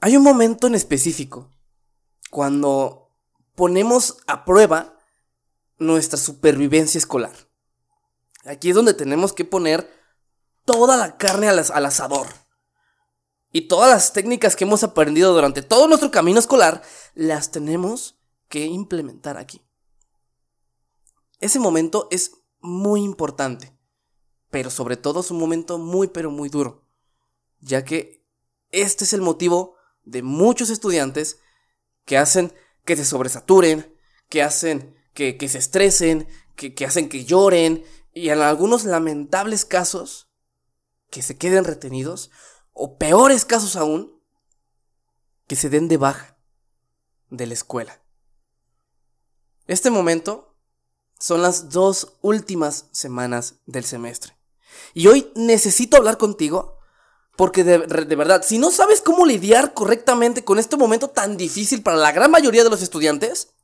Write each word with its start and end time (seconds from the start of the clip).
Hay 0.00 0.16
un 0.16 0.22
momento 0.22 0.66
en 0.66 0.74
específico 0.74 1.50
cuando 2.30 3.10
ponemos 3.54 4.18
a 4.26 4.44
prueba 4.44 4.96
nuestra 5.78 6.18
supervivencia 6.18 6.98
escolar. 6.98 7.34
Aquí 8.44 8.70
es 8.70 8.76
donde 8.76 8.94
tenemos 8.94 9.32
que 9.32 9.44
poner 9.44 9.90
toda 10.64 10.96
la 10.96 11.16
carne 11.16 11.48
al, 11.48 11.58
asador. 11.58 12.28
Y 13.50 13.62
todas 13.62 13.90
las 13.90 14.12
técnicas 14.12 14.54
que 14.54 14.64
hemos 14.64 14.84
aprendido 14.84 15.32
durante 15.32 15.62
todo 15.62 15.88
nuestro 15.88 16.10
camino 16.10 16.38
escolar, 16.38 16.82
las 17.14 17.50
tenemos 17.50 18.20
que 18.48 18.66
implementar 18.66 19.36
aquí. 19.36 19.62
Ese 21.40 21.58
momento 21.58 22.06
es 22.10 22.32
muy 22.60 23.02
importante, 23.02 23.76
pero 24.50 24.70
sobre 24.70 24.96
todo 24.96 25.20
es 25.20 25.30
un 25.30 25.38
momento 25.38 25.78
muy 25.78 26.08
pero 26.08 26.30
muy 26.30 26.48
duro, 26.48 26.86
ya 27.60 27.84
que 27.84 28.24
este 28.70 29.04
es 29.04 29.12
el 29.12 29.22
motivo 29.22 29.77
de 30.08 30.22
muchos 30.22 30.70
estudiantes 30.70 31.38
que 32.04 32.16
hacen 32.16 32.52
que 32.84 32.96
se 32.96 33.04
sobresaturen, 33.04 33.94
que 34.28 34.42
hacen 34.42 34.96
que, 35.12 35.36
se 35.48 35.58
estresen, 35.58 36.28
que, 36.56 36.74
que 36.74 36.86
hacen 36.86 37.08
que 37.08 37.24
lloren 37.24 37.84
y 38.14 38.30
en 38.30 38.40
algunos 38.40 38.84
lamentables 38.84 39.64
casos 39.64 40.30
que 41.10 41.22
se 41.22 41.36
queden 41.36 41.64
retenidos 41.64 42.30
o 42.72 42.96
peores 42.96 43.44
casos 43.44 43.76
aún 43.76 44.22
que 45.46 45.56
se 45.56 45.68
den 45.68 45.88
de 45.88 45.96
baja 45.96 46.38
de 47.30 47.46
la 47.46 47.54
escuela. 47.54 48.02
Este 49.66 49.90
momento 49.90 50.56
son 51.18 51.42
las 51.42 51.70
dos 51.70 52.16
últimas 52.22 52.88
semanas 52.92 53.56
del 53.66 53.84
semestre. 53.84 54.38
Y 54.94 55.08
hoy 55.08 55.32
necesito 55.34 55.96
hablar 55.96 56.16
contigo 56.16 56.77
porque 57.38 57.62
de, 57.62 57.78
verdad, 58.16 58.42
si 58.44 58.58
no 58.58 58.72
sabes 58.72 59.00
cómo 59.00 59.24
lidiar 59.24 59.72
correctamente 59.72 60.42
con 60.42 60.58
este 60.58 60.76
momento 60.76 61.10
tan 61.10 61.36
difícil 61.36 61.84
para 61.84 61.96
la 61.96 62.10
gran 62.10 62.32
mayoría 62.32 62.64
de 62.64 62.68
los 62.68 62.82
estudiantes, 62.82 63.54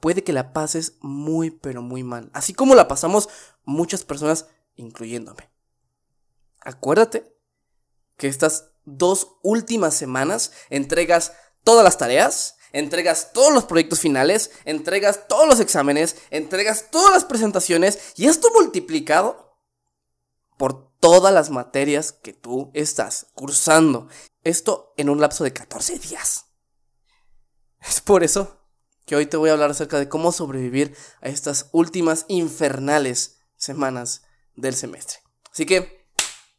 puede 0.00 0.22
que 0.22 0.34
la 0.34 0.52
pases 0.52 0.98
muy 1.00 1.50
pero 1.50 1.80
muy 1.80 2.02
mal. 2.02 2.28
Así 2.34 2.52
como 2.52 2.74
la 2.74 2.86
pasamos 2.86 3.30
muchas 3.64 4.04
personas, 4.04 4.48
incluyéndome. 4.76 5.50
Acuérdate 6.60 7.34
que 8.18 8.28
estas 8.28 8.72
dos 8.84 9.38
últimas 9.42 9.94
semanas 9.94 10.52
entregas 10.68 11.32
todas 11.62 11.84
las 11.84 11.96
tareas, 11.96 12.58
entregas 12.72 13.32
todos 13.32 13.54
los 13.54 13.64
proyectos 13.64 14.00
finales, 14.00 14.50
entregas 14.66 15.26
todos 15.26 15.48
los 15.48 15.58
exámenes, 15.58 16.16
entregas 16.28 16.90
todas 16.90 17.14
las 17.14 17.24
presentaciones 17.24 18.12
y 18.14 18.26
esto 18.26 18.50
multiplicado 18.52 19.43
por 20.56 20.92
todas 20.98 21.32
las 21.32 21.50
materias 21.50 22.12
que 22.12 22.32
tú 22.32 22.70
estás 22.74 23.26
cursando. 23.34 24.08
Esto 24.42 24.92
en 24.96 25.10
un 25.10 25.20
lapso 25.20 25.44
de 25.44 25.52
14 25.52 25.98
días. 25.98 26.46
Es 27.80 28.00
por 28.00 28.24
eso 28.24 28.60
que 29.04 29.16
hoy 29.16 29.26
te 29.26 29.36
voy 29.36 29.50
a 29.50 29.52
hablar 29.52 29.70
acerca 29.70 29.98
de 29.98 30.08
cómo 30.08 30.32
sobrevivir 30.32 30.96
a 31.20 31.28
estas 31.28 31.68
últimas 31.72 32.24
infernales 32.28 33.38
semanas 33.56 34.22
del 34.56 34.74
semestre. 34.74 35.18
Así 35.52 35.66
que, 35.66 36.06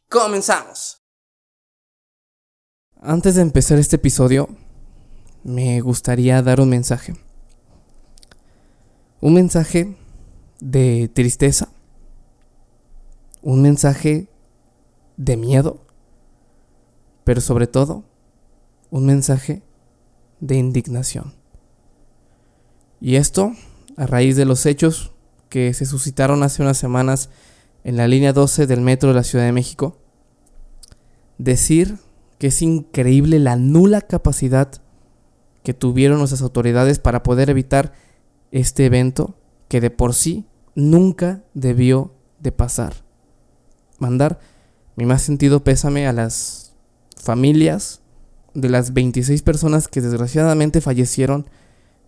comenzamos. 0.08 1.02
Antes 3.00 3.34
de 3.34 3.42
empezar 3.42 3.78
este 3.78 3.96
episodio, 3.96 4.48
me 5.42 5.80
gustaría 5.80 6.40
dar 6.42 6.60
un 6.60 6.68
mensaje. 6.68 7.14
Un 9.20 9.34
mensaje 9.34 9.96
de 10.60 11.10
tristeza. 11.12 11.68
Un 13.46 13.62
mensaje 13.62 14.28
de 15.16 15.36
miedo, 15.36 15.86
pero 17.22 17.40
sobre 17.40 17.68
todo 17.68 18.02
un 18.90 19.06
mensaje 19.06 19.62
de 20.40 20.56
indignación. 20.56 21.32
Y 23.00 23.14
esto 23.14 23.52
a 23.96 24.04
raíz 24.04 24.34
de 24.34 24.46
los 24.46 24.66
hechos 24.66 25.12
que 25.48 25.72
se 25.74 25.86
suscitaron 25.86 26.42
hace 26.42 26.60
unas 26.60 26.76
semanas 26.76 27.30
en 27.84 27.96
la 27.96 28.08
línea 28.08 28.32
12 28.32 28.66
del 28.66 28.80
metro 28.80 29.10
de 29.10 29.14
la 29.14 29.22
Ciudad 29.22 29.44
de 29.44 29.52
México. 29.52 29.96
Decir 31.38 31.98
que 32.38 32.48
es 32.48 32.62
increíble 32.62 33.38
la 33.38 33.54
nula 33.54 34.00
capacidad 34.00 34.72
que 35.62 35.72
tuvieron 35.72 36.18
nuestras 36.18 36.42
autoridades 36.42 36.98
para 36.98 37.22
poder 37.22 37.48
evitar 37.48 37.92
este 38.50 38.86
evento 38.86 39.36
que 39.68 39.80
de 39.80 39.90
por 39.90 40.14
sí 40.14 40.46
nunca 40.74 41.44
debió 41.54 42.12
de 42.40 42.50
pasar. 42.50 43.05
Mandar 43.98 44.38
mi 44.96 45.04
más 45.06 45.22
sentido 45.22 45.62
pésame 45.62 46.06
a 46.06 46.12
las 46.12 46.74
familias 47.16 48.00
de 48.54 48.70
las 48.70 48.94
26 48.94 49.42
personas 49.42 49.88
que 49.88 50.00
desgraciadamente 50.00 50.80
fallecieron 50.80 51.48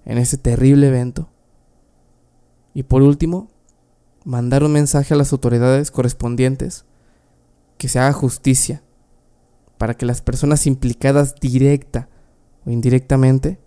en 0.04 0.18
ese 0.18 0.38
terrible 0.38 0.88
evento. 0.88 1.28
Y 2.72 2.84
por 2.84 3.02
último, 3.02 3.50
mandar 4.24 4.64
un 4.64 4.72
mensaje 4.72 5.14
a 5.14 5.16
las 5.16 5.32
autoridades 5.32 5.90
correspondientes 5.90 6.84
que 7.76 7.88
se 7.88 7.98
haga 7.98 8.12
justicia 8.12 8.82
para 9.76 9.94
que 9.94 10.06
las 10.06 10.22
personas 10.22 10.66
implicadas 10.66 11.34
directa 11.40 12.08
o 12.64 12.70
indirectamente 12.70 13.58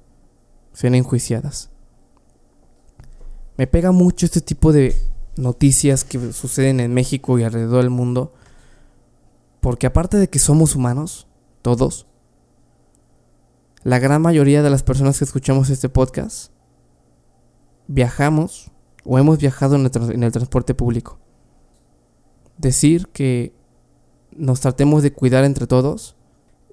sean 0.74 0.96
enjuiciadas. 0.96 1.70
Me 3.58 3.68
pega 3.68 3.92
mucho 3.92 4.26
este 4.26 4.42
tipo 4.42 4.72
de 4.74 4.96
noticias 5.38 6.04
que 6.04 6.34
suceden 6.34 6.80
en 6.80 6.94
México 6.94 7.40
y 7.40 7.44
alrededor 7.44 7.82
del 7.82 7.90
mundo 7.90 8.34
porque 9.62 9.86
aparte 9.88 10.18
de 10.18 10.30
que 10.30 10.40
somos 10.40 10.76
humanos, 10.76 11.28
todos, 11.62 12.08
la 13.84 14.00
gran 14.00 14.22
mayoría 14.22 14.64
de 14.64 14.70
las 14.70 14.84
personas 14.84 15.18
que 15.20 15.26
escuchamos 15.26 15.70
este 15.70 15.88
podcast 15.88 16.52
viajamos 17.88 18.72
o 19.06 19.18
hemos 19.20 19.38
viajado 19.38 19.76
en 19.76 20.24
el, 20.24 20.32
transporte 20.32 20.74
público. 20.74 21.20
Decir 22.58 23.08
que 23.08 23.54
nos 24.36 24.62
tratemos 24.62 25.04
de 25.04 25.14
cuidar 25.14 25.44
entre 25.44 25.68
todos, 25.68 26.16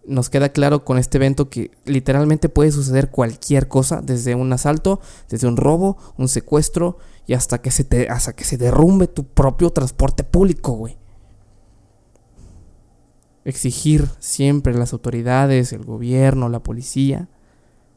nos 0.06 0.30
queda 0.30 0.50
claro 0.50 0.84
con 0.84 0.98
este 0.98 1.18
evento 1.18 1.50
que 1.50 1.70
literalmente 1.84 2.48
puede 2.48 2.72
suceder 2.72 3.10
cualquier 3.10 3.68
cosa, 3.68 4.00
desde 4.02 4.34
un 4.34 4.52
asalto, 4.52 5.00
desde 5.28 5.48
un 5.48 5.56
robo, 5.58 5.98
un 6.16 6.28
secuestro 6.28 6.98
y 7.28 7.34
hasta 7.34 7.62
que 7.62 7.70
se 7.70 7.84
te, 7.84 8.08
hasta 8.08 8.32
que 8.32 8.42
se 8.42 8.56
derrumbe 8.56 9.06
tu 9.06 9.28
propio 9.28 9.70
transporte 9.70 10.24
público, 10.24 10.72
güey 10.72 10.98
exigir 13.48 14.10
siempre 14.18 14.74
las 14.74 14.92
autoridades, 14.92 15.72
el 15.72 15.82
gobierno, 15.82 16.50
la 16.50 16.62
policía, 16.62 17.30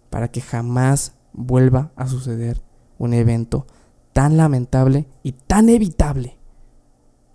para 0.09 0.29
que 0.29 0.39
jamás 0.39 1.17
vuelva 1.33 1.91
a 1.97 2.07
suceder 2.07 2.61
un 2.97 3.13
evento 3.13 3.67
tan 4.13 4.37
lamentable 4.37 5.09
y 5.23 5.33
tan 5.33 5.67
evitable 5.67 6.37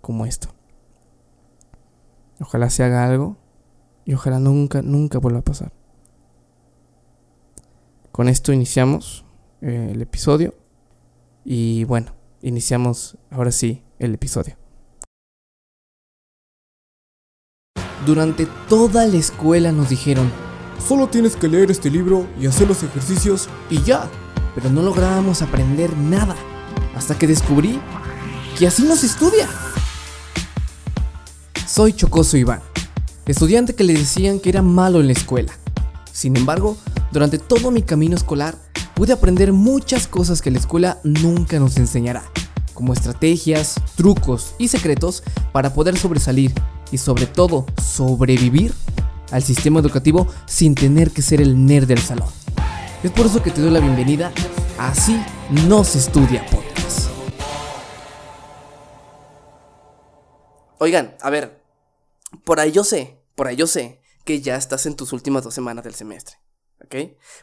como 0.01 0.25
esto. 0.25 0.47
Ojalá 2.39 2.71
se 2.71 2.83
haga 2.83 3.05
algo 3.05 3.37
y 4.03 4.15
ojalá 4.15 4.39
nunca, 4.39 4.81
nunca 4.81 5.19
vuelva 5.19 5.41
a 5.41 5.45
pasar. 5.45 5.71
Con 8.11 8.29
esto 8.29 8.51
iniciamos 8.51 9.25
eh, 9.61 9.91
el 9.91 10.01
episodio 10.01 10.55
y 11.49 11.85
bueno, 11.85 12.13
iniciamos 12.41 13.17
ahora 13.31 13.53
sí 13.53 13.81
el 13.99 14.13
episodio. 14.13 14.57
Durante 18.05 18.45
toda 18.67 19.07
la 19.07 19.15
escuela 19.15 19.71
nos 19.71 19.87
dijeron, 19.87 20.29
solo 20.85 21.07
tienes 21.07 21.37
que 21.37 21.47
leer 21.47 21.71
este 21.71 21.89
libro 21.89 22.27
y 22.37 22.47
hacer 22.47 22.67
los 22.67 22.83
ejercicios 22.83 23.47
y 23.69 23.81
ya. 23.83 24.11
Pero 24.55 24.69
no 24.69 24.81
lográbamos 24.81 25.41
aprender 25.41 25.95
nada 25.95 26.35
hasta 26.95 27.17
que 27.17 27.27
descubrí 27.27 27.79
que 28.59 28.67
así 28.67 28.83
no 28.83 28.97
se 28.97 29.05
estudia. 29.05 29.47
Soy 31.65 31.93
Chocoso 31.93 32.35
Iván, 32.35 32.61
estudiante 33.25 33.73
que 33.73 33.85
le 33.85 33.93
decían 33.93 34.41
que 34.41 34.49
era 34.49 34.61
malo 34.61 34.99
en 34.99 35.07
la 35.07 35.13
escuela. 35.13 35.53
Sin 36.11 36.35
embargo, 36.35 36.77
durante 37.13 37.37
todo 37.39 37.71
mi 37.71 37.83
camino 37.83 38.17
escolar 38.17 38.66
pude 38.97 39.13
aprender 39.13 39.53
muchas 39.53 40.07
cosas 40.07 40.41
que 40.41 40.49
la 40.49 40.57
escuela 40.57 40.99
nunca 41.03 41.59
nos 41.59 41.77
enseñará, 41.77 42.23
como 42.73 42.93
estrategias, 42.93 43.75
trucos 43.95 44.55
y 44.57 44.69
secretos 44.69 45.21
para 45.51 45.71
poder 45.71 45.95
sobresalir 45.99 46.51
y 46.91 46.97
sobre 46.97 47.27
todo 47.27 47.67
sobrevivir 47.79 48.73
al 49.29 49.43
sistema 49.43 49.81
educativo 49.81 50.27
sin 50.47 50.73
tener 50.73 51.11
que 51.11 51.21
ser 51.21 51.41
el 51.41 51.63
nerd 51.63 51.85
del 51.85 51.99
salón. 51.99 52.27
Es 53.03 53.11
por 53.11 53.27
eso 53.27 53.43
que 53.43 53.51
te 53.51 53.61
doy 53.61 53.69
la 53.69 53.79
bienvenida 53.79 54.31
Así 54.79 55.23
no 55.67 55.83
se 55.83 55.99
estudia 55.99 56.43
podcast. 56.47 57.09
Oigan, 60.79 61.15
a 61.21 61.29
ver, 61.29 61.63
por 62.43 62.59
ahí 62.59 62.71
yo 62.71 62.83
sé, 62.83 63.19
por 63.35 63.47
ahí 63.47 63.55
yo 63.55 63.67
sé 63.67 64.01
que 64.25 64.41
ya 64.41 64.55
estás 64.55 64.87
en 64.87 64.95
tus 64.95 65.13
últimas 65.13 65.43
dos 65.43 65.53
semanas 65.53 65.83
del 65.83 65.93
semestre, 65.93 66.37
¿ok? 66.83 66.95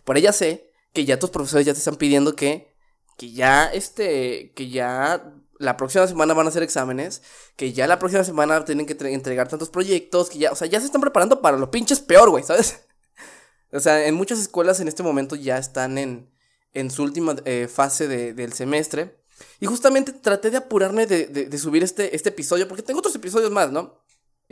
Por 0.05 0.17
ahí 0.17 0.23
ya 0.23 0.33
sé 0.33 0.74
que 0.94 1.05
ya 1.05 1.19
tus 1.19 1.29
profesores 1.29 1.67
ya 1.67 1.75
te 1.75 1.81
están 1.81 1.96
pidiendo 1.96 2.35
que, 2.35 2.75
que 3.19 3.32
ya, 3.32 3.67
este, 3.67 4.52
que 4.55 4.70
ya 4.70 5.35
la 5.58 5.76
próxima 5.76 6.06
semana 6.06 6.35
van 6.35 6.46
a 6.46 6.50
hacer 6.50 6.62
exámenes, 6.62 7.20
que 7.56 7.73
ya 7.73 7.87
la 7.87 7.99
próxima 7.99 8.25
semana 8.25 8.64
tienen 8.64 8.87
que 8.87 8.96
entregar 9.12 9.49
tantos 9.49 9.70
proyectos, 9.70 10.31
que 10.31 10.38
ya, 10.38 10.52
o 10.52 10.56
sea, 10.56 10.69
ya 10.69 10.79
se 10.81 10.87
están 10.87 11.00
preparando 11.00 11.43
para 11.43 11.58
lo 11.58 11.70
pinches 11.70 12.00
peor, 12.00 12.31
güey, 12.31 12.43
¿sabes? 12.43 12.81
O 13.73 13.81
sea, 13.81 14.06
en 14.06 14.14
muchas 14.14 14.38
escuelas 14.38 14.79
en 14.79 14.87
este 14.87 15.02
momento 15.02 15.35
ya 15.35 15.58
están 15.58 15.99
en, 15.99 16.31
en 16.75 16.93
su 16.93 17.02
última 17.02 17.35
eh, 17.44 17.67
fase 17.67 18.06
del 18.06 18.52
semestre. 18.52 19.19
Y 19.58 19.67
justamente 19.67 20.12
traté 20.12 20.52
de 20.52 20.58
apurarme 20.58 21.06
de, 21.06 21.26
de, 21.26 21.58
subir 21.58 21.82
este, 21.82 22.14
este 22.14 22.29
episodio, 22.29 22.69
porque 22.69 22.85
tengo 22.85 23.00
otros 23.00 23.17
episodios 23.17 23.50
más, 23.50 23.73
¿no? 23.73 24.04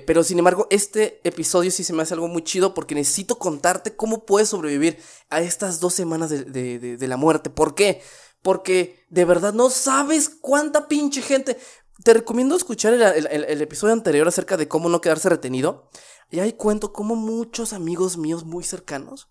Pero 0.06 0.24
sin 0.24 0.38
embargo, 0.38 0.66
este 0.70 1.20
episodio 1.26 1.70
sí 1.70 1.84
se 1.84 1.92
me 1.92 2.02
hace 2.02 2.14
algo 2.14 2.28
muy 2.28 2.42
chido 2.42 2.72
porque 2.72 2.94
necesito 2.94 3.38
contarte 3.38 3.94
cómo 3.94 4.24
puedes 4.24 4.48
sobrevivir 4.48 4.98
a 5.28 5.40
estas 5.42 5.80
dos 5.80 5.92
semanas 5.94 6.30
de, 6.30 6.96
la 7.00 7.16
muerte. 7.16 7.50
¿Por 7.50 7.74
qué? 7.74 8.02
Porque 8.40 9.04
de 9.10 9.24
verdad 9.24 9.52
no 9.52 9.68
sabes 9.68 10.30
cuánta 10.30 10.88
pinche 10.88 11.20
gente. 11.20 11.58
Te 12.04 12.14
recomiendo 12.14 12.56
escuchar 12.56 12.94
el, 12.94 13.02
el, 13.26 13.62
episodio 13.62 13.92
anterior 13.92 14.26
acerca 14.26 14.56
de 14.56 14.66
cómo 14.66 14.88
no 14.88 15.00
quedarse 15.00 15.28
retenido. 15.28 15.90
Y 16.30 16.40
ahí 16.40 16.54
cuento 16.54 16.92
cómo 16.92 17.14
muchos 17.14 17.74
amigos 17.74 18.16
míos 18.16 18.44
muy 18.44 18.64
cercanos 18.64 19.28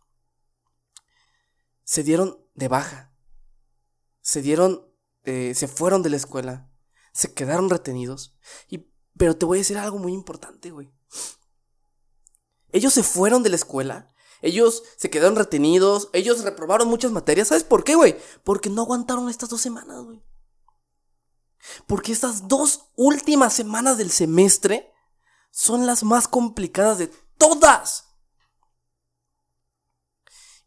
se 1.91 2.03
dieron 2.03 2.39
de 2.53 2.67
baja. 2.67 3.13
Se 4.21 4.41
dieron, 4.41 4.87
eh, 5.23 5.53
se 5.55 5.67
fueron 5.67 6.03
de 6.03 6.09
la 6.09 6.15
escuela. 6.15 6.71
Se 7.11 7.33
quedaron 7.33 7.69
retenidos. 7.69 8.37
Y, 8.69 8.90
pero 9.17 9.35
te 9.35 9.45
voy 9.45 9.57
a 9.57 9.61
decir 9.61 9.77
algo 9.77 9.97
muy 9.97 10.13
importante, 10.13 10.71
güey. 10.71 10.91
Ellos 12.71 12.93
se 12.93 13.03
fueron 13.03 13.43
de 13.43 13.49
la 13.49 13.55
escuela 13.57 14.11
ellos 14.41 14.83
se 14.97 15.09
quedaron 15.09 15.35
retenidos, 15.35 16.09
ellos 16.13 16.43
reprobaron 16.43 16.87
muchas 16.87 17.11
materias. 17.11 17.49
¿Sabes 17.49 17.63
por 17.63 17.83
qué, 17.83 17.95
güey? 17.95 18.17
Porque 18.43 18.69
no 18.69 18.81
aguantaron 18.81 19.29
estas 19.29 19.49
dos 19.49 19.61
semanas, 19.61 20.03
güey. 20.03 20.21
Porque 21.85 22.11
estas 22.11 22.47
dos 22.47 22.87
últimas 22.95 23.53
semanas 23.53 23.97
del 23.97 24.09
semestre 24.09 24.91
son 25.51 25.85
las 25.85 26.03
más 26.03 26.27
complicadas 26.27 26.97
de 26.97 27.07
todas. 27.37 28.10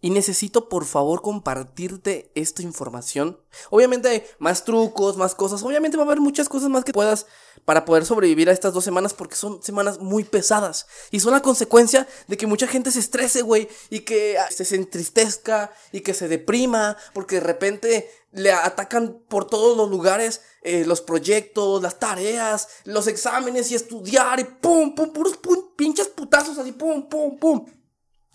Y 0.05 0.11
necesito 0.11 0.69
por 0.69 0.85
favor 0.85 1.23
compartirte 1.23 2.31
esta 2.35 2.61
información. 2.61 3.41
Obviamente 3.71 4.29
más 4.39 4.63
trucos, 4.67 5.17
más 5.17 5.35
cosas. 5.35 5.63
Obviamente 5.63 5.97
va 5.97 6.03
a 6.03 6.07
haber 6.07 6.21
muchas 6.21 6.47
cosas 6.51 6.69
más 6.69 6.85
que 6.85 6.93
puedas 6.93 7.25
para 7.65 7.87
poder 7.87 8.05
sobrevivir 8.05 8.51
a 8.51 8.53
estas 8.53 8.75
dos 8.75 8.85
semanas 8.85 9.15
porque 9.15 9.35
son 9.35 9.63
semanas 9.63 10.01
muy 10.01 10.25
pesadas. 10.25 10.87
Y 11.11 11.21
son 11.21 11.33
la 11.33 11.41
consecuencia 11.41 12.07
de 12.29 12.37
que 12.37 12.47
mucha 12.47 12.67
gente 12.67 12.91
se 12.91 12.99
estrese, 12.99 13.41
güey. 13.41 13.67
Y 13.89 14.01
que 14.01 14.37
ah, 14.37 14.51
se 14.51 14.77
entristezca 14.77 15.73
y 15.91 16.03
que 16.03 16.13
se 16.13 16.29
deprima 16.29 16.99
porque 17.15 17.37
de 17.37 17.47
repente 17.47 18.11
le 18.33 18.53
atacan 18.53 19.23
por 19.27 19.47
todos 19.47 19.75
los 19.75 19.89
lugares 19.89 20.43
eh, 20.61 20.85
los 20.85 21.01
proyectos, 21.01 21.81
las 21.81 21.99
tareas, 21.99 22.69
los 22.85 23.07
exámenes 23.07 23.71
y 23.71 23.75
estudiar 23.75 24.39
y 24.39 24.45
pum, 24.45 24.95
pum, 24.95 25.15
puros 25.15 25.39
pinches 25.77 26.09
putazos 26.09 26.59
así, 26.59 26.73
pum, 26.73 27.09
pum, 27.09 27.39
pum. 27.39 27.65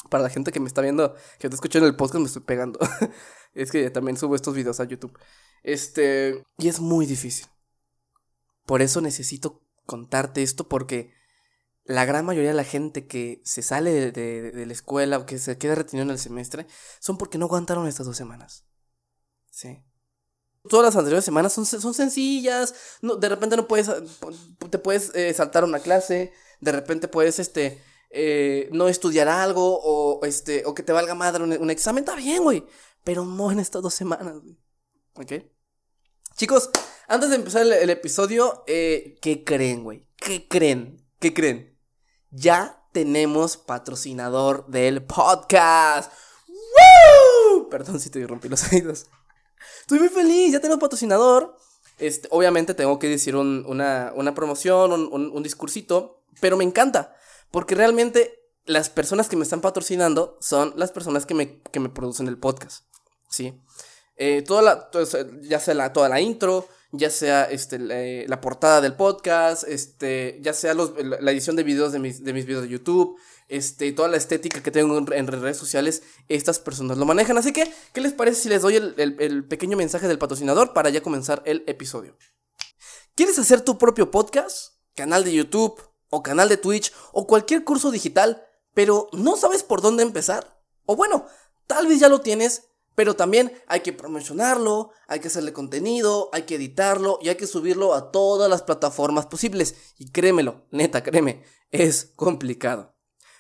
Para 0.09 0.23
la 0.23 0.29
gente 0.29 0.51
que 0.51 0.59
me 0.59 0.67
está 0.67 0.81
viendo, 0.81 1.15
que 1.38 1.50
te 1.50 1.56
escucha 1.56 1.79
en 1.79 1.85
el 1.85 1.95
podcast, 1.95 2.19
me 2.19 2.27
estoy 2.27 2.41
pegando. 2.41 2.79
es 3.53 3.71
que 3.71 3.89
también 3.89 4.17
subo 4.17 4.35
estos 4.35 4.56
videos 4.56 4.79
a 4.79 4.85
YouTube. 4.85 5.17
Este. 5.63 6.44
Y 6.57 6.67
es 6.67 6.79
muy 6.79 7.06
difícil. 7.06 7.47
Por 8.65 8.81
eso 8.81 9.01
necesito 9.01 9.63
contarte 9.85 10.44
esto, 10.44 10.67
porque 10.67 11.13
la 11.89 12.06
gran 12.06 12.23
mayoría 12.23 12.51
de 12.51 12.56
la 12.56 12.63
gente 12.63 13.07
que 13.07 13.41
se 13.44 13.63
sale 13.63 14.11
de, 14.11 14.65
la 14.65 14.73
escuela 14.73 15.17
o 15.17 15.25
que 15.25 15.39
se 15.39 15.57
queda 15.57 15.73
retenido 15.73 16.03
en 16.03 16.12
el 16.12 16.19
semestre 16.19 16.67
son 17.00 17.17
porque 17.17 17.39
no 17.39 17.45
aguantaron 17.45 17.88
estas 17.88 18.05
dos 18.05 18.15
semanas. 18.15 18.65
Sí. 19.50 19.83
Todas 20.69 20.85
las 20.85 20.95
anteriores 20.95 21.25
semanas 21.25 21.51
son, 21.51 21.65
son 21.65 21.94
sencillas. 21.95 23.00
De 23.01 23.27
repente 23.27 23.57
no 23.57 23.67
puedes. 23.67 23.89
Te 24.69 24.77
puedes 24.77 25.15
eh, 25.15 25.33
saltar 25.33 25.63
una 25.63 25.79
clase. 25.79 26.31
De 26.59 26.71
repente 26.71 27.07
puedes 27.07 27.39
este. 27.39 27.81
Eh, 28.11 28.69
no 28.71 28.88
estudiar 28.88 29.27
algo 29.27 29.79
o, 29.83 30.25
este, 30.25 30.63
o 30.65 30.73
que 30.73 30.81
te 30.81 30.94
valga 30.94 31.13
madre 31.13 31.44
un, 31.44 31.69
examen, 31.69 32.03
está 32.03 32.15
bien, 32.15 32.44
güey. 32.44 32.65
Pero 33.03 33.23
no 33.23 33.51
en 33.51 33.59
estas 33.59 33.81
dos 33.81 33.94
semanas, 33.94 34.39
güey. 34.41 34.57
¿Ok? 35.15 35.45
Chicos, 36.35 36.69
antes 37.07 37.29
de 37.29 37.35
empezar 37.35 37.61
el, 37.61 37.89
episodio, 37.89 38.63
eh, 38.67 39.17
¿qué 39.21 39.44
creen, 39.44 39.83
güey? 39.83 40.07
¿Qué 40.15 40.47
creen? 40.47 41.06
¿Qué 41.19 41.33
creen? 41.33 41.77
Ya 42.31 42.88
tenemos 42.94 43.57
patrocinador 43.57 44.67
del 44.67 45.03
podcast. 45.03 46.12
¡Woo! 46.47 47.69
Perdón 47.69 48.00
si 48.00 48.09
te 48.09 48.25
rompí 48.25 48.50
los 48.50 48.71
oídos. 48.71 49.07
Estoy 49.81 50.00
muy 50.00 50.09
feliz, 50.09 50.53
ya 50.53 50.59
tenemos 50.59 50.79
patrocinador. 50.79 51.55
Este, 51.97 52.27
obviamente 52.31 52.73
tengo 52.73 52.97
que 52.97 53.09
decir 53.09 53.35
una, 53.35 54.33
promoción, 54.33 54.94
un, 54.94 55.31
un 55.31 55.44
discursito, 55.44 56.23
pero 56.39 56.57
me 56.57 56.63
encanta. 56.63 57.13
Porque 57.51 57.75
realmente 57.75 58.40
las 58.66 58.90
personas 58.90 59.28
que 59.28 59.36
me 59.36 59.44
están 59.44 59.62
patrocinando 59.62 60.38
son 60.42 60.74
las 60.75 60.92
personas 60.92 61.25
que 61.25 61.34
me, 61.34 61.62
que 61.62 61.80
me 61.80 61.90
producen 61.90 62.28
el 62.28 62.38
podcast. 62.38 62.86
¿Sí? 63.30 63.60
Eh, 64.16 64.42
toda 64.42 64.62
la, 64.62 64.90
ya 65.44 65.60
sea 65.60 65.74
la, 65.74 65.94
toda 65.94 66.10
la 66.10 66.19
intro, 66.19 66.68
ya 66.92 67.10
sea 67.10 67.46
este, 67.46 67.80
la, 67.80 68.42
portada 68.42 68.81
del 68.81 68.96
podcast, 68.96 69.63
este, 69.68 70.40
ya 70.42 70.54
sea 70.54 70.74
la 70.74 71.31
edición 71.31 71.56
de 71.56 71.63
videos 71.63 71.94
de 71.94 72.00
mis, 72.00 72.24
de 72.24 72.34
mis 72.34 72.46
videos 72.46 72.63
de 72.63 72.69
YouTube, 72.69 73.18
este, 73.48 73.92
toda 73.94 74.10
la 74.10 74.18
estética 74.18 74.62
que 74.62 74.72
tengo 74.72 74.98
en, 74.98 75.28
redes 75.28 75.57
sociales, 75.57 76.04
estas 76.28 76.60
personas 76.60 76.98
lo 76.98 77.06
manejan. 77.06 77.38
Así 77.38 77.54
que, 77.54 77.72
¿qué 77.94 78.01
les 78.01 78.13
parece 78.13 78.42
si 78.42 78.50
les 78.50 78.62
doy 78.62 78.75
el, 78.75 78.94
el 78.98 79.46
pequeño 79.48 79.78
mensaje 79.78 80.07
del 80.07 80.19
patrocinador 80.19 80.74
para 80.74 80.90
ya 80.90 81.01
comenzar 81.01 81.42
el 81.46 81.63
episodio? 81.68 82.18
¿Quieres 83.16 83.40
hacer 83.40 83.62
tu 83.62 83.78
propio 83.78 84.12
podcast? 84.12 84.74
Canal 84.96 85.24
de 85.24 85.34
YouTube, 85.34 85.81
o 86.09 86.23
canal 86.23 86.50
de 86.50 86.57
Twitch 86.57 86.94
o 87.11 87.27
cualquier 87.27 87.63
curso 87.63 87.91
digital, 87.91 88.45
pero 88.73 89.09
no 89.13 89.38
sabes 89.38 89.63
por 89.63 89.81
dónde 89.81 90.03
empezar. 90.03 90.61
O 90.85 90.95
bueno, 90.95 91.25
tal 91.67 91.88
vez 91.88 92.00
ya 92.00 92.09
lo 92.09 92.21
tienes, 92.21 92.69
pero 92.95 93.15
también 93.15 93.53
hay 93.67 93.79
que 93.79 93.94
promocionarlo, 93.94 94.91
hay 95.07 95.19
que 95.19 95.27
hacerle 95.27 95.53
contenido, 95.53 96.29
hay 96.33 96.44
que 96.44 96.56
editarlo 96.56 97.19
y 97.21 97.29
hay 97.29 97.35
que 97.35 97.47
subirlo 97.47 97.94
a 97.94 98.11
todas 98.11 98.50
las 98.50 98.63
plataformas 98.63 99.25
posibles. 99.25 99.75
Y 99.97 100.11
créemelo, 100.11 100.65
neta, 100.71 101.03
créeme, 101.03 101.44
es 101.71 102.12
complicado. 102.15 102.95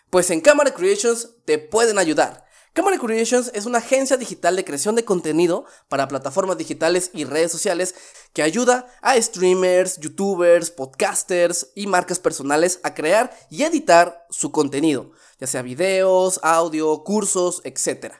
Pues 0.09 0.29
en 0.31 0.41
Cámara 0.41 0.73
Creations 0.73 1.35
te 1.45 1.57
pueden 1.57 1.99
ayudar. 1.99 2.45
Camera 2.73 2.99
Creations 2.99 3.51
es 3.55 3.65
una 3.65 3.79
agencia 3.79 4.15
digital 4.15 4.55
de 4.55 4.63
creación 4.63 4.93
de 4.95 5.03
contenido 5.03 5.65
para 5.87 6.07
plataformas 6.07 6.57
digitales 6.57 7.09
y 7.13 7.23
redes 7.23 7.51
sociales 7.51 7.95
que 8.31 8.43
ayuda 8.43 8.87
a 9.01 9.19
streamers, 9.19 9.99
youtubers, 9.99 10.69
podcasters 10.69 11.71
y 11.73 11.87
marcas 11.87 12.19
personales 12.19 12.79
a 12.83 12.93
crear 12.93 13.35
y 13.49 13.63
editar 13.63 14.25
su 14.29 14.51
contenido, 14.51 15.11
ya 15.39 15.47
sea 15.47 15.63
videos, 15.63 16.39
audio, 16.43 17.03
cursos, 17.03 17.61
etc. 17.63 18.13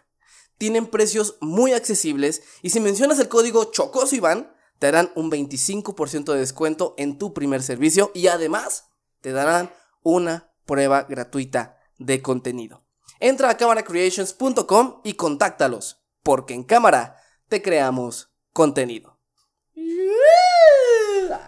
Tienen 0.57 0.88
precios 0.88 1.38
muy 1.42 1.74
accesibles 1.74 2.42
y 2.64 2.71
si 2.71 2.80
mencionas 2.80 3.19
el 3.19 3.30
código 3.30 3.66
Chocoso 3.66 4.16
Iván, 4.16 4.52
te 4.80 4.88
darán 4.88 5.12
un 5.16 5.30
25% 5.30 6.33
de 6.33 6.40
descuento 6.40 6.95
en 6.97 7.19
tu 7.19 7.33
primer 7.33 7.62
servicio 7.62 8.12
y 8.16 8.28
además 8.28 8.85
te 9.21 9.31
darán 9.31 9.71
una 10.02 10.52
prueba 10.66 11.04
gratuita 11.04 11.78
de 12.00 12.21
contenido. 12.24 12.89
Entra 13.19 13.49
a 13.49 13.57
camaracreations.com 13.57 15.02
y 15.04 15.14
contáctalos, 15.14 16.02
porque 16.23 16.54
en 16.54 16.64
cámara 16.64 17.18
te 17.47 17.61
creamos 17.61 18.31
contenido. 18.54 19.18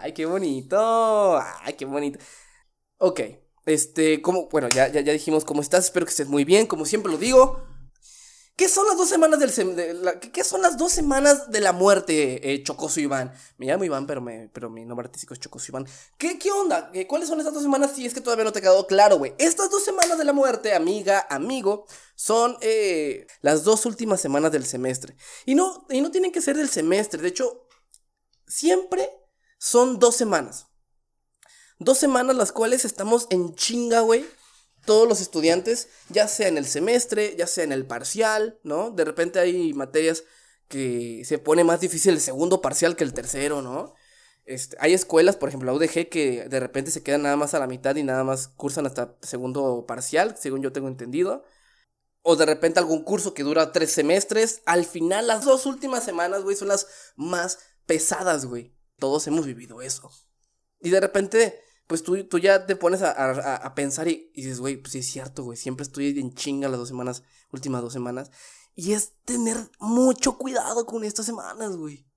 ¡Ay, 0.01 0.13
qué 0.13 0.25
bonito! 0.25 1.39
¡Ay, 1.61 1.73
qué 1.73 1.85
bonito! 1.85 2.19
Ok, 2.97 3.21
este, 3.65 4.21
como, 4.21 4.49
bueno, 4.49 4.69
ya, 4.69 4.87
ya, 4.89 5.01
ya 5.01 5.13
dijimos 5.13 5.45
cómo 5.45 5.61
estás, 5.61 5.85
espero 5.85 6.05
que 6.05 6.11
estés 6.11 6.27
muy 6.27 6.43
bien, 6.43 6.67
como 6.67 6.85
siempre 6.85 7.11
lo 7.11 7.17
digo. 7.17 7.61
¿Qué 8.55 8.69
son 8.69 8.85
las 8.87 8.97
dos 8.97 9.09
semanas 9.09 9.39
del 9.39 9.75
de 9.75 9.93
la, 9.95 10.19
¿qué 10.19 10.43
son 10.43 10.61
las 10.61 10.77
dos 10.77 10.91
semanas 10.91 11.49
de 11.49 11.61
la 11.61 11.71
muerte, 11.71 12.53
eh, 12.53 12.61
Chocoso 12.63 12.99
Iván? 12.99 13.33
Me 13.57 13.65
llamo 13.65 13.85
Iván, 13.85 14.05
pero, 14.05 14.21
me, 14.21 14.49
pero 14.53 14.69
mi 14.69 14.85
nombre 14.85 15.05
artístico 15.05 15.33
es 15.33 15.39
Chocoso 15.39 15.71
Iván. 15.71 15.87
¿Qué, 16.17 16.37
qué 16.37 16.51
onda? 16.51 16.91
Eh, 16.93 17.07
¿Cuáles 17.07 17.27
son 17.27 17.39
estas 17.39 17.53
dos 17.53 17.63
semanas? 17.63 17.93
Si 17.95 18.05
es 18.05 18.13
que 18.13 18.21
todavía 18.21 18.45
no 18.45 18.51
te 18.51 18.61
quedado 18.61 18.85
claro, 18.85 19.17
güey. 19.17 19.33
Estas 19.39 19.71
dos 19.71 19.83
semanas 19.83 20.17
de 20.17 20.25
la 20.25 20.33
muerte, 20.33 20.75
amiga, 20.75 21.25
amigo, 21.29 21.87
son 22.15 22.57
eh, 22.61 23.25
las 23.41 23.63
dos 23.63 23.85
últimas 23.85 24.21
semanas 24.21 24.51
del 24.51 24.65
semestre. 24.65 25.15
Y 25.45 25.55
no, 25.55 25.87
y 25.89 26.01
no 26.01 26.11
tienen 26.11 26.31
que 26.31 26.41
ser 26.41 26.55
del 26.55 26.69
semestre. 26.69 27.21
De 27.21 27.29
hecho, 27.29 27.67
siempre 28.45 29.09
son 29.57 29.97
dos 29.97 30.15
semanas. 30.15 30.67
Dos 31.79 31.97
semanas 31.97 32.35
las 32.35 32.51
cuales 32.51 32.85
estamos 32.85 33.25
en 33.31 33.55
chinga, 33.55 34.01
güey 34.01 34.23
todos 34.85 35.07
los 35.07 35.21
estudiantes, 35.21 35.89
ya 36.09 36.27
sea 36.27 36.47
en 36.47 36.57
el 36.57 36.65
semestre, 36.65 37.35
ya 37.37 37.47
sea 37.47 37.63
en 37.63 37.71
el 37.71 37.85
parcial, 37.85 38.59
¿no? 38.63 38.91
De 38.91 39.05
repente 39.05 39.39
hay 39.39 39.73
materias 39.73 40.23
que 40.67 41.23
se 41.25 41.37
pone 41.37 41.63
más 41.63 41.81
difícil 41.81 42.13
el 42.13 42.21
segundo 42.21 42.61
parcial 42.61 42.95
que 42.95 43.03
el 43.03 43.13
tercero, 43.13 43.61
¿no? 43.61 43.93
Este, 44.45 44.75
hay 44.79 44.93
escuelas, 44.93 45.35
por 45.35 45.49
ejemplo, 45.49 45.71
la 45.71 45.77
UDG, 45.77 46.09
que 46.09 46.47
de 46.49 46.59
repente 46.59 46.91
se 46.91 47.03
quedan 47.03 47.23
nada 47.23 47.35
más 47.35 47.53
a 47.53 47.59
la 47.59 47.67
mitad 47.67 47.95
y 47.95 48.03
nada 48.03 48.23
más 48.23 48.47
cursan 48.47 48.85
hasta 48.85 49.15
segundo 49.21 49.85
parcial, 49.87 50.35
según 50.39 50.61
yo 50.61 50.71
tengo 50.71 50.87
entendido. 50.87 51.43
O 52.23 52.35
de 52.35 52.45
repente 52.45 52.79
algún 52.79 53.03
curso 53.03 53.33
que 53.33 53.43
dura 53.43 53.71
tres 53.71 53.91
semestres. 53.91 54.61
Al 54.65 54.85
final, 54.85 55.27
las 55.27 55.45
dos 55.45 55.65
últimas 55.65 56.03
semanas, 56.03 56.43
güey, 56.43 56.55
son 56.55 56.67
las 56.67 56.87
más 57.15 57.59
pesadas, 57.85 58.45
güey. 58.45 58.75
Todos 58.97 59.25
hemos 59.27 59.45
vivido 59.45 59.81
eso. 59.81 60.11
Y 60.79 60.89
de 60.89 60.99
repente 60.99 61.61
pues 61.91 62.03
tú, 62.03 62.23
tú 62.23 62.39
ya 62.39 62.65
te 62.65 62.77
pones 62.77 63.01
a, 63.01 63.75
pensar 63.75 64.07
y, 64.07 64.31
y, 64.33 64.43
dices, 64.43 64.61
güey, 64.61 64.77
pues 64.77 64.93
sí 64.93 64.99
es 64.99 65.11
cierto, 65.11 65.43
güey, 65.43 65.57
siempre 65.57 65.83
estoy 65.83 66.17
en 66.17 66.33
chinga 66.33 66.69
las 66.69 66.79
dos 66.79 66.87
semanas, 66.87 67.21
últimas 67.51 67.81
dos 67.81 67.91
semanas. 67.91 68.31
Y 68.75 68.93
es 68.93 69.17
tener 69.25 69.57
mucho 69.77 70.37
cuidado 70.37 70.85
con 70.85 71.03
estas 71.03 71.25
semanas, 71.25 71.75
güey. 71.75 72.09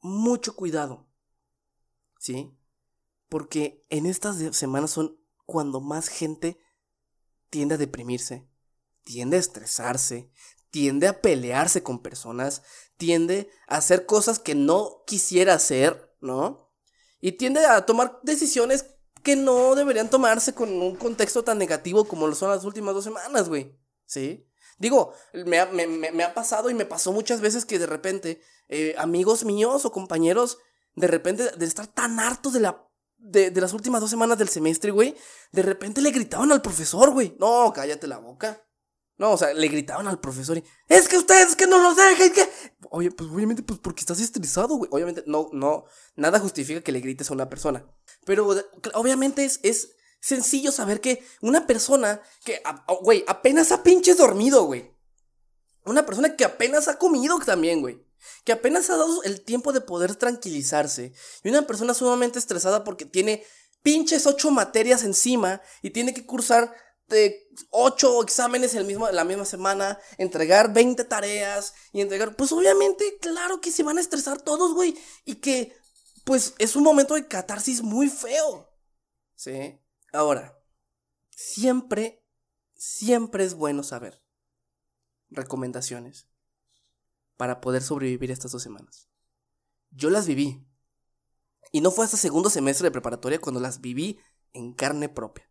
Mucho 0.00 0.56
cuidado. 0.56 1.06
¿Sí? 2.18 2.56
Porque 3.28 3.84
en 3.90 4.06
estas 4.06 4.38
semanas 4.56 4.92
son 4.92 5.20
cuando 5.44 5.82
más 5.82 6.08
gente 6.08 6.58
tiende 7.50 7.74
a 7.74 7.78
deprimirse, 7.78 8.48
tiende 9.02 9.36
a 9.36 9.40
estresarse, 9.40 10.30
tiende 10.70 11.08
a 11.08 11.20
pelearse 11.20 11.82
con 11.82 12.00
personas, 12.00 12.62
tiende 12.96 13.50
a 13.68 13.76
hacer 13.76 14.06
cosas 14.06 14.38
que 14.38 14.54
no 14.54 15.02
quisiera 15.06 15.52
hacer, 15.52 16.16
¿no? 16.22 16.72
Y 17.20 17.32
tiende 17.32 17.66
a 17.66 17.84
tomar 17.84 18.20
decisiones 18.22 18.93
que 19.24 19.34
no 19.34 19.74
deberían 19.74 20.10
tomarse 20.10 20.54
con 20.54 20.70
un 20.70 20.94
contexto 20.94 21.42
tan 21.42 21.58
negativo 21.58 22.04
como 22.04 22.28
lo 22.28 22.34
son 22.36 22.50
las 22.50 22.64
últimas 22.64 22.94
dos 22.94 23.02
semanas, 23.02 23.48
güey. 23.48 23.76
¿Sí? 24.06 24.46
Digo, 24.78 25.14
me 25.46 25.58
ha, 25.58 26.34
pasado 26.34 26.68
y 26.70 26.74
me 26.74 26.84
pasó 26.84 27.12
muchas 27.12 27.40
veces 27.40 27.64
que 27.64 27.78
de 27.78 27.86
repente 27.86 28.40
eh, 28.68 28.94
amigos 28.98 29.44
míos 29.44 29.84
o 29.84 29.92
compañeros, 29.92 30.58
de 30.94 31.06
repente, 31.06 31.50
de 31.56 31.66
estar 31.66 31.86
tan 31.86 32.20
hartos 32.20 32.52
de 32.52 32.60
la 32.60 32.86
de, 33.16 33.50
las 33.52 33.72
últimas 33.72 34.02
dos 34.02 34.10
semanas 34.10 34.36
del 34.36 34.50
semestre, 34.50 34.90
güey, 34.90 35.16
de 35.50 35.62
repente 35.62 36.02
le 36.02 36.10
gritaban 36.10 36.52
al 36.52 36.60
profesor, 36.60 37.10
güey. 37.10 37.34
No, 37.40 37.72
cállate 37.74 38.06
la 38.06 38.18
boca. 38.18 38.62
No, 39.16 39.32
o 39.32 39.38
sea, 39.38 39.54
le 39.54 39.68
gritaban 39.68 40.08
al 40.08 40.20
profesor 40.20 40.58
y, 40.58 40.64
es 40.88 41.08
que 41.08 41.16
ustedes 41.16 41.54
que 41.54 41.66
no 41.66 41.78
los 41.78 41.96
dejen, 41.96 42.32
que... 42.32 42.48
Oye, 42.90 43.10
pues 43.12 43.30
obviamente, 43.30 43.62
pues 43.62 43.78
porque 43.78 44.00
estás 44.00 44.20
estresado, 44.20 44.74
güey. 44.74 44.90
Obviamente, 44.92 45.22
no, 45.26 45.48
no, 45.52 45.84
nada 46.16 46.40
justifica 46.40 46.80
que 46.80 46.92
le 46.92 47.00
grites 47.00 47.30
a 47.30 47.34
una 47.34 47.48
persona. 47.48 47.86
Pero 48.24 48.48
obviamente 48.94 49.44
es, 49.44 49.60
es 49.62 49.90
sencillo 50.20 50.72
saber 50.72 51.00
que 51.00 51.24
una 51.40 51.66
persona 51.66 52.20
que, 52.44 52.62
güey, 53.02 53.24
apenas 53.26 53.72
ha 53.72 53.82
pinches 53.82 54.16
dormido, 54.16 54.64
güey. 54.64 54.90
Una 55.84 56.06
persona 56.06 56.36
que 56.36 56.44
apenas 56.44 56.88
ha 56.88 56.98
comido 56.98 57.38
también, 57.40 57.80
güey. 57.80 58.02
Que 58.44 58.52
apenas 58.52 58.88
ha 58.88 58.96
dado 58.96 59.22
el 59.24 59.42
tiempo 59.42 59.72
de 59.72 59.82
poder 59.82 60.16
tranquilizarse. 60.16 61.12
Y 61.42 61.50
una 61.50 61.66
persona 61.66 61.92
sumamente 61.92 62.38
estresada 62.38 62.84
porque 62.84 63.04
tiene 63.04 63.44
pinches 63.82 64.26
ocho 64.26 64.50
materias 64.50 65.04
encima 65.04 65.60
y 65.82 65.90
tiene 65.90 66.14
que 66.14 66.24
cursar 66.24 66.74
de 67.08 67.48
8 67.70 68.22
exámenes 68.22 68.74
el 68.74 68.84
mismo, 68.84 69.08
la 69.10 69.24
misma 69.24 69.44
semana, 69.44 69.98
entregar 70.18 70.72
20 70.72 71.04
tareas 71.04 71.74
y 71.92 72.00
entregar, 72.00 72.34
pues 72.34 72.50
obviamente, 72.52 73.18
claro 73.20 73.60
que 73.60 73.70
se 73.70 73.82
van 73.82 73.98
a 73.98 74.00
estresar 74.00 74.40
todos, 74.40 74.74
güey, 74.74 74.96
y 75.24 75.36
que, 75.36 75.76
pues 76.24 76.54
es 76.58 76.74
un 76.74 76.82
momento 76.82 77.14
de 77.14 77.28
catarsis 77.28 77.82
muy 77.82 78.08
feo. 78.08 78.72
¿Sí? 79.34 79.78
Ahora, 80.12 80.58
siempre, 81.30 82.24
siempre 82.74 83.44
es 83.44 83.54
bueno 83.54 83.82
saber 83.82 84.22
recomendaciones 85.30 86.28
para 87.36 87.60
poder 87.60 87.82
sobrevivir 87.82 88.30
estas 88.30 88.52
dos 88.52 88.62
semanas. 88.62 89.08
Yo 89.90 90.10
las 90.10 90.26
viví. 90.26 90.66
Y 91.72 91.80
no 91.80 91.90
fue 91.90 92.04
hasta 92.04 92.16
segundo 92.16 92.50
semestre 92.50 92.86
de 92.86 92.92
preparatoria 92.92 93.40
cuando 93.40 93.60
las 93.60 93.80
viví 93.80 94.18
en 94.52 94.72
carne 94.72 95.08
propia. 95.08 95.50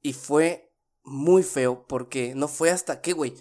Y 0.00 0.12
fue 0.12 0.74
muy 1.04 1.42
feo 1.42 1.86
porque 1.86 2.34
no 2.34 2.48
fue 2.48 2.70
hasta 2.70 3.00
que, 3.00 3.12
güey, 3.12 3.34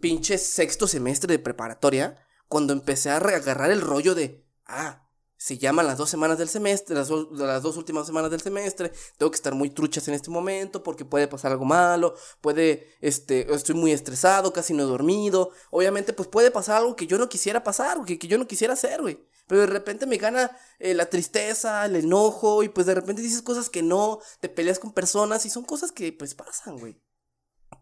pinche 0.00 0.36
sexto 0.38 0.88
semestre 0.88 1.32
de 1.32 1.38
preparatoria, 1.38 2.26
cuando 2.48 2.72
empecé 2.72 3.10
a 3.10 3.18
agarrar 3.18 3.70
el 3.70 3.80
rollo 3.80 4.14
de, 4.14 4.44
ah, 4.66 5.09
se 5.40 5.56
llaman 5.56 5.86
las 5.86 5.96
dos 5.96 6.10
semanas 6.10 6.36
del 6.36 6.50
semestre, 6.50 6.94
las, 6.94 7.08
las, 7.08 7.62
dos 7.62 7.78
últimas 7.78 8.06
semanas 8.06 8.30
del 8.30 8.42
semestre, 8.42 8.92
tengo 9.16 9.30
que 9.30 9.36
estar 9.36 9.54
muy 9.54 9.70
truchas 9.70 10.06
en 10.06 10.12
este 10.12 10.28
momento 10.28 10.82
porque 10.82 11.06
puede 11.06 11.28
pasar 11.28 11.50
algo 11.50 11.64
malo, 11.64 12.14
puede, 12.42 12.94
este, 13.00 13.50
estoy 13.54 13.74
muy 13.74 13.90
estresado, 13.90 14.52
casi 14.52 14.74
no 14.74 14.82
he 14.82 14.86
dormido, 14.86 15.50
obviamente 15.70 16.12
pues 16.12 16.28
puede 16.28 16.50
pasar 16.50 16.76
algo 16.76 16.94
que 16.94 17.06
yo 17.06 17.16
no 17.16 17.30
quisiera 17.30 17.64
pasar, 17.64 18.04
que, 18.04 18.18
que 18.18 18.28
yo 18.28 18.36
no 18.36 18.46
quisiera 18.46 18.74
hacer, 18.74 19.00
güey. 19.00 19.26
Pero 19.46 19.62
de 19.62 19.68
repente 19.68 20.04
me 20.04 20.18
gana 20.18 20.54
eh, 20.78 20.92
la 20.92 21.08
tristeza, 21.08 21.86
el 21.86 21.96
enojo 21.96 22.62
y 22.62 22.68
pues 22.68 22.86
de 22.86 22.94
repente 22.94 23.22
dices 23.22 23.40
cosas 23.40 23.70
que 23.70 23.82
no, 23.82 24.20
te 24.40 24.50
peleas 24.50 24.78
con 24.78 24.92
personas 24.92 25.46
y 25.46 25.50
son 25.50 25.64
cosas 25.64 25.90
que 25.90 26.12
pues 26.12 26.34
pasan, 26.34 26.78
güey. 26.78 27.00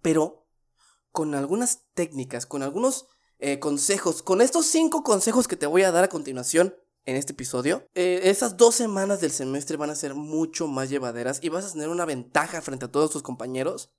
Pero 0.01 0.47
con 1.11 1.35
algunas 1.35 1.81
técnicas, 1.95 2.47
con 2.47 2.63
algunos 2.63 3.09
eh, 3.41 3.59
consejos, 3.59 4.23
con 4.23 4.43
estos 4.43 4.67
cinco 4.67 5.03
consejos 5.03 5.49
que 5.49 5.57
te 5.57 5.67
voy 5.67 5.83
a 5.83 5.91
dar 5.91 6.05
a 6.05 6.09
continuación 6.09 6.77
en 7.05 7.17
este 7.17 7.33
episodio, 7.33 7.87
eh, 7.95 8.21
esas 8.25 8.57
dos 8.57 8.75
semanas 8.75 9.21
del 9.21 9.31
semestre 9.31 9.77
van 9.77 9.91
a 9.91 9.95
ser 9.95 10.15
mucho 10.15 10.67
más 10.67 10.91
llevaderas 10.91 11.41
y 11.43 11.49
vas 11.49 11.65
a 11.65 11.73
tener 11.73 11.89
una 11.89 12.05
ventaja 12.05 12.61
frente 12.61 12.85
a 12.85 12.93
todos 12.93 13.11
tus 13.11 13.23
compañeros 13.23 13.95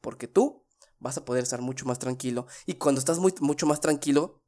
porque 0.00 0.28
tú 0.28 0.64
vas 0.98 1.18
a 1.18 1.24
poder 1.24 1.42
estar 1.42 1.60
mucho 1.60 1.86
más 1.86 1.98
tranquilo 1.98 2.46
y 2.66 2.74
cuando 2.74 3.00
estás 3.00 3.18
mucho 3.18 3.66
más 3.66 3.80
tranquilo 3.80 4.42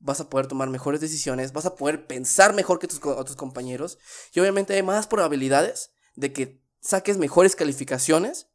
vas 0.00 0.20
a 0.20 0.28
poder 0.28 0.46
tomar 0.46 0.68
mejores 0.68 1.00
decisiones, 1.00 1.52
vas 1.52 1.66
a 1.66 1.76
poder 1.76 2.06
pensar 2.06 2.54
mejor 2.54 2.78
que 2.78 2.88
tus 2.88 3.04
otros 3.04 3.36
compañeros 3.36 3.98
y 4.32 4.40
obviamente 4.40 4.74
hay 4.74 4.82
más 4.82 5.06
probabilidades 5.06 5.92
de 6.14 6.32
que 6.32 6.64
saques 6.80 7.18
mejores 7.18 7.54
calificaciones 7.54 8.48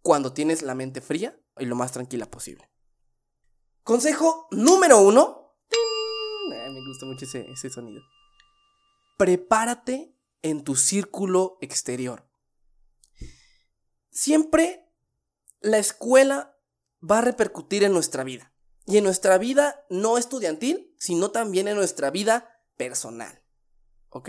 cuando 0.00 0.32
tienes 0.32 0.62
la 0.62 0.74
mente 0.74 1.00
fría 1.00 1.38
y 1.58 1.66
lo 1.66 1.76
más 1.76 1.92
tranquila 1.92 2.26
posible. 2.26 2.70
Consejo 3.84 4.48
número 4.50 5.00
uno. 5.00 5.56
me 6.48 6.86
gusta 6.86 7.06
mucho 7.06 7.26
ese 7.26 7.70
sonido. 7.70 8.02
Prepárate 9.22 10.16
en 10.42 10.64
tu 10.64 10.74
círculo 10.74 11.56
exterior. 11.60 12.28
Siempre 14.10 14.92
la 15.60 15.78
escuela 15.78 16.58
va 17.08 17.18
a 17.18 17.20
repercutir 17.20 17.84
en 17.84 17.92
nuestra 17.92 18.24
vida 18.24 18.52
y 18.84 18.96
en 18.96 19.04
nuestra 19.04 19.38
vida 19.38 19.86
no 19.88 20.18
estudiantil, 20.18 20.92
sino 20.98 21.30
también 21.30 21.68
en 21.68 21.76
nuestra 21.76 22.10
vida 22.10 22.64
personal. 22.76 23.44
¿Ok? 24.08 24.28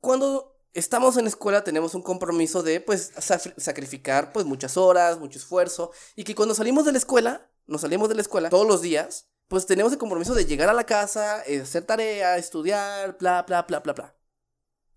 Cuando 0.00 0.58
estamos 0.72 1.18
en 1.18 1.26
escuela 1.26 1.62
tenemos 1.62 1.94
un 1.94 2.00
compromiso 2.00 2.62
de 2.62 2.80
pues 2.80 3.12
sacrificar 3.58 4.32
pues 4.32 4.46
muchas 4.46 4.78
horas, 4.78 5.18
mucho 5.18 5.38
esfuerzo 5.38 5.90
y 6.14 6.24
que 6.24 6.34
cuando 6.34 6.54
salimos 6.54 6.86
de 6.86 6.92
la 6.92 6.98
escuela, 6.98 7.52
nos 7.66 7.82
salimos 7.82 8.08
de 8.08 8.14
la 8.14 8.22
escuela 8.22 8.48
todos 8.48 8.66
los 8.66 8.80
días, 8.80 9.28
pues 9.48 9.66
tenemos 9.66 9.92
el 9.92 9.98
compromiso 9.98 10.34
de 10.34 10.44
llegar 10.44 10.68
a 10.68 10.74
la 10.74 10.84
casa, 10.84 11.42
eh, 11.46 11.60
hacer 11.60 11.84
tarea, 11.84 12.36
estudiar, 12.36 13.16
bla, 13.18 13.42
bla, 13.42 13.62
bla, 13.62 13.80
bla, 13.80 13.92
bla. 13.92 14.16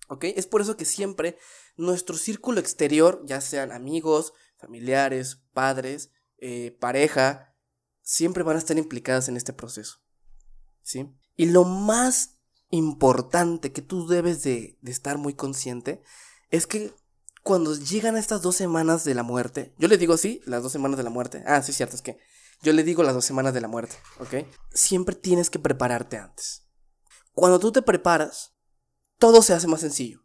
¿Ok? 0.07 0.23
Es 0.23 0.47
por 0.47 0.61
eso 0.61 0.75
que 0.75 0.85
siempre 0.85 1.37
nuestro 1.77 2.17
círculo 2.17 2.59
exterior, 2.59 3.21
ya 3.25 3.41
sean 3.41 3.71
amigos, 3.71 4.33
familiares, 4.57 5.41
padres, 5.53 6.11
eh, 6.39 6.75
pareja, 6.79 7.55
siempre 8.01 8.43
van 8.43 8.55
a 8.55 8.59
estar 8.59 8.77
implicadas 8.77 9.29
en 9.29 9.37
este 9.37 9.53
proceso. 9.53 9.99
¿Sí? 10.81 11.07
Y 11.35 11.45
lo 11.45 11.63
más 11.63 12.39
importante 12.69 13.71
que 13.71 13.81
tú 13.81 14.07
debes 14.07 14.43
de, 14.43 14.77
estar 14.83 15.17
muy 15.17 15.33
consciente 15.33 16.01
es 16.49 16.67
que 16.67 16.93
cuando 17.43 17.75
llegan 17.75 18.17
estas 18.17 18.41
dos 18.41 18.55
semanas 18.55 19.03
de 19.03 19.15
la 19.15 19.23
muerte, 19.23 19.73
yo 19.77 19.87
le 19.87 19.97
digo 19.97 20.13
así, 20.13 20.41
las 20.45 20.63
dos 20.63 20.71
semanas 20.71 20.97
de 20.97 21.03
la 21.03 21.09
muerte. 21.09 21.43
Ah, 21.45 21.61
sí, 21.61 21.71
cierto, 21.71 21.95
es 21.95 22.01
que 22.01 22.17
yo 22.61 22.73
le 22.73 22.83
digo 22.83 23.03
las 23.03 23.13
dos 23.13 23.25
semanas 23.25 23.53
de 23.53 23.61
la 23.61 23.67
muerte, 23.67 23.95
¿ok? 24.19 24.45
Siempre 24.73 25.15
tienes 25.15 25.49
que 25.49 25.59
prepararte 25.59 26.17
antes. 26.17 26.67
Cuando 27.33 27.59
tú 27.59 27.71
te 27.71 27.81
preparas, 27.81 28.53
todo 29.17 29.41
se 29.41 29.53
hace 29.53 29.67
más 29.67 29.81
sencillo. 29.81 30.21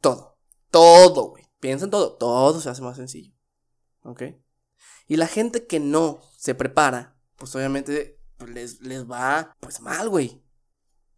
Todo. 0.00 0.38
Todo, 0.70 1.30
güey. 1.30 1.44
Piensa 1.60 1.86
en 1.86 1.90
todo. 1.90 2.16
Todo 2.16 2.60
se 2.60 2.68
hace 2.68 2.82
más 2.82 2.96
sencillo. 2.96 3.34
¿Ok? 4.02 4.22
Y 5.06 5.16
la 5.16 5.26
gente 5.26 5.66
que 5.66 5.80
no 5.80 6.20
se 6.36 6.54
prepara, 6.54 7.18
pues 7.36 7.54
obviamente 7.56 8.20
pues, 8.36 8.50
les, 8.50 8.80
les 8.80 9.10
va 9.10 9.56
pues 9.60 9.80
mal, 9.80 10.08
güey. 10.08 10.44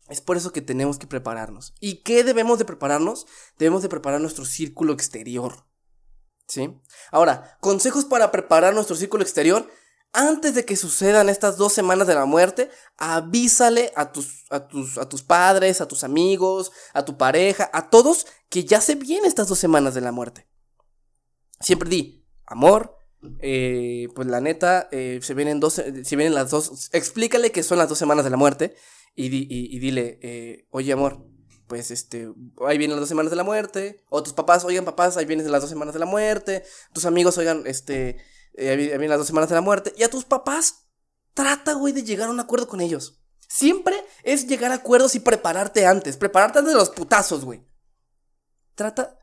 Es 0.09 0.21
por 0.21 0.37
eso 0.37 0.53
que 0.53 0.63
tenemos 0.63 0.99
que 0.99 1.07
prepararnos. 1.07 1.75
¿Y 1.81 2.03
qué 2.03 2.23
debemos 2.23 2.59
de 2.59 2.65
prepararnos? 2.65 3.27
Debemos 3.59 3.83
de 3.83 3.89
preparar 3.89 4.21
nuestro 4.21 4.45
círculo 4.45 4.93
exterior. 4.93 5.67
¿Sí? 6.47 6.81
Ahora, 7.11 7.59
consejos 7.61 8.05
para 8.05 8.31
preparar 8.31 8.73
nuestro 8.73 8.95
círculo 8.95 9.25
exterior. 9.25 9.69
Antes 10.19 10.55
de 10.55 10.65
que 10.65 10.77
sucedan 10.77 11.29
estas 11.29 11.59
dos 11.59 11.75
semanas 11.75 12.07
de 12.07 12.15
la 12.15 12.25
muerte, 12.25 12.71
avísale 12.97 13.93
a 13.97 14.13
tus, 14.13 14.47
a 14.49 14.67
tus, 14.67 14.97
a 14.97 15.07
tus 15.07 15.23
padres, 15.23 15.83
a 15.83 15.89
tus 15.89 16.05
amigos, 16.05 16.73
a 16.95 17.05
tu 17.05 17.19
pareja, 17.19 17.69
a 17.71 17.91
todos 17.91 18.27
que 18.49 18.65
ya 18.65 18.81
se 18.81 18.95
vienen 18.95 19.27
estas 19.27 19.47
dos 19.47 19.59
semanas 19.59 19.95
de 19.95 20.01
la 20.01 20.13
muerte. 20.13 20.49
Siempre 21.61 21.91
di, 21.91 22.25
amor, 22.47 22.97
eh, 23.41 24.09
pues 24.15 24.27
la 24.27 24.41
neta, 24.41 24.89
eh, 24.91 25.21
se 25.21 25.35
vienen 25.35 25.61
dos, 25.61 25.75
se 25.75 26.17
vienen 26.17 26.33
las 26.33 26.49
dos, 26.49 26.89
explícale 26.95 27.53
que 27.53 27.63
son 27.63 27.77
las 27.77 27.91
dos 27.91 27.99
semanas 27.99 28.25
de 28.25 28.31
la 28.31 28.39
muerte 28.39 28.75
y, 29.15 29.29
dile, 29.29 30.19
eh, 30.23 30.67
oye 30.71 30.95
amor, 30.95 31.27
pues 31.67 31.91
este, 31.91 32.33
ahí 32.67 32.79
vienen 32.79 32.97
las 32.97 33.01
dos 33.01 33.11
semanas 33.11 33.29
de 33.29 33.37
la 33.37 33.45
muerte, 33.45 34.03
o 34.09 34.23
tus 34.23 34.33
papás, 34.33 34.65
oigan 34.65 34.87
papás, 34.87 35.19
ahí 35.19 35.27
vienen 35.27 35.53
las 35.53 35.61
dos 35.61 35.69
semanas 35.69 35.93
de 35.93 36.01
la 36.01 36.07
muerte, 36.07 36.65
tus 36.95 37.05
amigos, 37.05 37.37
oigan, 37.37 37.65
este, 37.67 38.17
vienen 38.57 39.09
las 39.09 39.19
dos 39.19 39.27
semanas 39.27 39.49
de 39.49 39.55
la 39.55 39.61
muerte, 39.61 39.93
y 39.97 40.03
a 40.03 40.11
tus 40.11 40.25
papás, 40.25 40.87
trata, 41.35 41.75
güey, 41.75 41.93
de 41.93 42.03
llegar 42.03 42.29
a 42.29 42.33
un 42.33 42.41
acuerdo 42.41 42.67
con 42.67 42.81
ellos. 42.81 43.21
Siempre 43.49 44.05
es 44.23 44.47
llegar 44.47 44.73
a 44.73 44.77
acuerdos 44.77 45.15
y 45.15 45.21
prepararte 45.21 45.87
antes, 45.87 46.17
prepararte 46.17 46.59
antes 46.59 46.73
de 46.73 46.79
los 46.79 46.91
putazos, 46.91 47.45
güey. 47.45 47.65
Trata 48.75 49.19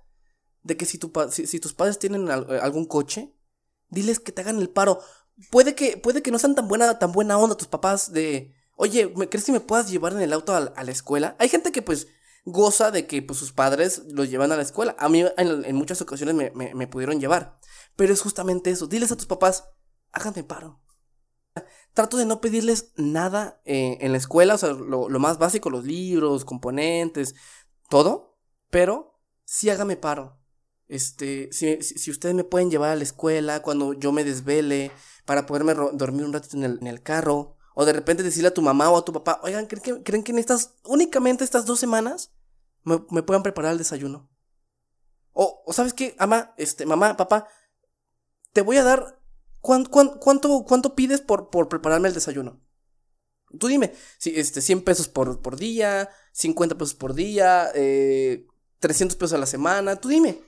de 0.64 0.78
que 0.78 0.86
si, 0.86 0.98
tu 0.98 1.12
si, 1.32 1.60
tus 1.60 1.74
padres 1.74 2.00
tienen 2.00 2.28
eh, 2.30 2.60
algún 2.62 2.86
coche, 2.86 3.34
diles 3.90 4.20
que 4.20 4.32
te 4.32 4.42
hagan 4.42 4.60
el 4.60 4.70
paro. 4.70 5.02
Puede 5.50 5.76
que, 5.76 5.98
puede 5.98 6.22
que 6.22 6.32
no 6.32 6.40
sean 6.40 6.56
tan 6.56 6.68
buena, 6.68 7.00
tan 7.00 7.12
buena 7.12 7.38
onda 7.38 7.56
tus 7.56 7.68
papás 7.68 8.14
de, 8.14 8.56
oye, 8.76 9.12
¿me 9.16 9.28
crees 9.28 9.46
que 9.46 9.52
me 9.52 9.60
puedas 9.60 9.90
llevar 9.90 10.14
en 10.14 10.22
el 10.22 10.34
auto 10.34 10.56
a, 10.56 10.84
la 10.84 10.92
escuela? 10.92 11.36
Hay 11.40 11.50
gente 11.50 11.72
que 11.72 11.82
pues 11.82 12.08
goza 12.46 12.92
de 12.92 13.08
que 13.08 13.22
pues, 13.22 13.40
sus 13.40 13.52
padres 13.52 14.04
los 14.10 14.30
llevan 14.30 14.52
a 14.52 14.56
la 14.56 14.62
escuela. 14.62 14.96
A 15.00 15.10
mí 15.10 15.26
en, 15.38 15.76
muchas 15.76 16.02
ocasiones 16.02 16.36
me, 16.36 16.52
me, 16.52 16.88
pudieron 16.88 17.20
llevar. 17.20 17.60
Pero 17.96 18.14
es 18.14 18.22
justamente 18.22 18.72
eso. 18.72 18.88
Diles 18.88 19.12
a 19.12 19.18
tus 19.18 19.26
papás, 19.26 19.70
háganme 20.12 20.44
paro. 20.44 20.82
Trato 21.94 22.18
de 22.18 22.26
no 22.26 22.42
pedirles 22.42 22.92
nada 22.96 23.62
eh, 23.66 23.98
en 24.02 24.12
la 24.12 24.18
escuela, 24.18 24.56
o 24.56 24.58
sea, 24.58 24.74
lo, 24.74 25.10
lo, 25.10 25.20
más 25.20 25.38
básico, 25.38 25.70
los 25.70 25.86
libros, 25.86 26.46
componentes, 26.46 27.36
todo. 27.90 28.38
Pero 28.70 29.20
sí 29.46 29.70
hágame 29.70 29.96
paro. 29.96 30.40
Este, 30.88 31.50
si, 31.52 31.82
si, 31.82 32.12
ustedes 32.12 32.36
me 32.36 32.44
pueden 32.44 32.70
llevar 32.70 32.92
a 32.92 32.96
la 32.96 33.04
escuela 33.04 33.62
cuando 33.62 33.94
yo 33.94 34.12
me 34.12 34.24
desvele, 34.24 34.92
para 35.26 35.46
poderme 35.46 35.74
dormir 35.74 36.26
un 36.26 36.34
ratito 36.34 36.58
en 36.58 36.64
el, 36.64 36.78
en 36.82 36.88
el, 36.88 37.02
carro, 37.02 37.56
o 37.74 37.86
de 37.86 37.94
repente 37.94 38.24
decirle 38.24 38.50
a 38.50 38.54
tu 38.54 38.62
mamá 38.62 38.90
o 38.90 38.98
a 38.98 39.06
tu 39.06 39.14
papá, 39.14 39.40
oigan, 39.44 39.66
¿creen 39.66 39.82
que, 39.82 40.04
¿creen 40.04 40.24
que 40.24 40.32
en 40.32 40.40
estas, 40.40 40.76
únicamente 40.84 41.44
estas 41.44 41.66
dos 41.66 41.80
semanas, 41.80 42.34
me, 42.84 43.04
me 43.10 43.24
puedan 43.24 43.44
preparar 43.44 43.72
el 43.72 43.78
desayuno? 43.78 44.30
O, 45.32 45.64
o 45.66 45.74
¿sabes 45.74 45.94
qué, 45.94 46.16
ama, 46.20 46.54
este, 46.58 46.86
mamá, 46.86 47.18
papá, 47.18 47.48
te 48.54 48.62
voy 48.62 48.78
a 48.78 48.84
dar, 48.84 49.20
¿cuánto, 49.60 49.90
cuánto, 50.20 50.64
cuánto 50.64 50.96
pides 50.96 51.22
por, 51.22 51.50
por 51.50 51.68
prepararme 51.68 52.08
el 52.08 52.14
desayuno? 52.14 52.62
Tú 53.60 53.68
dime, 53.68 53.94
si, 54.18 54.32
este, 54.36 54.62
100 54.62 54.84
pesos 54.84 55.08
por, 55.08 55.42
por 55.42 55.58
día, 55.58 56.10
50 56.32 56.78
pesos 56.78 56.94
por 56.96 57.14
día, 57.14 57.70
eh, 57.76 58.48
300 58.80 59.18
pesos 59.18 59.34
a 59.34 59.40
la 59.40 59.46
semana, 59.46 59.96
tú 59.98 60.10
dime. 60.10 60.42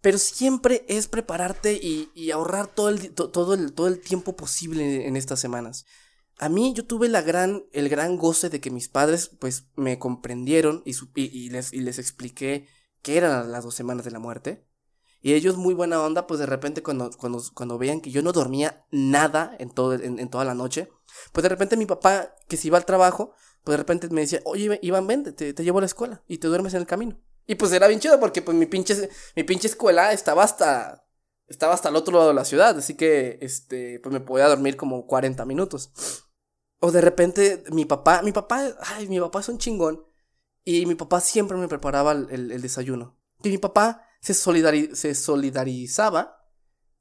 Pero 0.00 0.18
siempre 0.18 0.84
es 0.88 1.08
prepararte 1.08 1.74
y, 1.74 2.30
ahorrar 2.30 2.68
todo 2.68 2.90
el, 2.90 3.12
todo, 3.12 3.54
el, 3.54 3.72
todo 3.72 3.88
el 3.88 4.00
tiempo 4.00 4.36
posible 4.36 5.06
en 5.06 5.16
estas 5.16 5.40
semanas. 5.40 5.84
A 6.38 6.48
mí 6.48 6.74
yo 6.74 6.86
tuve 6.86 7.08
la 7.08 7.22
gran, 7.22 7.64
el 7.72 7.88
gran 7.88 8.16
goce 8.16 8.50
de 8.50 8.60
que 8.60 8.70
mis 8.70 8.88
padres 8.88 9.30
pues 9.38 9.68
me 9.74 9.98
comprendieron 9.98 10.82
y, 10.84 10.94
y, 11.14 11.50
les, 11.50 11.72
y 11.72 11.80
les 11.80 11.98
expliqué 11.98 12.68
qué 13.02 13.16
eran 13.16 13.50
las 13.50 13.64
dos 13.64 13.74
semanas 13.74 14.04
de 14.04 14.10
la 14.10 14.18
muerte. 14.18 14.66
Y 15.26 15.34
ellos 15.34 15.56
muy 15.56 15.74
buena 15.74 16.00
onda, 16.00 16.28
pues 16.28 16.38
de 16.38 16.46
repente 16.46 16.84
cuando, 16.84 17.10
cuando, 17.10 17.42
cuando 17.52 17.78
veían 17.78 18.00
que 18.00 18.12
yo 18.12 18.22
no 18.22 18.30
dormía 18.30 18.86
nada 18.92 19.56
en, 19.58 19.70
todo, 19.70 19.94
en, 19.94 20.28
toda 20.30 20.44
la 20.44 20.54
noche, 20.54 20.88
pues 21.32 21.42
de 21.42 21.48
repente 21.48 21.76
mi 21.76 21.84
papá, 21.84 22.36
que 22.46 22.56
se 22.56 22.68
iba 22.68 22.78
al 22.78 22.84
trabajo, 22.84 23.32
pues 23.64 23.72
de 23.72 23.78
repente 23.78 24.08
me 24.10 24.20
decía, 24.20 24.40
oye 24.44 24.78
Iván, 24.82 25.08
vente, 25.08 25.32
te, 25.32 25.64
llevo 25.64 25.78
a 25.78 25.80
la 25.80 25.88
escuela 25.88 26.22
y 26.28 26.38
te 26.38 26.46
duermes 26.46 26.74
en 26.74 26.82
el 26.82 26.86
camino. 26.86 27.18
Y 27.44 27.56
pues 27.56 27.72
era 27.72 27.88
bien 27.88 27.98
chido 27.98 28.20
porque 28.20 28.40
pues 28.40 28.56
mi 28.56 28.66
pinche, 28.66 29.10
mi 29.34 29.42
pinche 29.42 29.66
escuela 29.66 30.12
estaba 30.12 30.44
hasta, 30.44 31.08
estaba 31.48 31.74
hasta 31.74 31.88
el 31.88 31.96
otro 31.96 32.16
lado 32.16 32.28
de 32.28 32.34
la 32.34 32.44
ciudad, 32.44 32.78
así 32.78 32.94
que, 32.94 33.38
este, 33.40 33.98
pues 34.04 34.12
me 34.12 34.20
podía 34.20 34.46
dormir 34.46 34.76
como 34.76 35.08
40 35.08 35.44
minutos. 35.44 35.90
O 36.78 36.92
de 36.92 37.00
repente 37.00 37.64
mi 37.72 37.84
papá, 37.84 38.22
mi 38.22 38.30
papá, 38.30 38.76
ay, 38.80 39.08
mi 39.08 39.18
papá 39.18 39.40
es 39.40 39.48
un 39.48 39.58
chingón. 39.58 40.06
Y 40.62 40.86
mi 40.86 40.94
papá 40.94 41.20
siempre 41.20 41.56
me 41.56 41.66
preparaba 41.66 42.12
el, 42.12 42.62
desayuno. 42.62 43.18
Y 43.42 43.48
mi 43.48 43.58
papá 43.58 44.05
se, 44.20 44.34
se 44.34 45.14
solidarizaba 45.14 46.36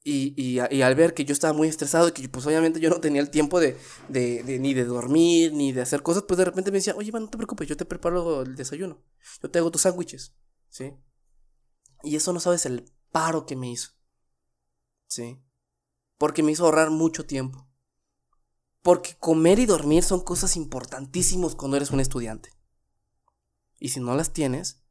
y, 0.08 0.36
y, 0.40 0.60
al 0.60 0.94
ver 0.94 1.16
que 1.16 1.26
yo 1.26 1.34
estaba 1.34 1.52
muy 1.52 1.68
estresado 1.68 2.08
y 2.10 2.12
que 2.12 2.30
pues 2.30 2.46
obviamente 2.46 2.80
yo 2.80 2.92
no 2.92 3.02
tenía 3.02 3.22
el 3.22 3.32
tiempo 3.32 3.60
de, 3.60 3.76
de, 4.08 4.60
ni 4.60 4.76
de 4.76 4.86
dormir 4.86 5.52
ni 5.52 5.72
de 5.72 5.82
hacer 5.82 6.04
cosas, 6.04 6.24
pues 6.28 6.38
de 6.38 6.46
repente 6.46 6.70
me 6.70 6.78
decía, 6.78 6.94
oye, 6.96 7.12
no 7.12 7.28
te 7.28 7.38
preocupes, 7.38 7.68
yo 7.68 7.76
te 7.76 7.86
preparo 7.86 8.44
el 8.44 8.56
desayuno, 8.56 9.04
yo 9.42 9.50
te 9.50 9.58
hago 9.58 9.72
tus 9.72 9.82
sándwiches, 9.82 10.36
¿sí? 10.70 10.94
Y 12.04 12.16
eso 12.16 12.34
no 12.34 12.40
sabes 12.40 12.68
el 12.68 12.86
paro 13.12 13.48
que 13.48 13.56
me 13.56 13.72
hizo, 13.72 13.94
¿sí? 15.08 15.42
Porque 16.20 16.44
me 16.44 16.52
hizo 16.52 16.66
ahorrar 16.66 16.92
mucho 16.92 17.26
tiempo. 17.26 17.68
Porque 18.84 19.16
comer 19.18 19.58
y 19.58 19.66
dormir 19.66 20.04
son 20.04 20.22
cosas 20.22 20.56
importantísimas 20.56 21.56
cuando 21.56 21.78
eres 21.78 21.90
un 21.90 22.00
estudiante. 22.00 22.52
Y 23.80 23.90
si 23.90 24.00
no 24.00 24.16
las 24.16 24.34
tienes, 24.34 24.84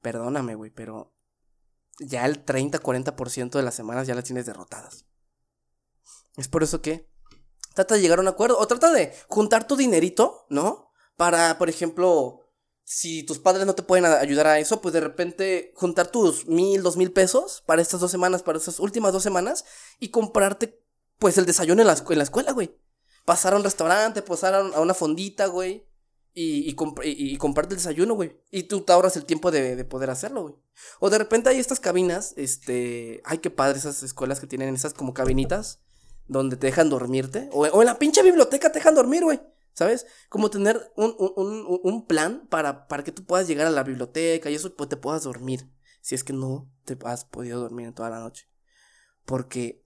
perdóname, 0.00 0.56
güey, 0.56 0.72
pero 0.72 1.15
ya 1.98 2.26
el 2.26 2.44
30-40% 2.44 3.50
de 3.50 3.62
las 3.62 3.74
semanas 3.74 4.06
ya 4.06 4.14
las 4.14 4.24
tienes 4.24 4.46
derrotadas. 4.46 5.04
Es 6.36 6.48
por 6.48 6.62
eso 6.62 6.82
que 6.82 7.08
trata 7.74 7.94
de 7.94 8.00
llegar 8.00 8.18
a 8.18 8.22
un 8.22 8.28
acuerdo 8.28 8.58
o 8.58 8.66
trata 8.66 8.92
de 8.92 9.14
juntar 9.28 9.66
tu 9.66 9.76
dinerito, 9.76 10.46
¿no? 10.50 10.90
Para, 11.16 11.58
por 11.58 11.68
ejemplo, 11.68 12.40
si 12.84 13.22
tus 13.22 13.38
padres 13.38 13.66
no 13.66 13.74
te 13.74 13.82
pueden 13.82 14.04
ayudar 14.04 14.46
a 14.46 14.58
eso, 14.58 14.80
pues 14.80 14.92
de 14.92 15.00
repente 15.00 15.72
juntar 15.76 16.08
tus 16.08 16.46
mil, 16.46 16.82
dos 16.82 16.96
mil 16.96 17.12
pesos 17.12 17.62
para 17.66 17.82
estas 17.82 18.00
dos 18.00 18.10
semanas, 18.10 18.42
para 18.42 18.58
estas 18.58 18.80
últimas 18.80 19.12
dos 19.12 19.22
semanas 19.22 19.64
y 19.98 20.10
comprarte, 20.10 20.82
pues, 21.18 21.38
el 21.38 21.46
desayuno 21.46 21.80
en 21.80 21.88
la, 21.88 21.94
en 21.94 22.18
la 22.18 22.24
escuela, 22.24 22.52
güey. 22.52 22.78
Pasar 23.24 23.54
a 23.54 23.56
un 23.56 23.64
restaurante, 23.64 24.22
pasar 24.22 24.54
a 24.54 24.80
una 24.80 24.94
fondita, 24.94 25.46
güey 25.46 25.86
y, 26.38 26.68
y, 26.68 27.38
comparte 27.38 27.72
el 27.72 27.78
desayuno, 27.78 28.12
güey. 28.12 28.38
Y 28.50 28.64
tú 28.64 28.82
te 28.82 28.92
ahorras 28.92 29.16
el 29.16 29.24
tiempo 29.24 29.50
de, 29.50 29.82
poder 29.86 30.10
hacerlo, 30.10 30.42
güey. 30.42 30.54
O 31.00 31.08
de 31.08 31.16
repente 31.16 31.48
hay 31.48 31.58
estas 31.58 31.80
cabinas, 31.80 32.34
este, 32.36 33.22
ay, 33.24 33.38
qué 33.38 33.48
padre 33.48 33.78
esas 33.78 34.02
escuelas 34.02 34.38
que 34.38 34.46
tienen 34.46 34.74
esas 34.74 34.92
como 34.92 35.14
cabinitas 35.14 35.80
donde 36.28 36.58
te 36.58 36.66
dejan 36.66 36.90
dormirte. 36.90 37.48
O, 37.52 37.80
en 37.80 37.86
la 37.86 37.98
pinche 37.98 38.22
biblioteca 38.22 38.70
te 38.70 38.80
dejan 38.80 38.94
dormir, 38.94 39.24
güey. 39.24 39.40
¿Sabes? 39.72 40.06
Como 40.28 40.50
tener 40.50 40.92
un, 40.94 41.14
un, 41.18 41.80
un, 41.82 42.06
plan 42.06 42.46
para, 42.50 42.86
para 42.86 43.02
que 43.02 43.12
tú 43.12 43.24
puedas 43.24 43.48
llegar 43.48 43.66
a 43.66 43.70
la 43.70 43.82
biblioteca 43.82 44.50
y 44.50 44.56
eso 44.56 44.76
pues, 44.76 44.90
te 44.90 44.98
puedas 44.98 45.22
dormir. 45.22 45.70
Si 46.02 46.14
es 46.14 46.22
que 46.22 46.34
no 46.34 46.70
te 46.84 46.98
has 47.04 47.24
podido 47.24 47.60
dormir 47.60 47.86
en 47.86 47.94
toda 47.94 48.10
la 48.10 48.20
noche. 48.20 48.50
Porque 49.24 49.82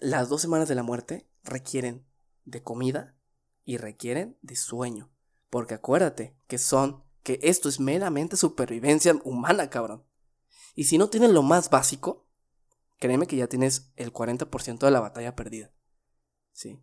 las 0.00 0.28
dos 0.28 0.40
semanas 0.40 0.68
de 0.68 0.74
la 0.74 0.82
muerte 0.82 1.28
requieren 1.44 2.04
de 2.44 2.64
comida 2.64 3.16
y 3.64 3.76
requieren 3.76 4.36
de 4.42 4.56
sueño. 4.56 5.11
Porque 5.52 5.74
acuérdate 5.74 6.34
que 6.46 6.56
son, 6.56 7.04
que 7.22 7.38
esto 7.42 7.68
es 7.68 7.78
meramente 7.78 8.38
supervivencia 8.38 9.14
humana, 9.22 9.68
cabrón. 9.68 10.02
Y 10.74 10.84
si 10.84 10.96
no 10.96 11.10
tienes 11.10 11.28
lo 11.28 11.42
más 11.42 11.68
básico, 11.68 12.26
créeme 12.98 13.26
que 13.26 13.36
ya 13.36 13.48
tienes 13.48 13.92
el 13.96 14.14
40% 14.14 14.78
de 14.78 14.90
la 14.90 15.00
batalla 15.00 15.36
perdida. 15.36 15.70
¿Sí? 16.54 16.82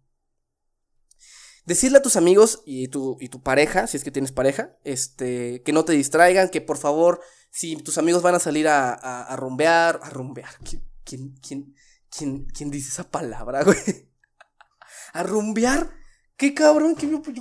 Decirle 1.65 1.97
a 1.97 2.03
tus 2.03 2.15
amigos 2.15 2.61
y 2.63 2.89
tu, 2.89 3.17
y 3.19 3.29
tu 3.29 3.41
pareja, 3.41 3.87
si 3.87 3.97
es 3.97 4.03
que 4.03 4.11
tienes 4.11 4.31
pareja, 4.31 4.77
este, 4.83 5.63
que 5.63 5.73
no 5.73 5.83
te 5.83 5.93
distraigan, 5.93 6.49
que 6.49 6.61
por 6.61 6.77
favor, 6.77 7.21
si 7.49 7.75
tus 7.77 7.97
amigos 7.97 8.21
van 8.21 8.35
a 8.35 8.39
salir 8.39 8.67
a, 8.67 8.93
a, 8.93 9.35
rumbear, 9.35 9.99
a 10.03 10.11
rumbear, 10.11 10.55
¿quién, 10.63 11.33
quién, 11.41 11.75
quién, 12.11 12.45
quién 12.45 12.69
dice 12.69 12.89
esa 12.89 13.09
palabra, 13.09 13.63
güey? 13.63 13.77
a 15.13 15.23
rumbear, 15.23 15.89
qué 16.37 16.53
cabrón, 16.53 16.93
¿Por 16.93 17.33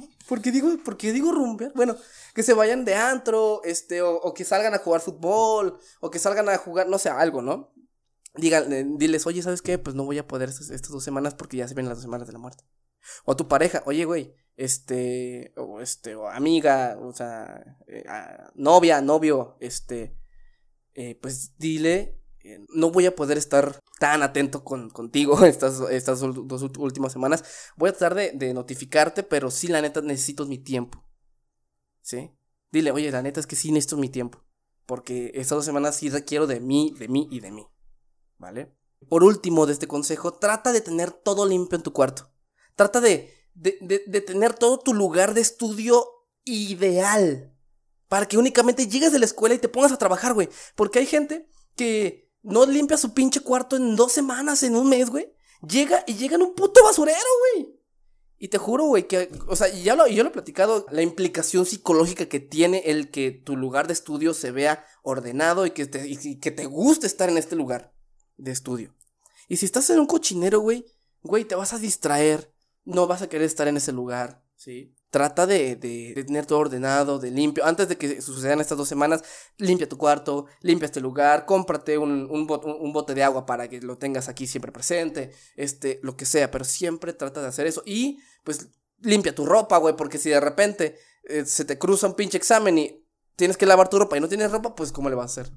qué 0.43 0.53
digo, 0.53 0.69
porque 0.85 1.13
digo 1.13 1.33
rumbear? 1.33 1.73
Bueno, 1.75 1.97
que 2.35 2.43
se 2.43 2.53
vayan 2.53 2.85
de 2.85 2.95
antro, 2.95 3.63
este, 3.65 4.03
o, 4.03 4.35
que 4.35 4.45
salgan 4.45 4.75
a 4.75 4.79
jugar 4.79 5.01
fútbol, 5.01 5.79
o 6.01 6.11
que 6.11 6.19
salgan 6.19 6.49
a 6.49 6.59
jugar, 6.59 6.89
no 6.89 6.99
sé, 6.99 7.09
algo, 7.09 7.41
¿no? 7.41 7.73
Digan, 8.35 8.73
eh, 8.73 8.85
diles, 8.87 9.27
oye, 9.27 9.43
¿sabes 9.43 9.63
qué? 9.63 9.79
Pues 9.79 9.97
no 9.97 10.05
voy 10.05 10.19
a 10.19 10.29
poder 10.29 10.51
estas, 10.51 10.83
dos 10.83 11.03
semanas 11.03 11.35
porque 11.35 11.57
ya 11.57 11.67
se 11.67 11.75
ven 11.75 11.87
las 11.89 11.97
dos 11.97 12.03
semanas 12.03 12.27
de 12.27 12.35
la 12.35 12.39
muerte. 12.39 12.65
O 13.25 13.33
a 13.33 13.37
tu 13.37 13.49
pareja, 13.49 13.83
oye, 13.87 14.05
güey, 14.05 14.35
este, 14.57 15.53
o 15.57 15.81
este, 15.81 16.15
o 16.15 16.29
amiga, 16.29 16.99
o 17.01 17.13
sea, 17.13 17.79
eh, 17.87 18.05
novia, 18.55 19.01
novio, 19.01 19.57
este, 19.61 20.15
eh, 20.95 21.19
pues 21.21 21.57
dile 21.59 22.18
no 22.69 22.91
voy 22.91 23.07
a 23.07 23.15
poder 23.15 23.39
estar 23.39 23.81
tan 23.99 24.23
atento 24.23 24.65
con, 24.65 24.91
contigo 24.91 25.45
estas, 25.45 25.81
estas 25.91 26.21
dos 26.21 26.63
últimas 26.79 27.13
semanas. 27.13 27.45
Voy 27.77 27.91
a 27.91 27.93
tratar 27.93 28.15
de, 28.15 28.55
notificarte, 28.55 29.23
pero 29.23 29.51
sí, 29.51 29.69
la 29.69 29.81
neta, 29.81 30.01
necesito 30.01 30.47
mi 30.47 30.59
tiempo. 30.59 31.05
¿Sí? 32.01 32.31
Dile, 32.71 32.91
oye, 32.93 33.11
la 33.11 33.23
neta 33.23 33.41
es 33.41 33.47
que 33.47 33.57
sí 33.57 33.73
necesito 33.73 33.97
mi 33.97 34.09
tiempo. 34.09 34.45
Porque 34.87 35.33
estas 35.35 35.57
dos 35.57 35.65
semanas 35.65 35.97
sí 35.97 36.09
requiero 36.09 36.47
de 36.47 36.61
mí, 36.61 36.95
de 36.99 37.09
mí 37.09 37.29
y 37.31 37.41
de 37.41 37.51
mí. 37.51 37.67
¿Vale? 38.39 38.75
Por 39.09 39.23
último 39.23 39.67
de 39.67 39.73
este 39.73 39.87
consejo, 39.87 40.35
trata 40.35 40.73
de 40.73 40.81
tener 40.81 41.11
todo 41.11 41.47
limpio 41.47 41.77
en 41.77 41.83
tu 41.83 41.93
cuarto. 41.93 42.33
Trata 42.75 43.01
de, 43.01 43.33
de, 43.55 43.77
de 44.07 44.21
tener 44.21 44.55
todo 44.55 44.79
tu 44.79 44.95
lugar 44.95 45.35
de 45.35 45.41
estudio 45.41 46.07
ideal. 46.45 47.55
Para 48.09 48.27
que 48.27 48.39
únicamente 48.39 48.87
llegues 48.87 49.13
de 49.13 49.19
la 49.19 49.27
escuela 49.27 49.55
y 49.55 49.59
te 49.59 49.69
pongas 49.69 49.93
a 49.93 49.99
trabajar, 49.99 50.33
güey. 50.33 50.49
Porque 50.75 51.01
hay 51.01 51.07
gente 51.07 51.47
que 51.77 52.28
no 52.43 52.67
limpia 52.67 52.97
su 52.97 53.13
pinche 53.15 53.41
cuarto 53.41 53.77
en 53.77 53.97
dos 53.97 54.13
semanas, 54.13 54.63
en 54.63 54.77
un 54.77 54.89
mes, 54.89 55.11
güey. 55.11 55.33
Llega 55.67 56.05
y 56.07 56.15
llega 56.15 56.37
en 56.37 56.43
un 56.43 56.55
puto 56.55 56.83
basurero, 56.85 57.19
güey. 57.55 57.79
Y 58.41 58.49
te 58.49 58.59
juro, 58.59 58.85
güey, 58.85 59.09
que, 59.09 59.31
o 59.49 59.57
sea, 59.57 59.69
ya 59.69 59.97
lo, 59.97 60.07
yo 60.07 60.23
lo 60.23 60.29
he 60.29 60.33
platicado, 60.33 60.87
la 60.91 61.03
implicación 61.03 61.67
psicológica 61.67 62.27
que 62.27 62.39
tiene 62.39 62.83
el 62.87 63.11
que 63.11 63.33
tu 63.33 63.57
lugar 63.57 63.89
de 63.89 63.95
estudio 63.95 64.33
se 64.33 64.53
vea 64.53 64.85
ordenado 65.03 65.67
y 65.67 65.73
que 65.73 65.87
te, 65.87 66.07
y 66.07 66.39
que 66.39 66.53
te 66.53 66.67
guste 66.67 67.09
estar 67.09 67.29
en 67.29 67.37
este 67.37 67.57
lugar 67.57 67.93
de 68.37 68.53
estudio. 68.53 68.95
Y 69.49 69.57
si 69.57 69.67
estás 69.67 69.91
en 69.91 69.99
un 69.99 70.07
cochinero, 70.07 70.61
güey, 70.61 70.87
güey, 71.23 71.45
te 71.45 71.57
vas 71.57 71.73
a 71.73 71.79
distraer, 71.79 72.55
no 72.85 73.09
vas 73.09 73.23
a 73.23 73.29
querer 73.29 73.47
estar 73.47 73.67
en 73.67 73.77
ese 73.77 73.91
lugar, 73.91 74.45
¿sí? 74.55 74.95
Trata 75.11 75.47
de, 75.47 75.77
de, 75.77 76.23
tener 76.25 76.45
todo 76.45 76.59
ordenado, 76.59 77.19
de 77.19 77.31
limpio. 77.31 77.65
Antes 77.65 77.89
de 77.89 77.97
que 77.97 78.21
sucedan 78.21 78.61
estas 78.61 78.77
dos 78.77 78.89
semanas, 78.89 79.25
limpia 79.57 79.89
tu 79.89 79.97
cuarto, 79.97 80.47
limpia 80.61 80.85
este 80.85 81.01
lugar, 81.01 81.47
cómprate 81.47 81.97
un, 81.97 82.29
un, 82.31 82.93
bote 82.93 83.15
de 83.15 83.23
agua 83.23 83.47
para 83.47 83.69
que 83.69 83.81
lo 83.81 83.97
tengas 83.97 84.29
aquí 84.29 84.47
siempre 84.47 84.71
presente, 84.71 85.33
este, 85.57 85.99
lo 86.03 86.15
que 86.15 86.27
sea, 86.27 86.51
pero 86.51 86.65
siempre 86.65 87.15
trata 87.15 87.41
de 87.41 87.49
hacer 87.49 87.67
eso. 87.67 87.83
Y 87.87 88.19
pues 88.45 88.69
limpia 89.01 89.35
tu 89.35 89.47
ropa, 89.47 89.79
güey, 89.79 89.97
porque 89.97 90.19
si 90.19 90.29
de 90.29 90.41
repente 90.41 90.99
eh, 91.25 91.47
se 91.47 91.65
te 91.65 91.79
cruza 91.79 92.07
un 92.07 92.15
pinche 92.15 92.37
examen 92.37 92.77
y 92.77 93.07
tienes 93.37 93.57
que 93.57 93.67
lavar 93.67 93.89
tu 93.89 93.99
ropa 93.99 94.17
y 94.17 94.21
no 94.21 94.29
tienes 94.29 94.51
ropa, 94.51 94.75
pues 94.75 94.93
¿cómo 94.93 95.09
le 95.09 95.17
vas 95.17 95.39
a 95.39 95.41
hacer? 95.41 95.55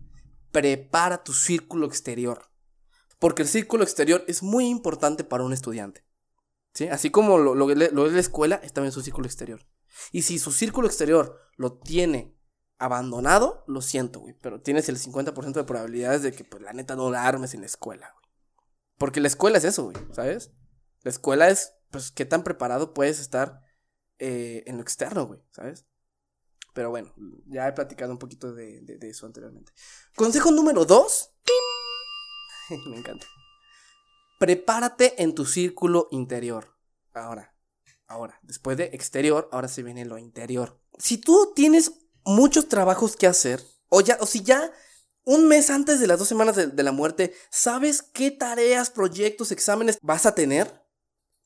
Prepara 0.52 1.24
tu 1.24 1.34
círculo 1.34 1.88
exterior. 1.88 2.52
Porque 3.20 3.42
el 3.42 3.48
círculo 3.48 3.84
exterior 3.84 4.24
es 4.28 4.44
muy 4.44 4.68
importante 4.68 5.24
para 5.24 5.44
un 5.44 5.54
estudiante. 5.54 6.04
¿Sí? 6.74 6.88
Así 6.88 7.12
como 7.12 7.38
lo, 7.38 7.54
lo, 7.54 7.70
es 7.70 8.14
la 8.14 8.20
escuela, 8.20 8.56
es 8.64 8.74
también 8.74 8.92
su 8.92 9.02
círculo 9.02 9.28
exterior. 9.28 9.66
Y 10.12 10.22
si 10.22 10.40
su 10.40 10.52
círculo 10.52 10.88
exterior 10.88 11.40
lo 11.58 11.74
tiene 11.80 12.38
abandonado, 12.78 13.64
lo 13.68 13.82
siento, 13.82 14.22
güey. 14.22 14.36
Pero 14.42 14.62
tienes 14.62 14.90
el 14.90 14.98
50% 14.98 15.54
de 15.54 15.64
probabilidades 15.64 16.24
de 16.24 16.32
que, 16.32 16.44
pues, 16.44 16.64
la 16.64 16.74
neta 16.74 16.96
no 16.96 17.12
la 17.12 17.28
armes 17.28 17.54
en 17.54 17.62
la 17.62 17.68
escuela, 17.68 18.12
güey. 18.14 18.26
Porque 18.98 19.20
la 19.20 19.28
escuela 19.28 19.58
es 19.58 19.66
eso, 19.66 19.86
güey, 19.86 19.98
¿sabes? 20.12 20.52
La 21.04 21.12
escuela 21.12 21.50
es, 21.50 21.74
pues, 21.90 22.12
qué 22.12 22.26
tan 22.26 22.44
preparado 22.44 22.94
puedes 22.94 23.20
estar 23.20 23.62
eh, 24.20 24.64
en 24.68 24.78
lo 24.78 24.84
externo, 24.84 25.28
güey, 25.28 25.42
¿sabes? 25.52 25.86
Pero 26.74 26.90
bueno, 26.90 27.14
ya 27.48 27.68
he 27.68 27.74
platicado 27.74 28.12
un 28.12 28.20
poquito 28.20 28.54
de, 28.54 28.98
eso 29.02 29.26
anteriormente. 29.26 29.74
Consejo 30.16 30.52
número 30.52 30.86
dos. 30.86 31.34
Me 32.88 32.98
encanta. 32.98 33.28
Prepárate 34.42 35.22
en 35.22 35.36
tu 35.36 35.46
círculo 35.46 36.08
interior. 36.10 36.76
Ahora, 37.14 37.56
ahora, 38.08 38.40
después 38.42 38.76
de 38.76 38.86
exterior, 38.86 39.48
ahora 39.52 39.68
se 39.68 39.84
viene 39.84 40.04
lo 40.04 40.18
interior. 40.18 40.82
Si 40.98 41.20
tú 41.20 41.54
tienes 41.56 41.92
muchos 42.26 42.68
trabajos 42.68 43.16
que 43.16 43.28
hacer, 43.28 43.64
o 43.90 44.02
ya, 44.02 44.18
o 44.20 44.26
si 44.26 44.42
ya 44.42 44.72
un 45.26 45.48
mes 45.48 45.70
antes 45.70 46.00
de 46.00 46.08
las 46.08 46.18
dos 46.18 46.28
semanas 46.28 46.56
de, 46.56 46.66
de 46.66 46.82
la 46.82 46.92
muerte, 46.92 47.36
¿sabes 47.52 48.02
qué 48.02 48.32
tareas, 48.32 48.90
proyectos, 48.90 49.52
exámenes 49.52 50.00
vas 50.02 50.26
a 50.26 50.34
tener? 50.34 50.88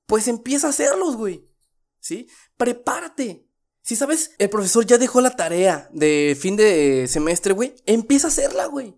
Pues 0.05 0.29
empieza 0.29 0.67
a 0.67 0.69
hacerlos, 0.69 1.17
güey. 1.17 1.51
¿Sí? 1.99 2.29
Prepárate. 2.55 3.45
Si 3.81 3.97
sabes, 3.97 4.31
el 4.37 4.49
profesor 4.49 4.85
ya 4.85 4.97
dejó 4.97 5.19
la 5.19 5.35
tarea 5.35 5.89
de 5.91 6.37
fin 6.39 6.55
de 6.55 7.09
semestre, 7.09 7.51
güey, 7.51 7.75
empieza 7.85 8.27
a 8.27 8.29
hacerla, 8.29 8.67
güey. 8.67 8.97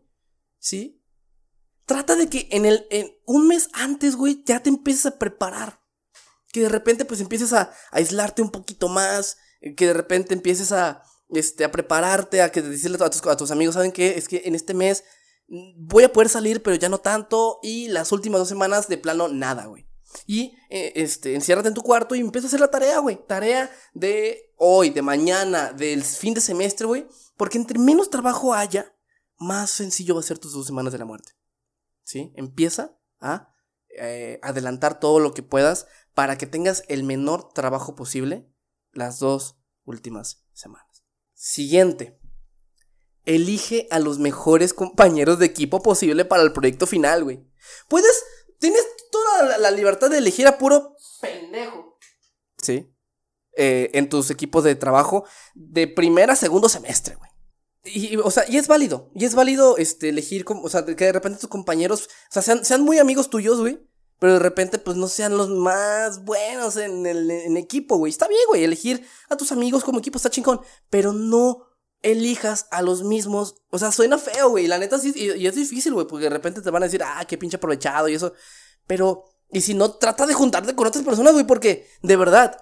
¿Sí? 0.59 1.01
Trata 1.87 2.17
de 2.17 2.27
que 2.29 2.49
en 2.51 2.65
el 2.65 2.85
en 2.89 3.15
un 3.25 3.47
mes 3.47 3.69
antes, 3.71 4.17
güey, 4.17 4.43
ya 4.45 4.61
te 4.61 4.67
empieces 4.67 5.05
a 5.05 5.17
preparar. 5.17 5.81
Que 6.51 6.59
de 6.59 6.69
repente 6.69 7.05
pues 7.05 7.21
empieces 7.21 7.53
a, 7.53 7.71
aislarte 7.91 8.41
un 8.41 8.51
poquito 8.51 8.89
más, 8.89 9.37
eh, 9.61 9.73
que 9.73 9.87
de 9.87 9.93
repente 9.93 10.33
empieces 10.33 10.73
a 10.73 11.01
este 11.29 11.63
a 11.63 11.71
prepararte, 11.71 12.41
a 12.41 12.51
que 12.51 12.61
decirle 12.61 12.97
a 13.01 13.09
tus, 13.09 13.25
a 13.25 13.37
tus 13.37 13.51
amigos, 13.51 13.75
¿saben 13.75 13.93
qué? 13.93 14.17
Es 14.17 14.27
que 14.27 14.41
en 14.43 14.53
este 14.53 14.73
mes 14.73 15.05
mm, 15.47 15.87
voy 15.87 16.03
a 16.03 16.11
poder 16.11 16.27
salir, 16.27 16.61
pero 16.61 16.75
ya 16.75 16.89
no 16.89 16.97
tanto 16.97 17.59
y 17.63 17.87
las 17.87 18.11
últimas 18.11 18.39
dos 18.39 18.49
semanas 18.49 18.89
de 18.89 18.97
plano 18.97 19.29
nada, 19.29 19.67
güey. 19.67 19.87
Y 20.25 20.57
eh, 20.69 20.91
este, 20.95 21.35
enciérrate 21.35 21.69
en 21.69 21.73
tu 21.73 21.83
cuarto 21.83 22.15
y 22.15 22.19
empieza 22.19 22.47
a 22.47 22.49
hacer 22.49 22.59
la 22.59 22.69
tarea, 22.69 22.99
güey. 22.99 23.17
Tarea 23.27 23.71
de 23.93 24.53
hoy, 24.57 24.89
de 24.89 25.01
mañana, 25.01 25.71
del 25.71 26.03
fin 26.03 26.33
de 26.33 26.41
semestre, 26.41 26.85
güey. 26.85 27.07
Porque 27.37 27.57
entre 27.57 27.79
menos 27.79 28.09
trabajo 28.09 28.53
haya, 28.53 28.93
más 29.37 29.69
sencillo 29.69 30.15
va 30.15 30.19
a 30.19 30.23
ser 30.23 30.37
tus 30.37 30.51
dos 30.51 30.65
semanas 30.65 30.91
de 30.91 30.99
la 30.99 31.05
muerte. 31.05 31.37
¿Sí? 32.07 32.31
Empieza 32.37 32.97
a 33.19 33.53
eh, 33.89 34.39
adelantar 34.41 34.97
todo 34.97 35.19
lo 35.19 35.33
que 35.33 35.43
puedas 35.43 35.87
para 36.13 36.37
que 36.37 36.47
tengas 36.47 36.83
el 36.87 37.03
menor 37.03 37.51
trabajo 37.51 37.95
posible 37.95 38.49
las 38.93 39.19
dos 39.19 39.59
últimas 39.83 40.45
semanas. 40.53 41.03
Siguiente. 41.33 42.17
Elige 43.25 43.89
a 43.91 43.99
los 43.99 44.19
mejores 44.19 44.73
compañeros 44.73 45.37
de 45.37 45.47
equipo 45.47 45.83
posible 45.83 46.23
para 46.23 46.43
el 46.43 46.53
proyecto 46.53 46.87
final, 46.87 47.25
güey. 47.25 47.45
Puedes, 47.89 48.23
tienes 48.57 48.85
toda 49.11 49.57
la, 49.57 49.69
libertad 49.71 50.09
de 50.09 50.19
elegir 50.19 50.47
a 50.47 50.57
puro 50.57 50.95
pendejo. 51.19 51.99
Sí. 52.57 52.89
Eh, 53.57 53.89
en 53.93 54.07
tus 54.07 54.31
equipos 54.31 54.63
de 54.63 54.75
trabajo 54.75 55.25
de 55.55 55.89
primera 55.89 56.31
a 56.33 56.37
segundo 56.37 56.69
semestre, 56.69 57.15
güey. 57.15 57.31
Y, 57.93 58.17
o 58.17 58.31
sea, 58.31 58.45
y 58.47 58.57
es 58.57 58.67
válido. 58.67 59.09
Y 59.15 59.25
es 59.25 59.35
válido 59.35 59.77
este, 59.77 60.09
elegir, 60.09 60.45
o 60.47 60.69
sea, 60.69 60.85
que 60.85 61.05
de 61.05 61.11
repente 61.11 61.39
tus 61.39 61.49
compañeros, 61.49 62.09
o 62.29 62.41
sea, 62.41 62.63
sean, 62.63 62.81
muy 62.83 62.99
amigos 62.99 63.29
tuyos, 63.29 63.59
güey. 63.59 63.79
Pero 64.19 64.33
de 64.33 64.39
repente, 64.39 64.79
pues 64.79 64.97
no 64.97 65.07
sean 65.07 65.37
los 65.37 65.49
más 65.49 66.23
buenos 66.23 66.75
en 66.77 67.05
el 67.05 67.29
en 67.29 67.55
equipo, 67.55 67.97
güey. 67.97 68.09
Está 68.09 68.27
bien, 68.27 68.41
güey. 68.47 68.63
Elegir 68.63 69.05
a 69.29 69.37
tus 69.37 69.51
amigos 69.51 69.83
como 69.83 69.99
equipo 69.99 70.17
está 70.17 70.31
chingón. 70.31 70.59
Pero 70.89 71.13
no 71.13 71.67
elijas 72.01 72.67
a 72.71 72.81
los 72.81 73.03
mismos. 73.03 73.61
O 73.69 73.77
sea, 73.77 73.91
suena 73.91 74.17
feo, 74.17 74.49
güey. 74.49 74.65
La 74.65 74.79
neta 74.79 74.97
sí. 74.97 75.13
Y, 75.15 75.45
es 75.45 75.53
difícil, 75.53 75.93
güey. 75.93 76.07
Porque 76.07 76.23
de 76.23 76.31
repente 76.31 76.63
te 76.63 76.71
van 76.71 76.81
a 76.81 76.87
decir, 76.87 77.03
ah, 77.03 77.25
qué 77.27 77.37
pinche 77.37 77.57
aprovechado 77.57 78.07
y 78.07 78.15
eso. 78.15 78.33
Pero, 78.87 79.25
y 79.51 79.61
si 79.61 79.75
no, 79.75 79.91
trata 79.91 80.25
de 80.25 80.33
juntarte 80.33 80.75
con 80.75 80.87
otras 80.87 81.03
personas, 81.03 81.33
güey, 81.33 81.45
porque, 81.45 81.87
de 82.01 82.15
verdad, 82.15 82.57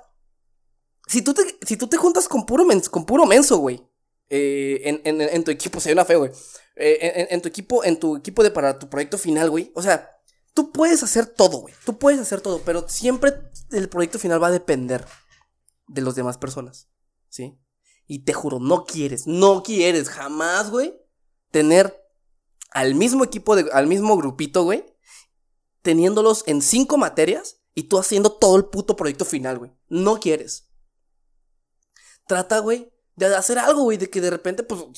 si 1.07 1.21
tú 1.21 1.33
te, 1.33 1.57
si 1.65 1.77
tú 1.77 1.87
te 1.87 1.97
juntas 1.97 2.27
con 2.27 2.45
puro, 2.45 2.65
con 2.91 3.05
puro 3.05 3.25
menso, 3.25 3.57
güey, 3.57 3.87
eh, 4.29 4.81
en, 5.03 5.21
en, 5.21 5.43
tu 5.43 5.51
equipo, 5.51 5.79
se 5.79 5.93
una 5.93 6.05
fe, 6.05 6.15
güey, 6.15 6.31
eh, 6.75 7.27
en, 7.29 7.41
tu 7.41 7.47
equipo, 7.47 7.83
en 7.83 7.99
tu 7.99 8.15
equipo 8.15 8.43
de 8.43 8.51
para 8.51 8.79
tu 8.79 8.89
proyecto 8.89 9.17
final, 9.17 9.49
güey, 9.49 9.71
o 9.75 9.81
sea, 9.81 10.19
tú 10.53 10.71
puedes 10.71 11.03
hacer 11.03 11.27
todo, 11.27 11.59
güey, 11.59 11.73
tú 11.85 11.97
puedes 11.97 12.19
hacer 12.19 12.41
todo, 12.41 12.61
pero 12.65 12.87
siempre 12.89 13.33
el 13.71 13.89
proyecto 13.89 14.19
final 14.19 14.41
va 14.41 14.47
a 14.47 14.51
depender 14.51 15.05
de 15.87 16.01
las 16.01 16.15
demás 16.15 16.37
personas, 16.37 16.89
¿sí? 17.29 17.59
Y 18.07 18.19
te 18.19 18.33
juro, 18.33 18.59
no 18.59 18.85
quieres, 18.85 19.27
no 19.27 19.63
quieres 19.63 20.09
jamás, 20.09 20.71
güey, 20.71 20.99
tener 21.51 22.03
al 22.71 22.95
mismo 22.95 23.23
equipo, 23.23 23.55
de, 23.55 23.69
al 23.71 23.87
mismo 23.87 24.17
grupito, 24.17 24.63
güey, 24.63 24.85
teniéndolos 25.81 26.43
en 26.47 26.61
cinco 26.61 26.97
materias 26.97 27.61
y 27.75 27.83
tú 27.83 27.99
haciendo 27.99 28.31
todo 28.31 28.55
el 28.57 28.65
puto 28.65 28.95
proyecto 28.95 29.23
final, 29.23 29.59
güey. 29.59 29.71
No 29.87 30.19
quieres. 30.19 30.69
Trata, 32.27 32.59
güey, 32.59 32.91
de 33.15 33.27
hacer 33.35 33.57
algo, 33.57 33.83
güey, 33.83 33.97
de 33.97 34.09
que 34.09 34.21
de 34.21 34.29
repente, 34.29 34.63
pues, 34.63 34.81
o 34.81 34.91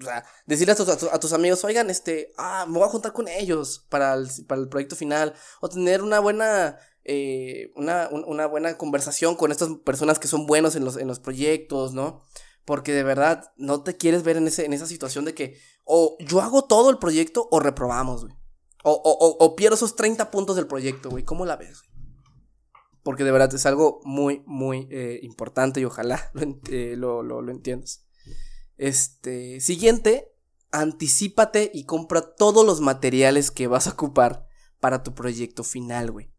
sea, 0.00 0.24
decirle 0.46 0.72
a 0.72 1.18
tus, 1.18 1.32
amigos, 1.32 1.64
oigan, 1.64 1.90
este, 1.90 2.32
ah, 2.38 2.64
me 2.68 2.78
voy 2.78 2.86
a 2.86 2.90
juntar 2.90 3.12
con 3.12 3.28
ellos 3.28 3.86
para 3.88 4.14
el, 4.14 4.28
para 4.46 4.60
el 4.60 4.68
proyecto 4.68 4.96
final, 4.96 5.34
o 5.60 5.68
tener 5.68 6.02
una 6.02 6.20
buena, 6.20 6.78
eh, 7.04 7.72
una, 7.74 8.08
una, 8.10 8.46
buena 8.46 8.76
conversación 8.78 9.36
con 9.36 9.50
estas 9.50 9.70
personas 9.84 10.18
que 10.18 10.28
son 10.28 10.46
buenos 10.46 10.76
en 10.76 10.84
los, 10.84 10.96
en 10.96 11.08
los 11.08 11.18
proyectos, 11.18 11.92
¿no? 11.92 12.22
Porque 12.64 12.92
de 12.92 13.02
verdad 13.02 13.52
no 13.56 13.82
te 13.82 13.96
quieres 13.96 14.22
ver 14.22 14.36
en, 14.36 14.46
ese, 14.48 14.64
en 14.64 14.72
esa 14.72 14.86
situación 14.86 15.24
de 15.24 15.34
que 15.34 15.56
o 15.84 16.16
yo 16.18 16.40
hago 16.40 16.64
todo 16.64 16.90
el 16.90 16.98
proyecto 16.98 17.48
o 17.50 17.60
reprobamos, 17.60 18.24
güey. 18.24 18.36
O, 18.82 18.92
o, 18.92 19.44
o, 19.44 19.56
pierdo 19.56 19.74
esos 19.74 19.96
30 19.96 20.30
puntos 20.30 20.54
del 20.54 20.68
proyecto, 20.68 21.10
güey. 21.10 21.24
¿Cómo 21.24 21.44
la 21.44 21.56
ves? 21.56 21.82
Porque 23.06 23.22
de 23.22 23.30
verdad 23.30 23.54
es 23.54 23.66
algo 23.66 24.00
muy, 24.02 24.42
muy 24.46 24.88
eh, 24.90 25.20
importante 25.22 25.78
y 25.78 25.84
ojalá 25.84 26.32
eh, 26.70 26.94
lo, 26.98 27.22
lo, 27.22 27.40
lo, 27.40 27.52
entiendas. 27.52 28.04
Este, 28.78 29.60
siguiente, 29.60 30.34
anticipate 30.72 31.70
y 31.72 31.84
compra 31.84 32.34
todos 32.34 32.66
los 32.66 32.80
materiales 32.80 33.52
que 33.52 33.68
vas 33.68 33.86
a 33.86 33.92
ocupar 33.92 34.48
para 34.80 35.04
tu 35.04 35.14
proyecto 35.14 35.62
final, 35.62 36.10
güey. 36.10 36.32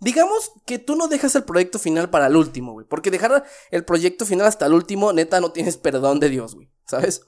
Digamos 0.00 0.52
que 0.66 0.78
tú 0.78 0.96
no 0.96 1.08
dejas 1.08 1.34
el 1.34 1.44
proyecto 1.44 1.78
final 1.78 2.10
para 2.10 2.26
el 2.26 2.36
último, 2.36 2.72
güey. 2.72 2.86
Porque 2.86 3.10
dejar 3.10 3.42
el 3.70 3.86
proyecto 3.86 4.26
final 4.26 4.46
hasta 4.46 4.66
el 4.66 4.74
último, 4.74 5.14
neta, 5.14 5.40
no 5.40 5.50
tienes 5.50 5.78
perdón 5.78 6.20
de 6.20 6.28
Dios, 6.28 6.56
güey. 6.56 6.70
¿Sabes? 6.86 7.22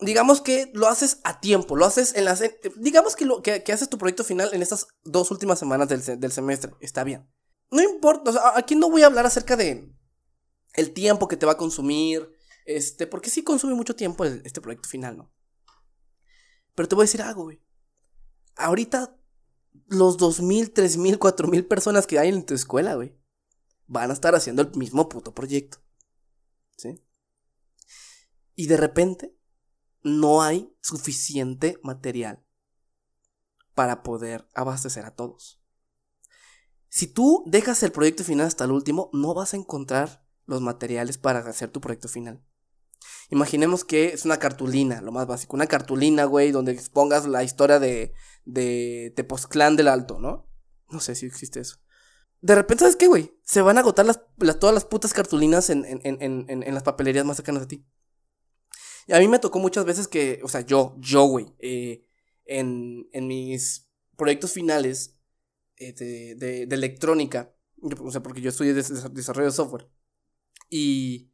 digamos 0.00 0.40
que 0.40 0.70
lo 0.74 0.88
haces 0.88 1.20
a 1.24 1.40
tiempo, 1.40 1.76
lo 1.76 1.86
haces 1.86 2.14
en 2.14 2.24
las... 2.24 2.42
Digamos 2.76 3.16
que, 3.16 3.24
lo, 3.24 3.42
que, 3.42 3.62
haces 3.72 3.88
tu 3.88 3.98
proyecto 3.98 4.24
final 4.24 4.50
en 4.52 4.62
estas 4.62 4.86
dos 5.04 5.30
últimas 5.30 5.58
semanas 5.58 5.88
del, 5.88 6.32
semestre, 6.32 6.72
está 6.80 7.04
bien. 7.04 7.28
No 7.74 7.82
importa, 7.82 8.30
o 8.30 8.32
sea, 8.32 8.52
aquí 8.54 8.76
no 8.76 8.88
voy 8.88 9.02
a 9.02 9.06
hablar 9.06 9.26
acerca 9.26 9.56
de 9.56 9.92
el 10.74 10.92
tiempo 10.92 11.26
que 11.26 11.36
te 11.36 11.44
va 11.44 11.52
a 11.52 11.56
consumir, 11.56 12.32
este, 12.66 13.08
porque 13.08 13.30
sí 13.30 13.42
consume 13.42 13.74
mucho 13.74 13.96
tiempo 13.96 14.24
este 14.24 14.60
proyecto 14.60 14.88
final, 14.88 15.16
¿no? 15.16 15.34
Pero 16.76 16.88
te 16.88 16.94
voy 16.94 17.02
a 17.02 17.06
decir 17.06 17.20
algo, 17.20 17.42
güey. 17.42 17.60
Ahorita 18.54 19.18
los 19.88 20.18
2.000, 20.18 20.72
3.000, 20.72 21.18
4.000 21.18 21.66
personas 21.66 22.06
que 22.06 22.20
hay 22.20 22.28
en 22.28 22.46
tu 22.46 22.54
escuela, 22.54 22.94
güey, 22.94 23.18
van 23.88 24.10
a 24.10 24.14
estar 24.14 24.36
haciendo 24.36 24.62
el 24.62 24.70
mismo 24.76 25.08
puto 25.08 25.34
proyecto. 25.34 25.78
¿Sí? 26.76 27.04
Y 28.54 28.68
de 28.68 28.76
repente 28.76 29.36
no 30.04 30.42
hay 30.42 30.72
suficiente 30.80 31.80
material 31.82 32.46
para 33.74 34.04
poder 34.04 34.46
abastecer 34.54 35.06
a 35.06 35.16
todos. 35.16 35.63
Si 36.94 37.08
tú 37.08 37.42
dejas 37.44 37.82
el 37.82 37.90
proyecto 37.90 38.22
final 38.22 38.46
hasta 38.46 38.62
el 38.62 38.70
último, 38.70 39.10
no 39.12 39.34
vas 39.34 39.52
a 39.52 39.56
encontrar 39.56 40.24
los 40.46 40.60
materiales 40.60 41.18
para 41.18 41.40
hacer 41.40 41.68
tu 41.68 41.80
proyecto 41.80 42.06
final. 42.06 42.40
Imaginemos 43.30 43.84
que 43.84 44.12
es 44.12 44.24
una 44.24 44.38
cartulina, 44.38 45.00
lo 45.00 45.10
más 45.10 45.26
básico. 45.26 45.56
Una 45.56 45.66
cartulina, 45.66 46.24
güey, 46.24 46.52
donde 46.52 46.70
expongas 46.70 47.26
la 47.26 47.42
historia 47.42 47.80
de, 47.80 48.14
de 48.44 49.12
Tepoztlán 49.16 49.74
del 49.74 49.88
Alto, 49.88 50.20
¿no? 50.20 50.48
No 50.88 51.00
sé 51.00 51.16
si 51.16 51.26
existe 51.26 51.58
eso. 51.58 51.78
de 52.40 52.54
repente, 52.54 52.82
¿sabes 52.82 52.94
qué, 52.94 53.08
güey? 53.08 53.36
Se 53.42 53.60
van 53.60 53.76
a 53.76 53.80
agotar 53.80 54.06
todas 54.60 54.74
las 54.74 54.84
putas 54.84 55.12
cartulinas 55.12 55.70
en, 55.70 55.84
en, 55.84 56.00
en, 56.04 56.46
en, 56.48 56.74
las 56.74 56.84
papelerías 56.84 57.24
más 57.24 57.38
cercanas 57.38 57.64
a 57.64 57.66
ti. 57.66 57.84
Y 59.08 59.14
a 59.14 59.18
mí 59.18 59.26
me 59.26 59.40
tocó 59.40 59.58
muchas 59.58 59.84
veces 59.84 60.06
que, 60.06 60.38
o 60.44 60.48
sea, 60.48 60.60
yo, 60.60 60.94
yo, 61.00 61.24
güey, 61.24 61.56
eh, 61.58 62.06
en, 62.44 63.08
en 63.10 63.26
mis 63.26 63.90
proyectos 64.16 64.52
finales 64.52 65.13
de, 65.78 66.34
de, 66.36 66.66
de, 66.66 66.74
electrónica, 66.74 67.54
o 67.80 68.10
sea, 68.10 68.22
porque 68.22 68.40
yo 68.40 68.50
estudié 68.50 68.74
desarrollo 68.74 69.46
de 69.46 69.52
software, 69.52 69.88
y 70.70 71.32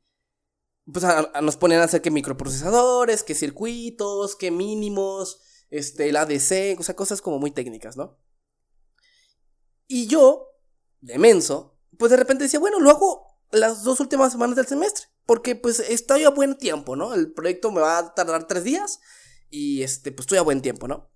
pues 0.92 1.04
nos 1.42 1.56
ponen 1.56 1.80
a 1.80 1.84
hacer 1.84 2.02
que 2.02 2.10
microprocesadores, 2.10 3.22
que 3.22 3.34
circuitos, 3.34 4.36
que 4.36 4.50
mínimos, 4.50 5.40
este, 5.70 6.08
el 6.08 6.16
ADC, 6.16 6.78
o 6.78 6.82
sea, 6.82 6.96
cosas 6.96 7.22
como 7.22 7.38
muy 7.38 7.50
técnicas, 7.50 7.96
¿no? 7.96 8.18
Y 9.86 10.06
yo, 10.06 10.48
de 11.00 11.18
menso, 11.18 11.78
pues 11.98 12.10
de 12.10 12.16
repente 12.16 12.44
decía, 12.44 12.60
bueno, 12.60 12.80
lo 12.80 12.90
hago 12.90 13.38
las 13.50 13.82
dos 13.82 14.00
últimas 14.00 14.32
semanas 14.32 14.56
del 14.56 14.66
semestre, 14.66 15.06
porque 15.26 15.54
pues 15.54 15.80
estoy 15.80 16.24
a 16.24 16.30
buen 16.30 16.56
tiempo, 16.56 16.96
¿no? 16.96 17.14
El 17.14 17.32
proyecto 17.32 17.70
me 17.70 17.80
va 17.80 17.98
a 17.98 18.14
tardar 18.14 18.46
tres 18.46 18.64
días 18.64 19.00
y 19.48 19.82
este, 19.82 20.12
pues 20.12 20.24
estoy 20.24 20.38
a 20.38 20.42
buen 20.42 20.62
tiempo, 20.62 20.88
¿no? 20.88 21.10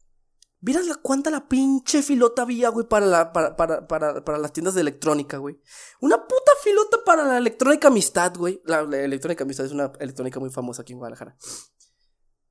¿Vieras 0.64 0.86
la 0.86 0.94
cuánta 0.94 1.30
la 1.30 1.46
pinche 1.46 2.02
filota 2.02 2.40
había, 2.40 2.70
güey, 2.70 2.88
para, 2.88 3.04
la, 3.04 3.34
para, 3.34 3.54
para, 3.54 3.86
para, 3.86 4.24
para, 4.24 4.38
las 4.38 4.50
tiendas 4.50 4.74
de 4.74 4.80
electrónica, 4.80 5.36
güey? 5.36 5.60
Una 6.00 6.16
puta 6.26 6.52
filota 6.62 6.96
para 7.04 7.22
la 7.22 7.36
electrónica 7.36 7.88
amistad, 7.88 8.34
güey. 8.34 8.62
La, 8.64 8.80
electrónica 8.80 9.44
amistad 9.44 9.66
es 9.66 9.72
una 9.72 9.92
electrónica 10.00 10.40
muy 10.40 10.48
famosa 10.48 10.80
aquí 10.80 10.94
en 10.94 11.00
Guadalajara. 11.00 11.36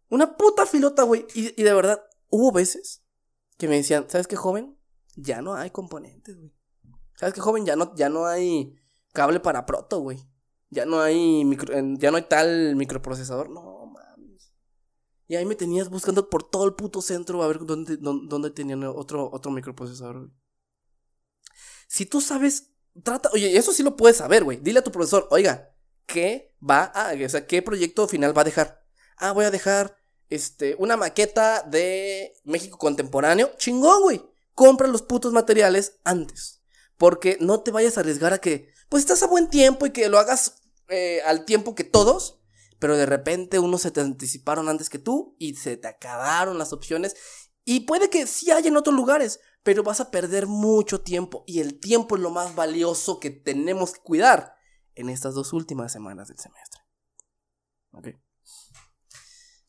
Una 0.10 0.38
puta 0.38 0.68
filota, 0.68 1.02
güey. 1.02 1.26
Y, 1.34 1.60
y 1.60 1.64
de 1.64 1.74
verdad, 1.74 2.06
hubo 2.30 2.52
veces 2.52 3.04
que 3.58 3.68
me 3.68 3.78
decían, 3.78 4.06
¿sabes 4.08 4.28
qué, 4.28 4.36
joven? 4.36 4.78
Ya 5.16 5.42
no 5.42 5.56
hay 5.56 5.72
componentes, 5.72 6.38
güey. 6.38 6.54
¿Sabes 7.16 7.34
qué, 7.34 7.42
joven? 7.42 7.66
Ya 7.66 7.76
no, 7.76 7.96
ya 7.96 8.10
no 8.10 8.28
hay 8.28 8.76
cable 9.12 9.40
para 9.40 9.66
proto, 9.66 10.02
güey. 10.02 10.20
Ya 10.70 10.86
no 10.86 11.02
hay 11.02 11.46
micro, 11.46 11.74
ya 11.98 12.12
no 12.12 12.18
hay 12.18 12.24
tal 12.30 12.76
microprocesador. 12.76 13.50
No, 13.50 13.83
y 15.28 15.36
ahí 15.36 15.46
me 15.46 15.56
tenías 15.56 15.90
buscando 15.90 16.30
por 16.30 16.44
todo 16.44 16.66
el 16.66 16.74
puto 16.74 17.02
centro 17.02 17.42
a 17.44 17.48
ver 17.48 17.60
dónde, 17.66 17.98
dónde, 17.98 18.50
tenían 18.52 18.84
otro, 18.84 19.30
otro 19.32 19.52
microprocesador, 19.52 20.32
Si 21.88 22.06
tú 22.06 22.22
sabes, 22.22 22.72
trata, 23.04 23.30
oye, 23.34 23.58
eso 23.58 23.72
sí 23.72 23.84
lo 23.84 23.96
puedes 23.96 24.18
saber, 24.18 24.44
güey. 24.44 24.58
Dile 24.58 24.80
a 24.80 24.84
tu 24.84 24.92
profesor, 24.92 25.28
oiga, 25.32 25.74
¿qué 26.06 26.56
va 26.62 26.84
a, 26.84 27.14
o 27.14 27.30
sea, 27.30 27.48
qué 27.48 27.62
proyecto 27.62 28.08
final 28.08 28.38
va 28.38 28.42
a 28.42 28.46
dejar? 28.46 28.86
Ah, 29.18 29.32
voy 29.32 29.46
a 29.46 29.52
dejar, 29.52 29.96
este, 30.30 30.76
una 30.80 30.98
maqueta 30.98 31.62
de 31.62 32.34
México 32.44 32.78
contemporáneo. 32.78 33.52
Chingón, 33.58 34.02
güey. 34.02 34.22
Compra 34.54 34.88
los 34.88 35.04
putos 35.04 35.32
materiales 35.32 36.00
antes. 36.04 36.64
Porque 36.98 37.38
no 37.40 37.62
te 37.62 37.72
vayas 37.72 37.98
a 37.98 38.02
arriesgar 38.02 38.34
a 38.34 38.40
que, 38.40 38.74
pues 38.90 39.04
estás 39.04 39.24
a 39.24 39.28
buen 39.28 39.50
tiempo 39.50 39.86
y 39.86 39.92
que 39.92 40.10
lo 40.10 40.18
hagas 40.20 40.62
eh, 40.90 41.22
al 41.26 41.46
tiempo 41.46 41.76
que 41.76 41.84
todos 41.84 42.43
pero 42.84 42.98
de 42.98 43.06
repente 43.06 43.60
unos 43.60 43.84
se 43.84 43.92
te 43.92 44.02
anticiparon 44.02 44.68
antes 44.68 44.90
que 44.90 45.00
tú 45.00 45.38
y 45.40 45.56
se 45.56 45.78
te 45.78 45.88
acabaron 45.88 46.58
las 46.58 46.74
opciones. 46.74 47.16
Y 47.64 47.86
puede 47.86 48.10
que 48.10 48.28
sí 48.28 48.52
haya 48.52 48.68
en 48.68 48.76
otros 48.76 48.94
lugares, 48.94 49.40
pero 49.64 49.84
vas 49.84 50.02
a 50.02 50.12
perder 50.12 50.48
mucho 50.48 51.00
tiempo 51.00 51.46
y 51.48 51.62
el 51.62 51.80
tiempo 51.80 52.18
es 52.18 52.22
lo 52.22 52.30
más 52.30 52.56
valioso 52.56 53.22
que 53.22 53.30
tenemos 53.30 53.94
que 53.94 54.02
cuidar 54.02 54.56
en 54.96 55.08
estas 55.08 55.34
dos 55.34 55.54
últimas 55.54 55.94
semanas 55.94 56.28
del 56.28 56.40
semestre. 56.40 56.82
¿Ok? 57.94 58.08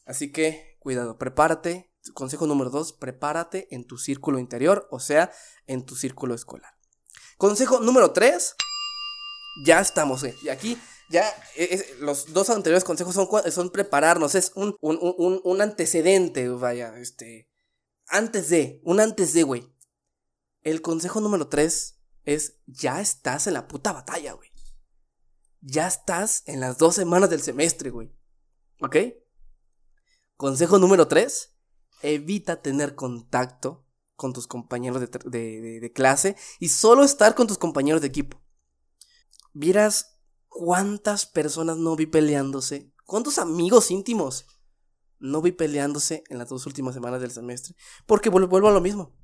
Así 0.06 0.32
que, 0.32 0.76
cuidado, 0.80 1.16
prepárate. 1.16 1.94
Consejo 2.14 2.48
número 2.48 2.70
dos, 2.70 2.92
prepárate 2.92 3.72
en 3.72 3.86
tu 3.86 3.96
círculo 3.96 4.40
interior, 4.40 4.88
o 4.90 4.98
sea, 4.98 5.30
en 5.68 5.86
tu 5.86 5.94
círculo 5.94 6.34
escolar. 6.34 6.72
Consejo 7.36 7.78
número 7.78 8.12
tres, 8.12 8.56
ya 9.64 9.78
estamos, 9.78 10.24
eh, 10.24 10.34
y 10.42 10.48
aquí 10.48 10.76
ya 11.10 11.24
los 12.00 12.32
dos 12.32 12.50
anteriores 12.50 12.84
consejos 12.84 13.14
son, 13.14 13.28
son 13.52 13.70
prepararnos, 13.70 14.34
es 14.34 14.52
un, 14.54 14.76
un, 14.80 15.40
un, 15.44 15.60
antecedente, 15.60 16.48
vaya, 16.48 16.98
este, 16.98 17.50
antes 18.06 18.48
de, 18.48 18.80
un 18.84 19.00
antes 19.00 19.32
de, 19.32 19.42
güey. 19.42 19.74
El 20.62 20.80
consejo 20.80 21.20
número 21.20 21.48
tres 21.48 22.00
es, 22.24 22.58
ya 22.66 23.00
estás 23.00 23.46
en 23.46 23.54
la 23.54 23.68
puta 23.68 23.92
batalla, 23.92 24.32
güey. 24.32 24.50
Ya 25.60 25.86
estás 25.86 26.42
en 26.46 26.60
las 26.60 26.78
dos 26.78 26.94
semanas 26.94 27.30
del 27.30 27.42
semestre, 27.42 27.90
güey. 27.90 28.14
¿Ok? 28.80 28.96
Consejo 30.36 30.78
número 30.78 31.06
tres, 31.06 31.54
evita 32.02 32.62
tener 32.62 32.94
contacto 32.94 33.86
con 34.16 34.32
tus 34.32 34.46
compañeros 34.46 35.00
de, 35.00 35.08
de, 35.26 35.80
de 35.80 35.92
clase 35.92 36.36
y 36.60 36.68
solo 36.68 37.04
estar 37.04 37.34
con 37.34 37.46
tus 37.46 37.58
compañeros 37.58 38.00
de 38.00 38.08
equipo. 38.08 38.42
Vieras 39.52 40.13
¿Cuántas 40.54 41.26
personas 41.26 41.78
no 41.78 41.96
vi 41.96 42.06
peleándose? 42.06 42.94
¿Cuántos 43.06 43.38
amigos 43.38 43.90
íntimos 43.90 44.46
no 45.18 45.42
vi 45.42 45.50
peleándose 45.50 46.22
en 46.28 46.38
las 46.38 46.48
dos 46.48 46.64
últimas 46.66 46.94
semanas 46.94 47.20
del 47.20 47.32
semestre? 47.32 47.74
Porque 48.06 48.28
vuelvo 48.28 48.68
a 48.68 48.70
lo 48.70 48.80
mismo. 48.80 49.16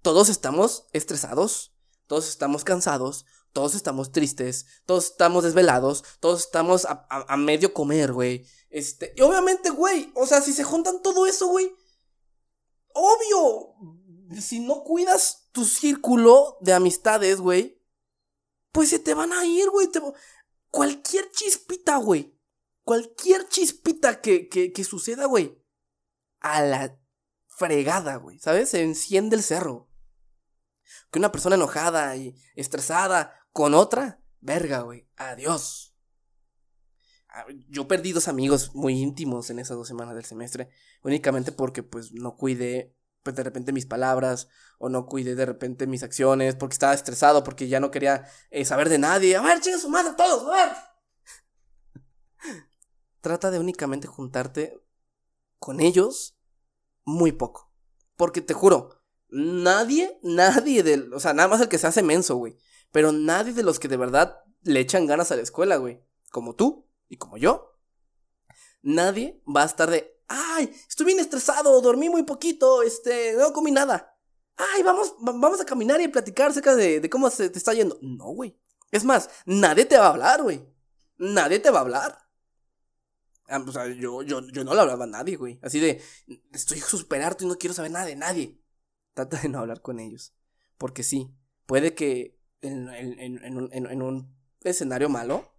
Todos 0.00 0.30
estamos 0.30 0.86
estresados, 0.94 1.76
todos 2.06 2.26
estamos 2.26 2.64
cansados, 2.64 3.26
todos 3.52 3.74
estamos 3.74 4.12
tristes, 4.12 4.64
todos 4.86 5.10
estamos 5.10 5.44
desvelados, 5.44 6.04
todos 6.20 6.40
estamos 6.40 6.86
a, 6.88 7.36
medio 7.36 7.74
comer, 7.74 8.14
güey. 8.14 8.46
Este, 8.70 9.12
y 9.14 9.20
obviamente, 9.20 9.68
güey, 9.68 10.10
o 10.14 10.24
sea, 10.24 10.40
si 10.40 10.54
se 10.54 10.64
juntan 10.64 11.02
todo 11.02 11.26
eso, 11.26 11.48
güey, 11.48 11.70
obvio, 12.94 13.74
si 14.40 14.60
no 14.60 14.84
cuidas 14.84 15.50
tu 15.52 15.66
círculo 15.66 16.56
de 16.62 16.72
amistades, 16.72 17.40
güey, 17.40 17.78
pues 18.72 18.88
se 18.88 18.98
te 18.98 19.12
van 19.12 19.34
a 19.34 19.44
ir, 19.44 19.68
güey 19.68 19.90
cualquier 20.72 21.30
chispita, 21.30 21.98
güey. 21.98 22.36
Cualquier 22.82 23.48
chispita 23.48 24.20
que, 24.20 24.48
que, 24.48 24.84
suceda, 24.84 25.26
güey. 25.26 25.62
A 26.40 26.62
la 26.62 26.98
fregada, 27.46 28.16
güey. 28.16 28.40
¿Sabes? 28.40 28.70
Se 28.70 28.82
enciende 28.82 29.36
el 29.36 29.44
cerro. 29.44 29.88
Que 31.12 31.20
una 31.20 31.30
persona 31.30 31.54
enojada 31.54 32.16
y 32.16 32.34
estresada 32.56 33.38
con 33.52 33.74
otra, 33.74 34.20
verga, 34.40 34.80
güey. 34.80 35.08
Adiós. 35.14 35.94
Ah, 37.28 37.46
yo 37.68 37.86
perdí 37.86 38.12
dos 38.12 38.26
amigos 38.26 38.74
muy 38.74 38.94
íntimos 39.00 39.48
en 39.50 39.60
esas 39.60 39.76
dos 39.76 39.86
semanas 39.86 40.16
del 40.16 40.24
semestre. 40.24 40.70
Únicamente 41.02 41.52
porque, 41.52 41.84
pues, 41.84 42.12
no 42.12 42.36
cuidé 42.36 42.96
pues 43.22 43.36
de 43.36 43.42
repente 43.42 43.72
mis 43.72 43.86
palabras 43.86 44.48
o 44.78 44.88
no 44.88 45.06
cuidé 45.06 45.34
de 45.34 45.46
repente 45.46 45.86
mis 45.86 46.02
acciones 46.02 46.56
porque 46.56 46.74
estaba 46.74 46.94
estresado, 46.94 47.44
porque 47.44 47.68
ya 47.68 47.80
no 47.80 47.90
quería 47.90 48.26
eh, 48.50 48.64
saber 48.64 48.88
de 48.88 48.98
nadie. 48.98 49.36
A 49.36 49.42
ver, 49.42 49.60
chinga 49.60 49.78
su 49.78 49.88
madre 49.88 50.14
todos, 50.16 50.48
a 50.48 50.50
ver. 50.52 50.72
Trata 53.20 53.50
de 53.50 53.58
únicamente 53.58 54.08
juntarte 54.08 54.82
con 55.58 55.80
ellos 55.80 56.36
muy 57.04 57.32
poco. 57.32 57.72
Porque 58.16 58.40
te 58.40 58.54
juro, 58.54 59.02
nadie, 59.28 60.18
nadie 60.22 60.82
del, 60.82 61.12
o 61.14 61.20
sea, 61.20 61.32
nada 61.32 61.48
más 61.48 61.60
el 61.60 61.68
que 61.68 61.78
se 61.78 61.86
hace 61.86 62.02
menso, 62.02 62.36
güey. 62.36 62.56
Pero 62.90 63.12
nadie 63.12 63.52
de 63.52 63.62
los 63.62 63.78
que 63.78 63.88
de 63.88 63.96
verdad 63.96 64.42
le 64.62 64.80
echan 64.80 65.06
ganas 65.06 65.32
a 65.32 65.36
la 65.36 65.42
escuela, 65.42 65.76
güey. 65.76 66.04
Como 66.30 66.54
tú 66.54 66.88
y 67.08 67.16
como 67.16 67.36
yo. 67.36 67.78
Nadie 68.82 69.40
va 69.44 69.62
a 69.62 69.66
estar 69.66 69.90
de, 69.90 70.20
ay, 70.32 70.72
estoy 70.88 71.06
bien 71.06 71.20
estresado, 71.20 71.80
dormí 71.80 72.08
muy 72.08 72.22
poquito, 72.22 72.82
este, 72.82 73.34
no 73.34 73.52
comí 73.52 73.70
nada. 73.70 74.16
Ay, 74.56 74.82
vamos, 74.82 75.14
vamos 75.20 75.60
a 75.60 75.64
caminar 75.64 76.00
y 76.00 76.08
platicar 76.08 76.50
acerca 76.50 76.74
de, 76.74 77.08
cómo 77.10 77.30
se 77.30 77.50
te 77.50 77.58
está 77.58 77.74
yendo. 77.74 77.98
No, 78.02 78.26
güey. 78.26 78.58
Es 78.90 79.04
más, 79.04 79.30
nadie 79.46 79.84
te 79.84 79.98
va 79.98 80.06
a 80.06 80.10
hablar, 80.10 80.42
güey. 80.42 80.66
Nadie 81.18 81.58
te 81.58 81.70
va 81.70 81.78
a 81.78 81.82
hablar. 81.82 82.18
Ah, 83.48 83.62
o 83.66 83.72
sea, 83.72 83.86
yo, 83.88 84.22
yo, 84.22 84.40
yo 84.48 84.64
no 84.64 84.74
le 84.74 84.80
hablaba 84.80 85.04
a 85.04 85.08
nadie, 85.08 85.36
güey. 85.36 85.58
Así 85.62 85.80
de, 85.80 86.02
estoy 86.52 86.80
súper 86.80 87.22
harto 87.22 87.44
y 87.44 87.48
no 87.48 87.56
quiero 87.56 87.74
saber 87.74 87.90
nada 87.90 88.06
de 88.06 88.16
nadie. 88.16 88.60
Trata 89.14 89.40
de 89.40 89.48
no 89.48 89.58
hablar 89.58 89.80
con 89.82 90.00
ellos. 90.00 90.34
Porque 90.78 91.02
sí, 91.02 91.34
puede 91.66 91.94
que 91.94 92.38
en 92.60 94.02
un 94.02 94.36
escenario 94.62 95.08
malo, 95.08 95.52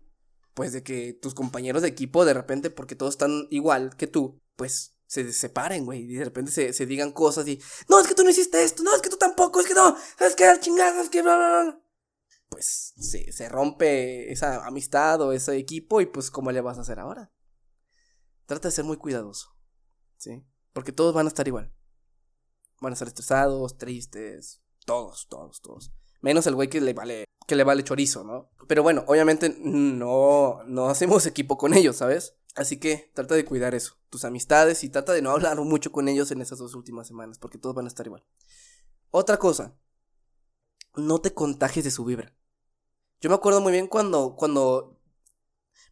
pues 0.54 0.72
de 0.72 0.84
que 0.84 1.14
tus 1.14 1.34
compañeros 1.34 1.82
de 1.82 1.90
equipo 1.90 2.26
de 2.26 2.34
repente, 2.34 2.70
porque 2.70 2.96
todos 2.96 3.16
están 3.16 3.48
igual 3.50 3.96
que 3.98 4.08
tú, 4.08 4.43
pues 4.56 4.96
se 5.08 5.32
separen, 5.32 5.86
güey, 5.86 6.02
y 6.04 6.16
de 6.16 6.26
repente 6.26 6.52
se, 6.52 6.74
se, 6.74 6.86
digan 6.86 7.12
cosas 7.12 7.48
y, 7.48 7.62
no, 7.88 8.00
es 8.00 8.08
que 8.08 8.16
tú 8.16 8.24
no 8.24 8.32
hiciste 8.32 8.64
esto, 8.64 8.82
no, 8.82 8.96
es 8.96 9.02
que 9.02 9.10
tú 9.10 9.18
tampoco, 9.18 9.60
es 9.60 9.68
que 9.68 9.76
no, 9.76 9.96
es 10.20 10.36
que 10.36 10.46
chingada, 10.60 11.02
es 11.02 11.10
que 11.10 11.22
bla, 11.22 11.36
bla, 11.36 11.62
bla. 11.64 11.80
Pues 12.50 12.94
se, 12.98 13.32
se 13.32 13.50
rompe 13.50 14.32
esa 14.32 14.66
amistad 14.66 15.22
o 15.22 15.32
ese 15.32 15.56
equipo 15.58 16.02
y 16.02 16.08
pues, 16.08 16.32
¿cómo 16.32 16.52
le 16.52 16.62
vas 16.62 16.78
a 16.78 16.82
hacer 16.82 17.00
ahora? 17.00 17.32
Trata 18.46 18.68
de 18.68 18.74
ser 18.74 18.86
muy 18.86 18.98
cuidadoso, 18.98 19.56
¿sí? 20.18 20.44
Porque 20.74 20.92
todos 20.92 21.14
van 21.14 21.28
a 21.28 21.30
estar 21.30 21.48
igual. 21.48 21.74
Van 22.82 22.92
a 22.92 22.94
estar 22.94 23.08
estresados, 23.08 23.78
tristes, 23.78 24.62
todos, 24.86 25.28
todos, 25.30 25.62
todos. 25.62 25.94
Menos 26.22 26.48
el 26.48 26.56
güey 26.56 26.70
que 26.70 26.82
le 26.82 26.94
vale, 26.94 27.26
que 27.48 27.56
le 27.56 27.64
vale 27.64 27.84
chorizo, 27.84 28.24
¿no? 28.24 28.50
Pero 28.68 28.84
bueno, 28.84 29.04
obviamente 29.08 29.56
no, 29.60 30.64
no 30.66 30.90
hacemos 30.90 31.26
equipo 31.26 31.58
con 31.58 31.74
ellos, 31.74 31.98
¿sabes? 31.98 32.36
Así 32.56 32.78
que 32.78 33.12
trata 33.14 33.36
de 33.36 33.46
cuidar 33.46 33.74
eso, 33.74 33.98
tus 34.10 34.26
amistades 34.26 34.84
y 34.84 34.90
trata 34.90 35.14
de 35.14 35.22
no 35.22 35.32
hablar 35.32 35.60
mucho 35.62 35.92
con 35.92 36.08
ellos 36.08 36.32
en 36.32 36.42
esas 36.42 36.60
dos 36.60 36.76
últimas 36.76 37.08
semanas, 37.08 37.40
porque 37.40 37.58
todos 37.58 37.76
van 37.76 37.86
a 37.86 37.88
estar 37.88 38.06
igual. 38.06 38.24
Otra 39.10 39.38
cosa, 39.38 39.76
no 40.96 41.20
te 41.20 41.34
contagies 41.34 41.86
de 41.86 41.92
su 41.92 42.06
vibra. 42.06 42.36
Yo 43.22 43.30
me 43.30 43.36
acuerdo 43.36 43.62
muy 43.62 43.72
bien 43.72 43.88
cuando, 43.88 44.36
cuando, 44.36 45.00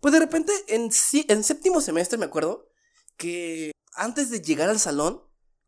pues 0.02 0.14
de 0.14 0.20
repente 0.20 0.54
en, 0.68 0.90
en 1.28 1.44
séptimo 1.44 1.82
semestre 1.82 2.18
me 2.18 2.26
acuerdo 2.26 2.70
que 3.18 3.72
antes 3.94 4.30
de 4.30 4.42
llegar 4.42 4.70
al 4.70 4.80
salón, 4.80 5.24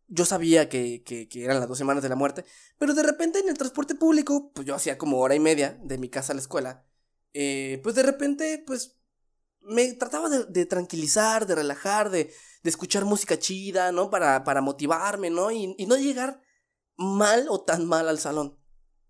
yo 0.08 0.26
sabía 0.26 0.70
que, 0.70 1.04
que, 1.04 1.28
que, 1.28 1.44
eran 1.44 1.60
las 1.60 1.68
dos 1.68 1.78
semanas 1.78 2.04
de 2.04 2.10
la 2.10 2.16
muerte, 2.16 2.46
pero 2.78 2.94
de 2.94 3.02
repente 3.02 3.40
en 3.40 3.50
el 3.50 3.58
transporte 3.58 3.96
público, 3.96 4.52
pues 4.54 4.68
yo 4.68 4.76
hacía 4.76 4.98
como 4.98 5.20
hora 5.20 5.34
y 5.34 5.40
media 5.40 5.80
de 5.82 5.98
mi 5.98 6.10
casa 6.10 6.34
a 6.34 6.36
la 6.36 6.42
escuela, 6.42 6.86
eh, 7.34 7.80
pues 7.82 7.96
de 7.96 8.04
repente, 8.04 8.64
pues 8.66 8.98
me 9.66 9.94
trataba 9.94 10.30
de, 10.30 10.66
tranquilizar, 10.66 11.46
de 11.46 11.56
relajar, 11.56 12.10
de, 12.10 12.34
de, 12.64 12.70
escuchar 12.70 13.06
música 13.06 13.38
chida, 13.38 13.92
¿no? 13.92 14.10
Para, 14.10 14.44
para 14.44 14.62
motivarme, 14.62 15.30
¿no? 15.30 15.52
Y, 15.52 15.76
y, 15.78 15.86
no 15.86 15.96
llegar 15.98 16.42
mal 16.96 17.48
o 17.50 17.62
tan 17.64 17.86
mal 17.88 18.08
al 18.10 18.20
salón, 18.20 18.60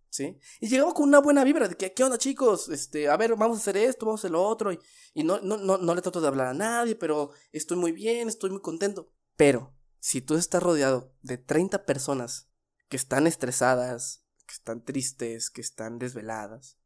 ¿sí? 0.10 0.40
Y 0.60 0.68
llegaba 0.68 0.94
con 0.94 1.08
una 1.08 1.20
buena 1.20 1.44
vibra 1.44 1.68
de 1.68 1.76
que, 1.76 1.94
¿qué 1.94 2.04
onda, 2.04 2.18
chicos? 2.18 2.70
Este, 2.70 3.10
a 3.10 3.18
ver, 3.18 3.36
vamos 3.36 3.58
a 3.58 3.62
hacer 3.62 3.78
esto, 3.78 4.06
vamos 4.06 4.20
a 4.20 4.22
hacer 4.22 4.32
lo 4.32 4.44
otro. 4.44 4.72
Y, 4.72 4.80
y 5.14 5.24
no, 5.24 5.40
no, 5.42 5.58
no, 5.58 5.78
no 5.78 5.96
le 5.96 6.02
trato 6.02 6.22
de 6.22 6.28
hablar 6.28 6.48
a 6.48 6.54
nadie, 6.54 6.96
pero 6.96 7.32
estoy 7.52 7.78
muy 7.78 7.92
bien, 7.92 8.28
estoy 8.28 8.52
muy 8.52 8.62
contento. 8.62 9.12
Pero, 9.36 9.74
si 10.00 10.22
tú 10.22 10.36
estás 10.36 10.62
rodeado 10.62 11.16
de 11.22 11.38
30 11.38 11.86
personas 11.86 12.50
que 12.90 12.98
están 12.98 13.28
estresadas, 13.28 14.24
que 14.46 14.54
están 14.54 14.84
tristes, 14.84 15.50
que 15.50 15.62
están 15.62 15.98
desveladas, 15.98 16.78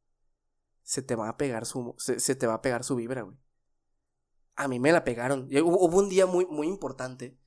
se 0.83 1.01
te 1.01 1.15
va 1.15 1.27
a 1.27 1.37
pegar 1.37 1.65
su, 1.65 1.95
se, 1.97 2.21
se 2.21 2.35
te 2.35 2.47
va 2.47 2.53
a 2.55 2.61
pegar 2.61 2.85
su 2.85 2.95
vibra, 2.95 3.23
güey 3.23 3.37
a 4.57 4.67
mí 4.67 4.79
me 4.79 4.91
la 4.91 5.03
pegaron. 5.03 5.47
Hubo 5.63 5.97
un 5.97 6.09
día 6.09 6.25
muy, 6.25 6.45
muy 6.47 6.67
importante 6.67 7.37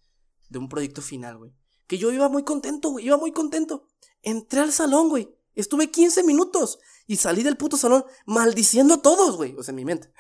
de 0.49 0.59
un 0.59 0.69
proyecto 0.69 1.03
final, 1.03 1.37
güey. 1.37 1.53
Que 1.87 1.99
yo 1.99 2.13
iba 2.13 2.29
muy 2.29 2.45
contento, 2.45 2.91
güey. 2.91 3.07
Iba 3.07 3.17
muy 3.17 3.33
contento. 3.33 3.89
Entré 4.23 4.61
al 4.61 4.73
salón, 4.73 5.09
güey. 5.09 5.29
Estuve 5.55 5.91
15 5.91 6.23
minutos 6.23 6.79
y 7.09 7.17
salí 7.17 7.43
del 7.43 7.57
puto 7.57 7.77
salón 7.77 8.05
maldiciendo 8.27 8.95
a 8.95 9.03
todos, 9.03 9.37
güey. 9.37 9.57
O 9.59 9.63
sea, 9.65 9.73
en 9.73 9.77
mi 9.77 9.85
mente. 9.85 10.13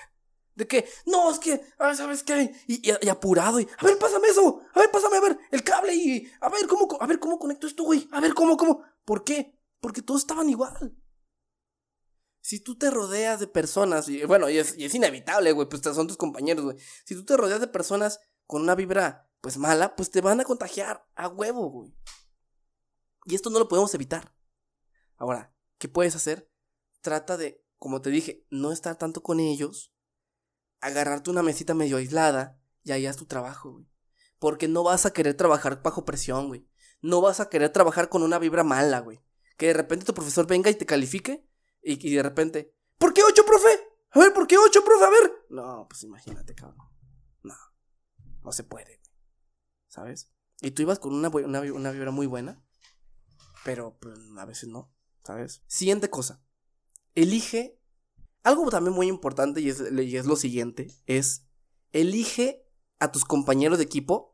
De 0.56 0.66
que, 0.66 0.86
no, 1.06 1.30
es 1.30 1.38
que, 1.38 1.62
ah, 1.78 1.94
¿sabes 1.94 2.24
qué? 2.24 2.52
Y, 2.66 2.90
y, 2.90 3.08
apurado, 3.08 3.60
y, 3.60 3.68
a 3.78 3.86
ver, 3.86 3.96
pásame 3.96 4.28
eso, 4.28 4.60
a 4.74 4.80
ver, 4.80 4.90
pásame, 4.90 5.16
a 5.16 5.20
ver, 5.20 5.38
el 5.52 5.62
cable, 5.62 5.94
y, 5.94 6.30
a 6.40 6.50
ver, 6.50 6.66
¿cómo, 6.66 6.88
a 7.00 7.06
ver, 7.06 7.18
cómo 7.18 7.38
conecto 7.38 7.66
esto, 7.66 7.84
güey? 7.84 8.06
A 8.10 8.20
ver, 8.20 8.34
¿cómo, 8.34 8.58
cómo? 8.58 8.82
¿Por 9.06 9.24
qué? 9.24 9.58
Porque 9.80 10.02
todos 10.02 10.20
estaban 10.20 10.50
igual 10.50 10.94
si 12.40 12.60
tú 12.60 12.76
te 12.76 12.90
rodeas 12.90 13.40
de 13.40 13.46
personas, 13.46 14.08
y 14.08 14.24
bueno, 14.24 14.48
y 14.48 14.58
es, 14.58 14.76
y 14.76 14.84
es 14.84 14.94
inevitable, 14.94 15.52
güey, 15.52 15.68
pues 15.68 15.82
son 15.82 16.06
tus 16.06 16.16
compañeros, 16.16 16.64
güey. 16.64 16.76
Si 17.04 17.14
tú 17.14 17.24
te 17.24 17.36
rodeas 17.36 17.60
de 17.60 17.66
personas 17.66 18.20
con 18.46 18.62
una 18.62 18.74
vibra, 18.74 19.30
pues 19.40 19.58
mala, 19.58 19.94
pues 19.94 20.10
te 20.10 20.20
van 20.20 20.40
a 20.40 20.44
contagiar 20.44 21.06
a 21.14 21.28
huevo, 21.28 21.70
güey. 21.70 21.94
Y 23.26 23.34
esto 23.34 23.50
no 23.50 23.58
lo 23.58 23.68
podemos 23.68 23.94
evitar. 23.94 24.34
Ahora, 25.16 25.54
¿qué 25.78 25.88
puedes 25.88 26.16
hacer? 26.16 26.50
Trata 27.02 27.36
de, 27.36 27.62
como 27.78 28.00
te 28.00 28.10
dije, 28.10 28.46
no 28.50 28.72
estar 28.72 28.96
tanto 28.96 29.22
con 29.22 29.38
ellos, 29.38 29.92
agarrarte 30.80 31.30
una 31.30 31.42
mesita 31.42 31.74
medio 31.74 31.98
aislada 31.98 32.58
y 32.82 32.92
ahí 32.92 33.06
haz 33.06 33.16
tu 33.16 33.26
trabajo, 33.26 33.72
güey. 33.72 33.86
Porque 34.38 34.68
no 34.68 34.82
vas 34.82 35.04
a 35.04 35.12
querer 35.12 35.34
trabajar 35.34 35.82
bajo 35.82 36.06
presión, 36.06 36.48
güey. 36.48 36.66
No 37.02 37.20
vas 37.20 37.40
a 37.40 37.50
querer 37.50 37.70
trabajar 37.70 38.08
con 38.08 38.22
una 38.22 38.38
vibra 38.38 38.64
mala, 38.64 39.00
güey. 39.00 39.20
Que 39.58 39.66
de 39.66 39.74
repente 39.74 40.06
tu 40.06 40.14
profesor 40.14 40.46
venga 40.46 40.70
y 40.70 40.74
te 40.74 40.86
califique 40.86 41.49
y, 41.82 42.14
de 42.14 42.22
repente, 42.22 42.74
¿por 42.98 43.12
qué 43.14 43.22
ocho, 43.22 43.44
profe? 43.44 43.68
A 44.12 44.18
ver, 44.18 44.32
¿por 44.32 44.46
qué 44.46 44.58
ocho, 44.58 44.84
profe? 44.84 45.04
A 45.04 45.10
ver. 45.10 45.32
No, 45.50 45.86
pues 45.88 46.02
imagínate, 46.02 46.54
cabrón. 46.54 46.88
No, 47.42 47.54
no 48.42 48.52
se 48.52 48.64
puede, 48.64 49.00
¿sabes? 49.88 50.32
Y 50.60 50.72
tú 50.72 50.82
ibas 50.82 50.98
con 50.98 51.14
una, 51.14 51.28
una, 51.28 51.60
una 51.60 51.90
vibra 51.90 52.10
muy 52.10 52.26
buena, 52.26 52.62
pero 53.64 53.98
pues, 53.98 54.18
a 54.36 54.44
veces 54.44 54.68
no, 54.68 54.92
¿sabes? 55.24 55.62
Siguiente 55.66 56.10
cosa. 56.10 56.42
Elige. 57.14 57.78
Algo 58.42 58.70
también 58.70 58.94
muy 58.94 59.06
importante 59.06 59.60
y 59.60 59.68
es, 59.68 59.80
y 59.80 60.16
es 60.16 60.26
lo 60.26 60.36
siguiente: 60.36 60.88
es 61.06 61.46
elige 61.92 62.66
a 62.98 63.12
tus 63.12 63.24
compañeros 63.24 63.78
de 63.78 63.84
equipo 63.84 64.29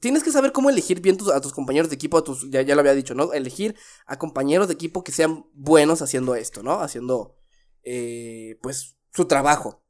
tienes 0.00 0.22
que 0.22 0.32
saber 0.32 0.52
cómo 0.52 0.70
elegir 0.70 1.00
bien 1.00 1.18
a 1.34 1.40
tus 1.40 1.52
compañeros 1.52 1.90
de 1.90 1.96
equipo, 1.96 2.18
a 2.18 2.24
tus, 2.24 2.50
ya, 2.50 2.62
ya 2.62 2.74
lo 2.74 2.80
había 2.80 2.94
dicho, 2.94 3.14
¿no? 3.14 3.32
Elegir 3.32 3.76
a 4.06 4.18
compañeros 4.18 4.68
de 4.68 4.74
equipo 4.74 5.04
que 5.04 5.12
sean 5.12 5.46
buenos 5.52 6.00
haciendo 6.00 6.34
esto, 6.34 6.62
¿no? 6.62 6.80
Haciendo, 6.80 7.36
eh, 7.82 8.58
pues, 8.62 8.96
su 9.12 9.26
trabajo. 9.26 9.84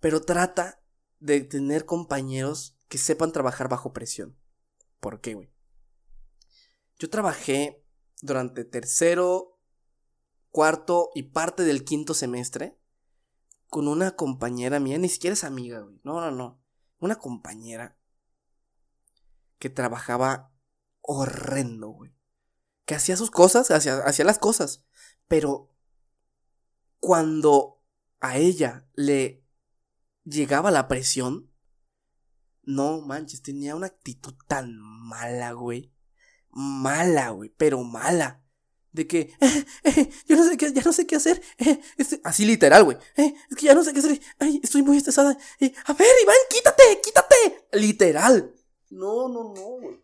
Pero 0.00 0.20
trata 0.20 0.80
de 1.18 1.40
tener 1.40 1.86
compañeros 1.86 2.78
que 2.88 2.98
sepan 2.98 3.32
trabajar 3.32 3.68
bajo 3.68 3.92
presión. 3.92 4.38
¿Por 5.00 5.20
qué, 5.20 5.34
güey? 5.34 5.52
Yo 6.98 7.10
trabajé 7.10 7.84
durante 8.20 8.64
tercero, 8.64 9.58
cuarto 10.50 11.10
y 11.14 11.24
parte 11.24 11.64
del 11.64 11.84
quinto 11.84 12.14
semestre 12.14 12.78
con 13.68 13.88
una 13.88 14.14
compañera 14.14 14.78
mía, 14.78 14.98
ni 14.98 15.08
siquiera 15.08 15.34
es 15.34 15.44
amiga, 15.44 15.80
güey. 15.80 16.00
No, 16.04 16.20
no, 16.20 16.30
no. 16.30 16.62
Una 16.98 17.16
compañera 17.16 17.98
que 19.62 19.70
trabajaba 19.70 20.52
horrendo, 21.02 21.90
güey. 21.90 22.12
Que 22.84 22.96
hacía 22.96 23.16
sus 23.16 23.30
cosas, 23.30 23.70
hacía, 23.70 23.98
hacía 23.98 24.24
las 24.24 24.40
cosas. 24.40 24.84
Pero 25.28 25.72
cuando 26.98 27.80
a 28.18 28.38
ella 28.38 28.88
le 28.94 29.46
llegaba 30.24 30.72
la 30.72 30.88
presión, 30.88 31.48
no 32.64 33.02
manches, 33.02 33.40
tenía 33.42 33.76
una 33.76 33.86
actitud 33.86 34.34
tan 34.48 34.80
mala, 34.80 35.52
güey. 35.52 35.94
Mala, 36.50 37.30
güey, 37.30 37.54
pero 37.56 37.84
mala. 37.84 38.44
De 38.90 39.06
que, 39.06 39.32
eh, 39.40 39.66
eh, 39.84 40.10
yo 40.26 40.34
no 40.34 40.44
sé 40.44 40.56
qué, 40.56 40.72
ya 40.72 40.82
no 40.82 40.92
sé 40.92 41.06
qué 41.06 41.14
hacer. 41.14 41.40
Eh, 41.58 41.80
este, 41.98 42.20
así 42.24 42.44
literal, 42.44 42.82
güey. 42.82 42.96
es 43.14 43.56
que 43.56 43.66
ya 43.66 43.76
no 43.76 43.84
sé 43.84 43.92
qué 43.92 44.00
hacer. 44.00 44.20
Estoy 44.60 44.82
muy 44.82 44.96
estresada. 44.96 45.30
a 45.30 45.92
ver, 45.92 46.14
Iván, 46.20 46.36
quítate, 46.50 47.00
quítate. 47.00 47.68
Literal. 47.74 48.56
No, 48.92 49.28
no, 49.28 49.54
no, 49.54 49.62
güey. 49.80 50.02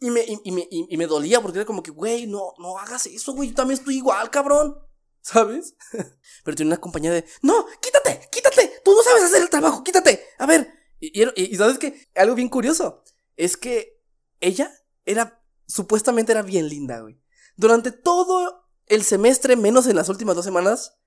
Y 0.00 0.10
me, 0.10 0.24
y, 0.26 0.50
me, 0.50 0.66
y, 0.68 0.96
me 0.96 1.06
dolía 1.06 1.40
porque 1.40 1.58
era 1.58 1.64
como 1.64 1.82
que, 1.82 1.92
güey, 1.92 2.26
no, 2.26 2.52
no 2.58 2.76
hagas 2.76 3.06
eso, 3.06 3.32
güey. 3.32 3.50
Yo 3.50 3.54
también 3.54 3.78
estoy 3.78 3.96
igual, 3.96 4.30
cabrón. 4.30 4.76
¿Sabes? 5.20 5.74
Pero 6.42 6.56
tiene 6.56 6.70
una 6.70 6.80
compañía 6.80 7.12
de, 7.12 7.24
no, 7.40 7.66
quítate, 7.80 8.28
quítate. 8.30 8.80
Tú 8.84 8.92
no 8.94 9.02
sabes 9.02 9.22
hacer 9.22 9.42
el 9.42 9.48
trabajo, 9.48 9.82
quítate. 9.84 10.26
A 10.38 10.46
ver. 10.46 10.68
Y, 11.00 11.56
sabes 11.56 11.78
que 11.78 12.08
algo 12.14 12.34
bien 12.34 12.48
curioso 12.48 13.02
es 13.36 13.56
que 13.56 14.02
ella 14.40 14.72
era, 15.04 15.42
supuestamente 15.66 16.32
era 16.32 16.42
bien 16.42 16.68
linda, 16.68 17.00
güey. 17.00 17.20
Durante 17.56 17.92
todo 17.92 18.68
el 18.86 19.04
semestre, 19.04 19.56
menos 19.56 19.86
en 19.86 19.96
las 19.96 20.08
últimas 20.08 20.34
dos 20.34 20.44
semanas, 20.44 20.98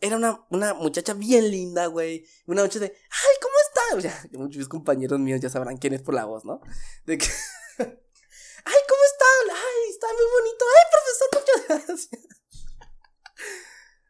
era 0.00 0.16
una, 0.16 0.44
una 0.50 0.74
muchacha 0.74 1.14
bien 1.14 1.50
linda, 1.50 1.86
güey. 1.86 2.26
Una 2.46 2.62
muchacha 2.62 2.80
de, 2.80 2.86
ay, 2.86 3.36
¿cómo 3.40 3.54
está? 4.00 4.28
muchos 4.38 4.68
compañeros 4.68 5.18
míos 5.18 5.40
ya 5.40 5.50
sabrán 5.50 5.76
quién 5.76 5.94
es 5.94 6.02
por 6.02 6.14
la 6.14 6.24
voz, 6.24 6.44
¿no? 6.44 6.60
De 7.04 7.18
que, 7.18 7.26
ay, 7.78 8.80
¿cómo 8.88 9.02
están? 9.12 9.56
Ay, 9.56 9.90
está 9.90 10.06
muy 10.12 10.26
bonito. 10.38 10.64
Ay, 10.76 10.84
profesor, 10.92 11.28
muchas 11.32 11.86
gracias. 11.86 12.08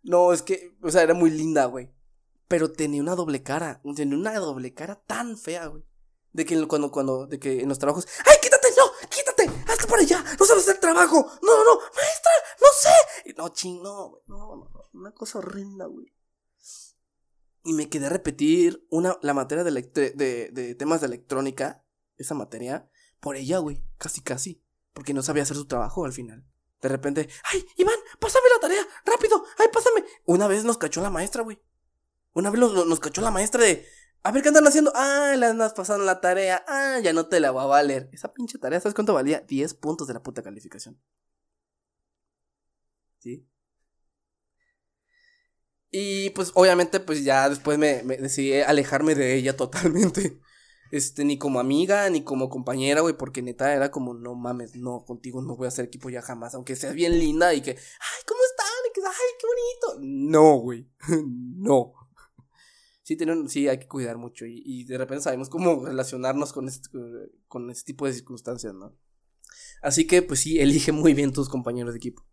No, 0.02 0.32
es 0.32 0.42
que, 0.42 0.76
o 0.82 0.90
sea, 0.90 1.02
era 1.02 1.14
muy 1.14 1.30
linda, 1.30 1.64
güey. 1.66 1.90
Pero 2.46 2.70
tenía 2.70 3.00
una 3.00 3.14
doble 3.14 3.42
cara. 3.42 3.80
Tenía 3.96 4.16
una 4.16 4.38
doble 4.38 4.74
cara 4.74 5.02
tan 5.06 5.38
fea, 5.38 5.66
güey. 5.66 5.82
De 6.32 6.44
que 6.44 6.66
cuando, 6.66 6.90
cuando, 6.90 7.26
de 7.26 7.38
que 7.38 7.60
en 7.60 7.68
los 7.68 7.78
trabajos, 7.78 8.06
¡ay, 8.26 8.36
quítate! 8.42 8.63
¡Hazte 9.84 9.90
para 9.90 10.02
allá! 10.02 10.36
¡No 10.38 10.46
sabes 10.46 10.62
hacer 10.62 10.80
trabajo! 10.80 11.30
¡No, 11.42 11.64
no! 11.64 11.78
¡Maestra! 11.78 12.32
¡No 12.60 12.66
sé! 12.72 13.34
No, 13.36 13.48
ching, 13.50 13.82
no, 13.82 14.08
güey. 14.08 14.22
No, 14.26 14.56
no. 14.56 14.70
Una 14.94 15.12
cosa 15.12 15.38
horrenda, 15.38 15.86
güey. 15.86 16.12
Y 17.64 17.72
me 17.72 17.88
quedé 17.88 18.06
a 18.06 18.10
repetir 18.10 18.86
una, 18.90 19.18
la 19.22 19.34
materia 19.34 19.64
de, 19.64 19.72
de, 20.52 20.74
temas 20.74 21.00
de 21.00 21.06
electrónica, 21.06 21.84
esa 22.16 22.34
materia, 22.34 22.90
por 23.20 23.36
ella, 23.36 23.58
güey, 23.58 23.82
casi 23.96 24.20
casi, 24.20 24.62
porque 24.92 25.14
no 25.14 25.22
sabía 25.22 25.42
hacer 25.42 25.56
su 25.56 25.66
trabajo 25.66 26.04
al 26.04 26.12
final. 26.12 26.46
De 26.82 26.88
repente, 26.90 27.28
¡ay, 27.44 27.66
Iván, 27.76 27.98
pásame 28.20 28.44
la 28.54 28.60
tarea, 28.60 28.86
rápido, 29.06 29.42
ay, 29.58 29.68
pásame! 29.72 30.04
Una 30.26 30.46
vez 30.46 30.64
nos 30.64 30.76
cachó 30.76 31.00
la 31.00 31.08
maestra, 31.08 31.42
güey. 31.42 31.58
Una 32.34 32.50
vez 32.50 32.60
nos 32.60 33.00
cachó 33.00 33.22
la 33.22 33.30
maestra 33.30 33.62
de, 33.62 33.86
a 34.24 34.32
ver 34.32 34.42
qué 34.42 34.48
andan 34.48 34.66
haciendo. 34.66 34.90
Ah, 34.94 35.34
le 35.38 35.46
andas 35.46 35.74
pasando 35.74 36.04
la 36.04 36.20
tarea. 36.20 36.64
Ah, 36.66 36.98
ya 37.02 37.12
no 37.12 37.26
te 37.26 37.40
la 37.40 37.52
va 37.52 37.64
a 37.64 37.66
valer. 37.66 38.08
Esa 38.12 38.32
pinche 38.32 38.58
tarea, 38.58 38.80
¿sabes 38.80 38.94
cuánto 38.94 39.12
valía? 39.14 39.40
10 39.40 39.74
puntos 39.74 40.08
de 40.08 40.14
la 40.14 40.22
puta 40.22 40.42
calificación. 40.42 40.98
¿Sí? 43.18 43.46
Y 45.90 46.30
pues 46.30 46.50
obviamente 46.54 46.98
pues 47.00 47.22
ya 47.22 47.48
después 47.48 47.78
me, 47.78 48.02
decidí 48.02 48.60
alejarme 48.62 49.14
de 49.14 49.34
ella 49.36 49.56
totalmente. 49.56 50.40
Este, 50.90 51.24
ni 51.24 51.38
como 51.38 51.60
amiga, 51.60 52.08
ni 52.08 52.24
como 52.24 52.48
compañera, 52.48 53.00
güey, 53.00 53.16
porque 53.16 53.42
neta 53.42 53.74
era 53.74 53.90
como, 53.90 54.14
no 54.14 54.34
mames, 54.34 54.76
no, 54.76 55.04
contigo 55.04 55.42
no 55.42 55.56
voy 55.56 55.66
a 55.66 55.68
hacer 55.68 55.86
equipo 55.86 56.08
ya 56.08 56.22
jamás, 56.22 56.54
aunque 56.54 56.76
seas 56.76 56.94
bien 56.94 57.18
linda 57.18 57.52
y 57.52 57.62
que, 57.62 57.70
ay, 57.70 58.22
¿cómo 58.26 58.40
están? 58.44 58.66
Y 58.88 58.92
que, 58.92 59.00
ay, 59.06 59.30
qué 59.40 59.46
bonito. 59.46 60.06
No, 60.30 60.56
güey, 60.58 60.88
no. 61.56 62.03
Sí, 63.04 63.16
tienen, 63.16 63.50
sí, 63.50 63.68
hay 63.68 63.78
que 63.78 63.86
cuidar 63.86 64.16
mucho 64.16 64.46
y, 64.46 64.62
y, 64.64 64.84
de 64.84 64.96
repente 64.96 65.24
sabemos 65.24 65.50
cómo 65.50 65.84
relacionarnos 65.86 66.54
con 66.54 66.68
este, 66.68 66.88
con 67.48 67.70
este 67.70 67.84
tipo 67.84 68.06
de 68.06 68.14
circunstancias, 68.14 68.72
¿no? 68.74 68.96
Así 69.82 70.06
que, 70.06 70.22
pues 70.22 70.40
sí, 70.40 70.58
elige 70.58 70.90
muy 70.90 71.12
bien 71.12 71.32
tus 71.32 71.50
compañeros 71.50 71.92
de 71.92 71.98
equipo. 71.98 72.26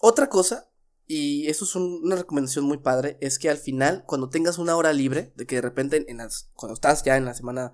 Otra 0.00 0.28
cosa, 0.28 0.70
y 1.08 1.48
eso 1.48 1.64
es 1.64 1.74
una 1.74 2.14
recomendación 2.14 2.64
muy 2.64 2.78
padre, 2.78 3.18
es 3.20 3.40
que 3.40 3.50
al 3.50 3.58
final, 3.58 4.04
cuando 4.06 4.30
tengas 4.30 4.58
una 4.58 4.76
hora 4.76 4.92
libre, 4.92 5.32
de 5.34 5.44
que 5.44 5.56
de 5.56 5.62
repente, 5.62 6.08
en 6.08 6.18
las, 6.18 6.50
cuando 6.54 6.74
estás 6.74 7.02
ya 7.02 7.16
en 7.16 7.24
la 7.24 7.34
semana, 7.34 7.72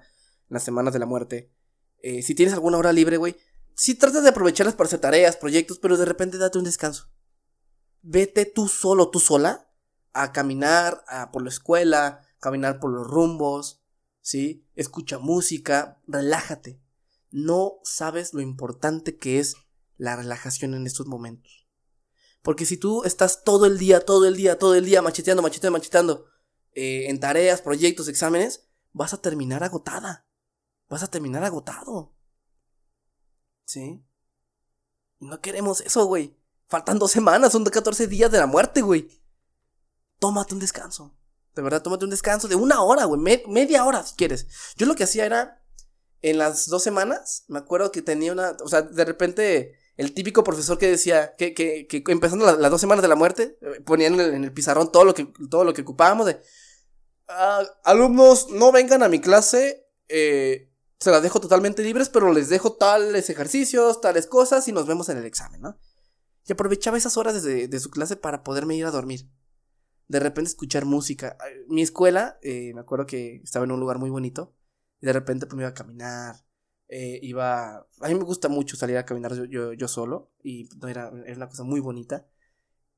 en 0.48 0.54
las 0.54 0.64
semanas 0.64 0.94
de 0.94 1.00
la 1.00 1.06
muerte, 1.06 1.52
eh, 2.02 2.22
si 2.22 2.34
tienes 2.34 2.54
alguna 2.54 2.78
hora 2.78 2.94
libre, 2.94 3.18
güey, 3.18 3.36
sí 3.74 3.94
tratas 3.94 4.22
de 4.22 4.30
aprovecharlas 4.30 4.74
para 4.74 4.86
hacer 4.86 5.00
tareas, 5.00 5.36
proyectos, 5.36 5.78
pero 5.78 5.98
de 5.98 6.06
repente 6.06 6.38
date 6.38 6.56
un 6.56 6.64
descanso. 6.64 7.10
Vete 8.00 8.46
tú 8.46 8.68
solo, 8.68 9.10
tú 9.10 9.20
sola, 9.20 9.65
a 10.22 10.32
caminar 10.32 11.04
a, 11.08 11.30
por 11.30 11.42
la 11.42 11.50
escuela, 11.50 12.26
caminar 12.40 12.80
por 12.80 12.90
los 12.90 13.06
rumbos, 13.06 13.82
¿sí? 14.22 14.66
Escucha 14.74 15.18
música, 15.18 16.00
relájate. 16.06 16.80
No 17.30 17.80
sabes 17.84 18.32
lo 18.32 18.40
importante 18.40 19.18
que 19.18 19.38
es 19.38 19.56
la 19.98 20.16
relajación 20.16 20.74
en 20.74 20.86
estos 20.86 21.06
momentos. 21.06 21.68
Porque 22.42 22.64
si 22.64 22.76
tú 22.76 23.02
estás 23.04 23.44
todo 23.44 23.66
el 23.66 23.78
día, 23.78 24.00
todo 24.00 24.26
el 24.26 24.36
día, 24.36 24.58
todo 24.58 24.74
el 24.74 24.84
día 24.84 25.02
macheteando, 25.02 25.42
macheteando, 25.42 25.78
macheteando 25.78 26.26
eh, 26.72 27.08
en 27.08 27.20
tareas, 27.20 27.60
proyectos, 27.60 28.08
exámenes, 28.08 28.68
vas 28.92 29.12
a 29.12 29.20
terminar 29.20 29.64
agotada. 29.64 30.26
Vas 30.88 31.02
a 31.02 31.10
terminar 31.10 31.44
agotado. 31.44 32.14
¿Sí? 33.64 34.04
No 35.18 35.40
queremos 35.40 35.80
eso, 35.80 36.06
güey. 36.06 36.36
Faltan 36.68 36.98
dos 36.98 37.10
semanas, 37.10 37.52
son 37.52 37.64
de 37.64 37.70
14 37.70 38.06
días 38.06 38.30
de 38.30 38.38
la 38.38 38.46
muerte, 38.46 38.80
güey. 38.80 39.08
Tómate 40.18 40.54
un 40.54 40.60
descanso. 40.60 41.16
De 41.54 41.62
verdad, 41.62 41.82
tómate 41.82 42.04
un 42.04 42.10
descanso 42.10 42.48
de 42.48 42.54
una 42.54 42.82
hora, 42.82 43.04
güey. 43.04 43.42
media 43.48 43.84
hora, 43.84 44.02
si 44.04 44.14
quieres. 44.14 44.46
Yo 44.76 44.86
lo 44.86 44.94
que 44.94 45.04
hacía 45.04 45.24
era, 45.24 45.62
en 46.20 46.38
las 46.38 46.68
dos 46.68 46.82
semanas, 46.82 47.44
me 47.48 47.58
acuerdo 47.58 47.90
que 47.92 48.02
tenía 48.02 48.32
una, 48.32 48.56
o 48.62 48.68
sea, 48.68 48.82
de 48.82 49.04
repente, 49.04 49.78
el 49.96 50.12
típico 50.12 50.44
profesor 50.44 50.78
que 50.78 50.90
decía, 50.90 51.34
que, 51.36 51.54
que, 51.54 51.86
que 51.86 52.02
empezando 52.12 52.44
las 52.44 52.70
dos 52.70 52.80
semanas 52.80 53.02
de 53.02 53.08
la 53.08 53.14
muerte, 53.14 53.58
eh, 53.62 53.80
ponían 53.80 54.20
en 54.20 54.44
el, 54.44 54.52
pizarrón 54.52 54.92
todo 54.92 55.04
lo 55.04 55.14
que, 55.14 55.32
todo 55.50 55.64
lo 55.64 55.72
que 55.72 55.82
ocupábamos 55.82 56.26
de, 56.26 56.40
ah, 57.28 57.64
alumnos, 57.84 58.50
no 58.50 58.70
vengan 58.70 59.02
a 59.02 59.08
mi 59.08 59.20
clase, 59.20 59.86
eh, 60.08 60.70
se 60.98 61.10
las 61.10 61.22
dejo 61.22 61.40
totalmente 61.40 61.82
libres, 61.82 62.10
pero 62.10 62.32
les 62.32 62.50
dejo 62.50 62.74
tales 62.74 63.30
ejercicios, 63.30 64.00
tales 64.02 64.26
cosas 64.26 64.66
y 64.68 64.72
nos 64.72 64.86
vemos 64.86 65.08
en 65.08 65.18
el 65.18 65.24
examen, 65.24 65.60
¿no? 65.62 65.78
Y 66.46 66.52
aprovechaba 66.52 66.98
esas 66.98 67.16
horas 67.16 67.42
de, 67.42 67.66
de 67.66 67.80
su 67.80 67.90
clase 67.90 68.16
para 68.16 68.42
poderme 68.44 68.76
ir 68.76 68.86
a 68.86 68.90
dormir 68.90 69.28
de 70.08 70.20
repente 70.20 70.50
escuchar 70.50 70.84
música. 70.84 71.36
Mi 71.68 71.82
escuela, 71.82 72.38
eh, 72.42 72.72
me 72.74 72.80
acuerdo 72.80 73.06
que 73.06 73.40
estaba 73.42 73.64
en 73.64 73.72
un 73.72 73.80
lugar 73.80 73.98
muy 73.98 74.10
bonito. 74.10 74.54
Y 75.00 75.06
de 75.06 75.12
repente 75.12 75.46
pues 75.46 75.56
me 75.56 75.62
iba 75.62 75.70
a 75.70 75.74
caminar. 75.74 76.36
Eh, 76.88 77.18
iba. 77.22 77.78
A 77.78 78.08
mí 78.08 78.14
me 78.14 78.24
gusta 78.24 78.48
mucho 78.48 78.76
salir 78.76 78.96
a 78.96 79.04
caminar 79.04 79.34
yo, 79.48 79.72
yo, 79.72 79.88
solo. 79.88 80.32
Y 80.42 80.68
no, 80.80 80.88
era, 80.88 81.10
era, 81.26 81.36
una 81.36 81.48
cosa 81.48 81.64
muy 81.64 81.80
bonita. 81.80 82.26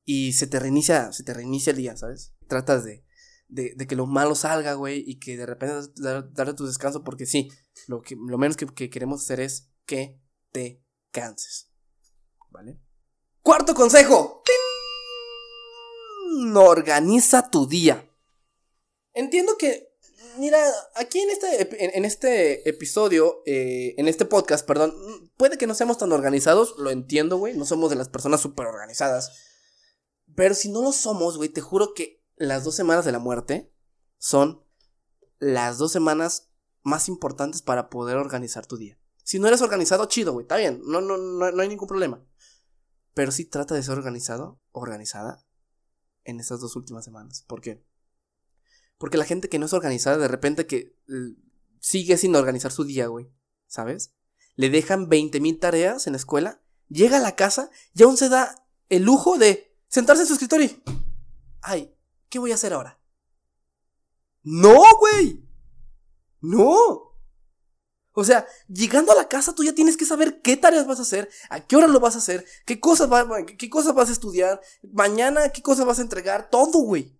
Y 0.05 0.33
se 0.33 0.47
te 0.47 0.59
reinicia, 0.59 1.11
se 1.11 1.23
te 1.23 1.33
reinicia 1.33 1.71
el 1.71 1.77
día, 1.77 1.97
¿sabes? 1.97 2.35
Tratas 2.47 2.83
de, 2.83 3.05
de, 3.47 3.73
de 3.75 3.87
que 3.87 3.95
lo 3.95 4.05
malo 4.05 4.35
salga, 4.35 4.73
güey. 4.73 5.03
Y 5.05 5.19
que 5.19 5.37
de 5.37 5.45
repente 5.45 5.75
darle 6.31 6.53
tu 6.53 6.65
descanso. 6.65 7.03
Porque 7.03 7.25
sí, 7.25 7.49
lo, 7.87 8.01
que, 8.01 8.15
lo 8.15 8.37
menos 8.37 8.55
que, 8.55 8.67
que 8.67 8.89
queremos 8.89 9.23
hacer 9.23 9.39
es 9.39 9.71
que 9.85 10.21
te 10.51 10.83
canses. 11.11 11.71
¿Vale? 12.51 12.79
Cuarto 13.41 13.73
consejo 13.73 14.43
organiza 16.55 17.49
tu 17.49 17.67
día. 17.67 18.09
Entiendo 19.13 19.57
que, 19.57 19.95
mira, 20.37 20.59
aquí 20.95 21.19
en 21.19 21.29
este, 21.29 21.97
en, 21.97 22.05
este 22.05 22.69
episodio, 22.69 23.41
eh, 23.45 23.95
en 23.97 24.07
este 24.07 24.25
podcast, 24.25 24.65
perdón, 24.65 24.93
puede 25.37 25.57
que 25.57 25.67
no 25.67 25.75
seamos 25.75 25.97
tan 25.97 26.11
organizados, 26.11 26.75
lo 26.77 26.89
entiendo, 26.89 27.37
güey, 27.37 27.57
no 27.57 27.65
somos 27.65 27.89
de 27.89 27.95
las 27.95 28.09
personas 28.09 28.41
súper 28.41 28.67
organizadas. 28.67 29.31
Pero 30.35 30.55
si 30.55 30.69
no 30.69 30.81
lo 30.81 30.91
somos, 30.91 31.37
güey, 31.37 31.49
te 31.49 31.61
juro 31.61 31.93
que 31.93 32.23
las 32.35 32.63
dos 32.63 32.75
semanas 32.75 33.05
de 33.05 33.11
la 33.11 33.19
muerte 33.19 33.73
son 34.17 34.63
las 35.39 35.77
dos 35.77 35.91
semanas 35.91 36.51
más 36.83 37.09
importantes 37.09 37.61
para 37.61 37.89
poder 37.89 38.17
organizar 38.17 38.65
tu 38.65 38.77
día. 38.77 38.99
Si 39.23 39.39
no 39.39 39.47
eres 39.47 39.61
organizado, 39.61 40.05
chido, 40.05 40.33
güey, 40.33 40.43
está 40.43 40.57
bien, 40.57 40.81
no, 40.85 41.01
no, 41.01 41.17
no, 41.17 41.51
no 41.51 41.61
hay 41.61 41.67
ningún 41.67 41.87
problema. 41.87 42.23
Pero 43.13 43.31
si 43.31 43.45
trata 43.45 43.75
de 43.75 43.83
ser 43.83 43.97
organizado, 43.97 44.61
organizada, 44.71 45.45
en 46.29 46.39
estas 46.39 46.59
dos 46.59 46.75
últimas 46.75 47.05
semanas. 47.05 47.43
¿Por 47.47 47.61
qué? 47.61 47.83
Porque 48.97 49.17
la 49.17 49.25
gente 49.25 49.49
que 49.49 49.59
no 49.59 49.65
es 49.65 49.73
organizada, 49.73 50.17
de 50.17 50.27
repente 50.27 50.65
que 50.67 50.95
sigue 51.79 52.17
sin 52.17 52.35
organizar 52.35 52.71
su 52.71 52.83
día, 52.83 53.07
güey. 53.07 53.31
¿Sabes? 53.67 54.13
Le 54.55 54.69
dejan 54.69 55.09
20 55.09 55.39
mil 55.39 55.59
tareas 55.59 56.07
en 56.07 56.13
la 56.13 56.17
escuela, 56.17 56.61
llega 56.87 57.17
a 57.17 57.21
la 57.21 57.35
casa 57.35 57.69
y 57.93 58.03
aún 58.03 58.17
se 58.17 58.29
da 58.29 58.67
el 58.89 59.03
lujo 59.03 59.37
de 59.37 59.77
sentarse 59.87 60.23
en 60.23 60.27
su 60.27 60.33
escritorio. 60.33 60.69
Ay, 61.61 61.95
¿qué 62.29 62.39
voy 62.39 62.51
a 62.51 62.55
hacer 62.55 62.73
ahora? 62.73 62.99
No, 64.43 64.81
güey. 64.99 65.47
No. 66.41 67.08
O 68.19 68.23
sea, 68.25 68.45
llegando 68.67 69.11
a 69.11 69.15
la 69.15 69.27
casa 69.27 69.53
tú 69.53 69.63
ya 69.63 69.73
tienes 69.73 69.97
que 69.97 70.05
saber 70.05 70.41
qué 70.41 70.57
tareas 70.57 70.85
vas 70.85 70.99
a 70.99 71.03
hacer, 71.03 71.29
a 71.49 71.65
qué 71.65 71.75
hora 71.75 71.87
lo 71.87 71.99
vas 71.99 72.15
a 72.15 72.19
hacer, 72.19 72.45
qué 72.65 72.79
cosas, 72.79 73.09
qué 73.57 73.69
cosas 73.69 73.93
vas 73.95 74.09
a 74.09 74.11
estudiar, 74.11 74.61
mañana 74.91 75.49
qué 75.49 75.61
cosas 75.61 75.85
vas 75.85 75.99
a 75.99 76.01
entregar, 76.01 76.49
todo, 76.49 76.79
güey. 76.79 77.17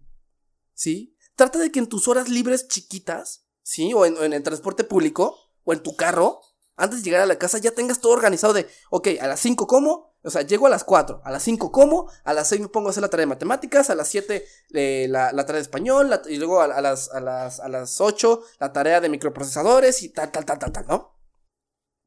¿Sí? 0.74 1.16
Trata 1.36 1.60
de 1.60 1.72
que 1.72 1.80
en 1.80 1.88
tus 1.88 2.08
horas 2.08 2.28
libres 2.30 2.68
chiquitas, 2.68 3.46
¿sí? 3.64 3.94
O 3.94 4.06
en, 4.06 4.34
el 4.34 4.44
transporte 4.44 4.84
público, 4.84 5.38
o 5.64 5.74
en 5.74 5.82
tu 5.82 5.96
carro, 5.96 6.42
antes 6.76 7.00
de 7.00 7.06
llegar 7.06 7.22
a 7.22 7.26
la 7.26 7.38
casa 7.38 7.58
ya 7.58 7.72
tengas 7.72 8.02
todo 8.02 8.14
organizado 8.14 8.54
de, 8.54 8.68
ok, 8.90 9.08
a 9.22 9.28
las 9.28 9.40
5 9.40 9.68
como, 9.68 10.09
o 10.24 10.30
sea, 10.30 10.42
llego 10.42 10.68
a 10.68 10.70
las 10.70 10.84
4, 10.84 11.22
a 11.24 11.32
las 11.32 11.44
5 11.44 11.72
como, 11.72 12.10
a 12.24 12.34
las 12.34 12.50
6 12.50 12.62
me 12.62 12.68
pongo 12.68 12.88
a 12.88 12.92
hacer 12.92 13.02
la 13.02 13.10
tarea 13.10 13.26
de 13.26 13.30
matemáticas, 13.30 13.90
a 13.90 13.96
las 13.96 14.10
7 14.10 14.46
eh, 14.74 15.08
la, 15.10 15.32
tarea 15.32 15.56
de 15.56 15.62
español, 15.62 16.10
y 16.28 16.38
luego 16.38 16.62
a, 16.62 16.82
las, 16.82 17.10
a, 17.12 17.22
las, 17.22 17.60
a 17.60 17.70
las 17.70 18.02
8 18.02 18.42
la 18.60 18.74
tarea 18.74 19.00
de 19.00 19.10
microprocesadores 19.10 20.04
y 20.04 20.10
tal, 20.10 20.32
tal, 20.32 20.46
tal, 20.46 20.60
tal, 20.60 20.72
tal, 20.72 20.88
¿no? 20.88 21.20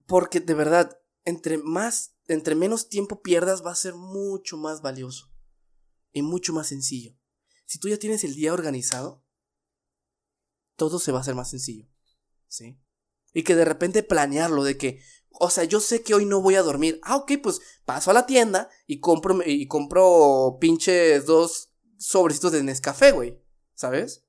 Porque 0.06 0.40
de 0.40 0.54
verdad, 0.54 1.00
entre 1.24 1.56
más, 1.58 2.16
entre 2.28 2.54
menos 2.54 2.88
tiempo 2.88 3.22
pierdas 3.22 3.64
va 3.64 3.72
a 3.72 3.76
ser 3.76 3.94
mucho 3.94 4.56
más 4.56 4.82
valioso 4.82 5.32
y 6.12 6.22
mucho 6.22 6.52
más 6.52 6.68
sencillo. 6.68 7.16
Si 7.64 7.78
tú 7.78 7.88
ya 7.88 7.98
tienes 7.98 8.24
el 8.24 8.34
día 8.34 8.52
organizado, 8.52 9.24
todo 10.76 10.98
se 10.98 11.12
va 11.12 11.18
a 11.18 11.20
hacer 11.22 11.34
más 11.34 11.50
sencillo, 11.50 11.88
¿sí? 12.48 12.78
Y 13.32 13.44
que 13.44 13.56
de 13.56 13.64
repente 13.64 14.02
planearlo 14.02 14.64
de 14.64 14.76
que, 14.76 15.00
o 15.30 15.48
sea, 15.48 15.64
yo 15.64 15.80
sé 15.80 16.02
que 16.02 16.14
hoy 16.14 16.26
no 16.26 16.42
voy 16.42 16.56
a 16.56 16.62
dormir. 16.62 17.00
Ah, 17.02 17.16
ok, 17.16 17.32
pues 17.42 17.60
paso 17.84 18.10
a 18.10 18.14
la 18.14 18.26
tienda 18.26 18.68
y 18.86 19.00
compro, 19.00 19.38
y 19.44 19.66
compro 19.66 20.58
pinches 20.60 21.26
dos 21.26 21.70
sobrecitos 21.98 22.52
de 22.52 22.62
Nescafé, 22.62 23.12
güey. 23.12 23.40
¿Sabes? 23.74 24.24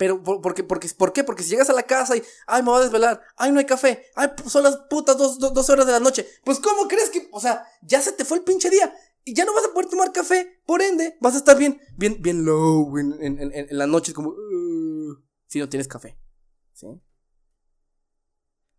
Pero, 0.00 0.22
¿por, 0.22 0.54
qué? 0.54 0.64
Porque, 0.64 0.88
¿por 0.88 1.12
qué? 1.12 1.24
Porque 1.24 1.42
si 1.42 1.50
llegas 1.50 1.68
a 1.68 1.74
la 1.74 1.82
casa 1.82 2.16
y, 2.16 2.22
ay, 2.46 2.62
me 2.62 2.70
voy 2.70 2.80
a 2.80 2.84
desvelar, 2.84 3.20
ay, 3.36 3.52
no 3.52 3.58
hay 3.58 3.66
café, 3.66 4.06
ay, 4.16 4.30
son 4.46 4.62
las 4.62 4.78
putas 4.88 5.18
dos, 5.18 5.38
dos, 5.38 5.68
horas 5.68 5.84
de 5.84 5.92
la 5.92 6.00
noche. 6.00 6.26
Pues, 6.42 6.58
¿cómo 6.58 6.88
crees 6.88 7.10
que, 7.10 7.28
o 7.32 7.38
sea, 7.38 7.66
ya 7.82 8.00
se 8.00 8.12
te 8.12 8.24
fue 8.24 8.38
el 8.38 8.44
pinche 8.44 8.70
día 8.70 8.94
y 9.24 9.34
ya 9.34 9.44
no 9.44 9.52
vas 9.52 9.66
a 9.66 9.74
poder 9.74 9.90
tomar 9.90 10.10
café? 10.10 10.62
Por 10.64 10.80
ende, 10.80 11.18
vas 11.20 11.34
a 11.34 11.36
estar 11.36 11.58
bien, 11.58 11.82
bien, 11.98 12.16
bien 12.22 12.46
low 12.46 12.96
en, 12.96 13.12
en, 13.20 13.40
en, 13.40 13.52
en 13.52 13.76
la 13.76 13.86
noche, 13.86 14.14
como, 14.14 14.34
si 15.48 15.58
no 15.58 15.68
tienes 15.68 15.86
café. 15.86 16.18
¿Sí? 16.72 16.86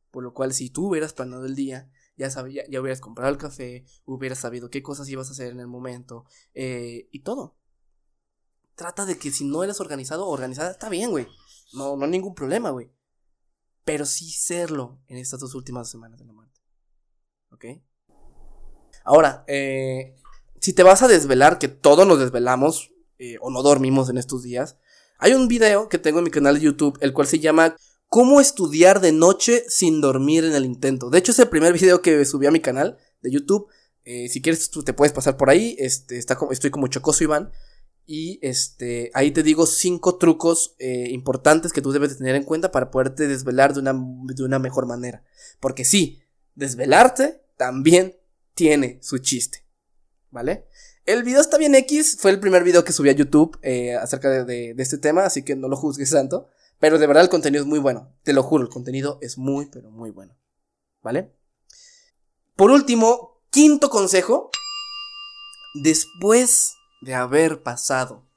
Por 0.09 0.23
lo 0.23 0.33
cual, 0.33 0.53
si 0.53 0.71
tú 0.71 0.87
hubieras 0.87 1.13
planeado 1.13 1.45
el 1.45 1.53
día, 1.53 1.87
ya, 2.17 2.29
sabía, 2.29 2.63
ya 2.69 2.81
hubieras 2.81 3.01
comprado 3.01 3.31
el 3.31 3.37
café, 3.37 3.85
hubieras 4.05 4.39
sabido 4.39 4.69
qué 4.69 4.83
cosas 4.83 5.09
ibas 5.09 5.29
a 5.29 5.31
hacer 5.31 5.51
en 5.51 5.59
el 5.59 5.67
momento 5.67 6.25
eh, 6.53 7.07
y 7.11 7.19
todo. 7.19 7.55
Trata 8.75 9.05
de 9.05 9.17
que 9.17 9.31
si 9.31 9.45
no 9.45 9.63
eres 9.63 9.79
organizado 9.79 10.27
organizada, 10.27 10.71
está 10.71 10.89
bien, 10.89 11.11
güey. 11.11 11.27
No, 11.73 11.95
no 11.95 12.05
hay 12.05 12.11
ningún 12.11 12.35
problema, 12.35 12.69
güey. 12.71 12.91
Pero 13.83 14.05
sí 14.05 14.29
serlo 14.29 14.99
en 15.07 15.17
estas 15.17 15.39
dos 15.39 15.55
últimas 15.55 15.89
semanas 15.89 16.19
de 16.19 16.25
la 16.25 16.33
muerte. 16.33 16.61
¿Ok? 17.51 17.65
Ahora, 19.03 19.43
eh, 19.47 20.15
si 20.59 20.73
te 20.73 20.83
vas 20.83 21.01
a 21.01 21.07
desvelar, 21.07 21.59
que 21.59 21.67
todos 21.67 22.07
nos 22.07 22.19
desvelamos 22.19 22.91
eh, 23.17 23.37
o 23.41 23.49
no 23.49 23.63
dormimos 23.63 24.09
en 24.09 24.17
estos 24.17 24.43
días, 24.43 24.77
hay 25.17 25.33
un 25.33 25.47
video 25.47 25.89
que 25.89 25.97
tengo 25.97 26.19
en 26.19 26.25
mi 26.25 26.31
canal 26.31 26.55
de 26.55 26.61
YouTube, 26.61 26.97
el 27.01 27.13
cual 27.13 27.27
se 27.27 27.39
llama 27.39 27.75
¿Cómo 28.11 28.41
estudiar 28.41 28.99
de 28.99 29.13
noche 29.13 29.63
sin 29.69 30.01
dormir 30.01 30.43
en 30.43 30.51
el 30.51 30.65
intento? 30.65 31.09
De 31.09 31.17
hecho, 31.17 31.31
es 31.31 31.39
el 31.39 31.47
primer 31.47 31.71
video 31.71 32.01
que 32.01 32.25
subí 32.25 32.45
a 32.45 32.51
mi 32.51 32.59
canal 32.59 32.97
de 33.21 33.31
YouTube. 33.31 33.69
Eh, 34.03 34.27
si 34.27 34.41
quieres, 34.41 34.69
tú 34.69 34.83
te 34.83 34.91
puedes 34.91 35.13
pasar 35.13 35.37
por 35.37 35.49
ahí. 35.49 35.77
Este, 35.79 36.17
estoy 36.17 36.71
como 36.71 36.87
Chocoso 36.87 37.23
Iván. 37.23 37.53
Y 38.05 38.37
este, 38.41 39.11
ahí 39.13 39.31
te 39.31 39.43
digo 39.43 39.65
cinco 39.65 40.17
trucos 40.17 40.75
eh, 40.77 41.07
importantes 41.11 41.71
que 41.71 41.81
tú 41.81 41.93
debes 41.93 42.09
de 42.09 42.17
tener 42.17 42.35
en 42.35 42.43
cuenta 42.43 42.69
para 42.69 42.91
poderte 42.91 43.29
desvelar 43.29 43.73
de 43.73 43.79
una, 43.79 43.93
de 43.93 44.43
una 44.43 44.59
mejor 44.59 44.87
manera. 44.87 45.23
Porque 45.61 45.85
sí, 45.85 46.19
desvelarte 46.53 47.45
también 47.55 48.17
tiene 48.55 48.99
su 49.01 49.19
chiste. 49.19 49.65
¿Vale? 50.31 50.65
El 51.05 51.23
video 51.23 51.39
está 51.39 51.57
bien 51.57 51.75
X. 51.75 52.17
Fue 52.19 52.31
el 52.31 52.41
primer 52.41 52.65
video 52.65 52.83
que 52.83 52.91
subí 52.91 53.07
a 53.07 53.13
YouTube 53.13 53.57
eh, 53.61 53.95
acerca 53.95 54.43
de 54.43 54.75
este 54.77 54.97
tema. 54.97 55.23
Así 55.23 55.43
que 55.43 55.55
no 55.55 55.69
lo 55.69 55.77
juzgues 55.77 56.09
tanto. 56.09 56.49
Pero 56.81 56.97
de 56.97 57.05
verdad 57.05 57.23
el 57.23 57.29
contenido 57.29 57.63
es 57.63 57.69
muy 57.69 57.77
bueno. 57.77 58.11
Te 58.23 58.33
lo 58.33 58.41
juro, 58.41 58.63
el 58.63 58.69
contenido 58.69 59.19
es 59.21 59.37
muy, 59.37 59.67
pero 59.67 59.91
muy 59.91 60.09
bueno. 60.09 60.35
¿Vale? 61.03 61.31
Por 62.55 62.71
último, 62.71 63.43
quinto 63.51 63.91
consejo. 63.91 64.49
Después 65.75 66.73
de 67.01 67.13
haber 67.13 67.61
pasado 67.61 68.27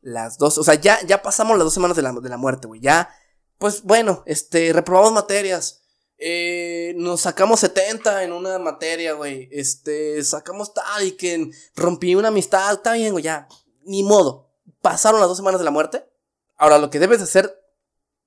las 0.00 0.38
dos, 0.38 0.58
o 0.58 0.64
sea, 0.64 0.74
ya, 0.74 1.04
ya 1.06 1.22
pasamos 1.22 1.58
las 1.58 1.64
dos 1.64 1.74
semanas 1.74 1.96
de 1.96 2.02
la, 2.02 2.12
de 2.12 2.28
la 2.28 2.36
muerte, 2.36 2.68
güey. 2.68 2.80
Ya, 2.80 3.10
pues 3.58 3.82
bueno, 3.82 4.22
este, 4.26 4.72
reprobamos 4.72 5.12
materias. 5.12 5.82
Eh, 6.18 6.94
nos 6.98 7.22
sacamos 7.22 7.58
70 7.60 8.22
en 8.22 8.32
una 8.32 8.60
materia, 8.60 9.14
güey. 9.14 9.48
Este, 9.50 10.22
sacamos 10.22 10.72
tal 10.72 11.04
y 11.04 11.12
que 11.12 11.50
rompí 11.74 12.14
una 12.14 12.28
amistad. 12.28 12.74
Está 12.74 12.92
bien, 12.92 13.10
güey, 13.10 13.24
ya. 13.24 13.48
Ni 13.82 14.04
modo. 14.04 14.52
Pasaron 14.82 15.18
las 15.18 15.28
dos 15.28 15.38
semanas 15.38 15.58
de 15.58 15.64
la 15.64 15.72
muerte. 15.72 16.08
Ahora, 16.56 16.78
lo 16.78 16.90
que 16.90 17.00
debes 17.00 17.20
hacer 17.20 17.58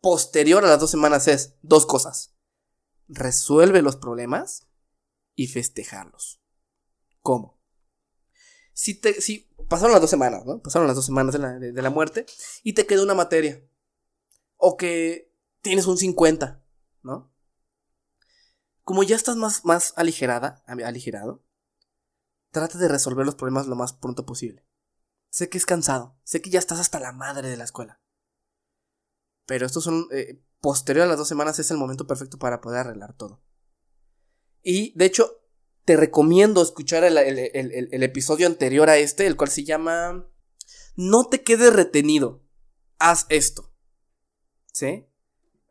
posterior 0.01 0.65
a 0.65 0.67
las 0.67 0.79
dos 0.79 0.91
semanas 0.91 1.27
es 1.27 1.55
dos 1.61 1.85
cosas. 1.85 2.35
Resuelve 3.07 3.81
los 3.81 3.95
problemas 3.95 4.67
y 5.35 5.47
festejarlos. 5.47 6.41
¿Cómo? 7.21 7.61
Si, 8.73 8.95
te, 8.95 9.21
si 9.21 9.49
pasaron 9.69 9.91
las 9.91 10.01
dos 10.01 10.09
semanas, 10.09 10.45
¿no? 10.45 10.61
Pasaron 10.61 10.87
las 10.87 10.95
dos 10.95 11.05
semanas 11.05 11.33
de 11.33 11.39
la, 11.39 11.59
de 11.59 11.81
la 11.81 11.89
muerte 11.89 12.25
y 12.63 12.73
te 12.73 12.85
queda 12.85 13.03
una 13.03 13.13
materia. 13.13 13.63
O 14.57 14.77
que 14.77 15.33
tienes 15.61 15.85
un 15.85 15.97
50, 15.97 16.63
¿no? 17.03 17.31
Como 18.83 19.03
ya 19.03 19.15
estás 19.15 19.35
más, 19.35 19.63
más 19.65 19.93
aligerada, 19.95 20.63
aligerado, 20.65 21.43
trata 22.51 22.77
de 22.77 22.87
resolver 22.87 23.25
los 23.25 23.35
problemas 23.35 23.67
lo 23.67 23.75
más 23.75 23.93
pronto 23.93 24.25
posible. 24.25 24.65
Sé 25.29 25.49
que 25.49 25.57
es 25.57 25.65
cansado, 25.65 26.17
sé 26.23 26.41
que 26.41 26.49
ya 26.49 26.59
estás 26.59 26.79
hasta 26.79 26.99
la 26.99 27.13
madre 27.13 27.49
de 27.49 27.57
la 27.57 27.63
escuela. 27.63 28.00
Pero 29.45 29.65
estos 29.65 29.83
son, 29.83 30.07
eh, 30.11 30.41
posterior 30.59 31.05
a 31.05 31.09
las 31.09 31.17
dos 31.17 31.27
semanas 31.27 31.59
es 31.59 31.71
el 31.71 31.77
momento 31.77 32.07
perfecto 32.07 32.37
para 32.37 32.61
poder 32.61 32.81
arreglar 32.81 33.15
todo. 33.15 33.41
Y 34.61 34.93
de 34.97 35.05
hecho, 35.05 35.41
te 35.85 35.97
recomiendo 35.97 36.61
escuchar 36.61 37.03
el, 37.03 37.17
el, 37.17 38.03
episodio 38.03 38.45
anterior 38.45 38.89
a 38.89 38.97
este, 38.97 39.25
el 39.25 39.35
cual 39.35 39.49
se 39.49 39.63
llama 39.63 40.29
No 40.95 41.25
te 41.25 41.41
quedes 41.41 41.73
retenido, 41.73 42.43
haz 42.99 43.25
esto. 43.29 43.73
¿Sí? 44.71 45.07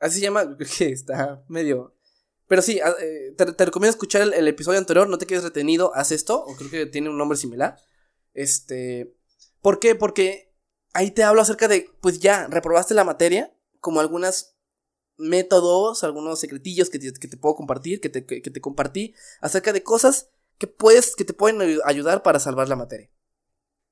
Así 0.01 0.17
se 0.17 0.23
llama, 0.23 0.57
que 0.79 0.91
está 0.91 1.45
medio 1.49 1.95
pero 2.51 2.63
sí, 2.63 2.81
ah, 2.81 2.93
eh, 3.01 3.33
te, 3.37 3.65
recomiendo 3.65 3.91
escuchar 3.93 4.23
el, 4.23 4.49
episodio 4.49 4.81
anterior, 4.81 5.09
no 5.09 5.19
te 5.19 5.27
quedes 5.27 5.45
retenido, 5.45 5.95
haz 5.95 6.11
esto, 6.11 6.43
o 6.45 6.57
creo 6.57 6.69
que 6.69 6.87
tiene 6.87 7.09
un 7.09 7.17
nombre 7.17 7.39
similar. 7.39 7.77
Este, 8.35 9.15
¿por 9.63 9.79
qué? 9.79 9.95
Porque 9.95 10.53
ahí 10.93 11.13
te 11.13 11.23
hablo 11.23 11.43
acerca 11.43 11.69
de, 11.69 11.89
pues 12.01 12.19
ya, 12.19 12.49
reprobaste 12.49 12.93
la 12.93 13.05
materia, 13.05 13.55
como 13.81 14.01
algunos 14.01 14.57
métodos, 15.17 16.03
algunos 16.05 16.41
secretillos 16.41 16.89
que 16.91 16.99
te, 16.99 17.13
que 17.13 17.29
te 17.29 17.37
puedo 17.37 17.55
compartir, 17.55 18.01
que 18.01 18.09
te, 18.09 18.25
que, 18.25 18.41
te 18.41 18.61
compartí, 18.61 19.15
acerca 19.41 19.73
de 19.73 19.83
cosas 19.83 20.31
que 20.59 20.67
puedes, 20.67 21.15
que 21.17 21.25
te 21.25 21.35
pueden 21.35 21.81
ayudar 21.85 22.23
para 22.23 22.41
salvar 22.41 22.69
la 22.69 22.77
materia. 22.77 23.11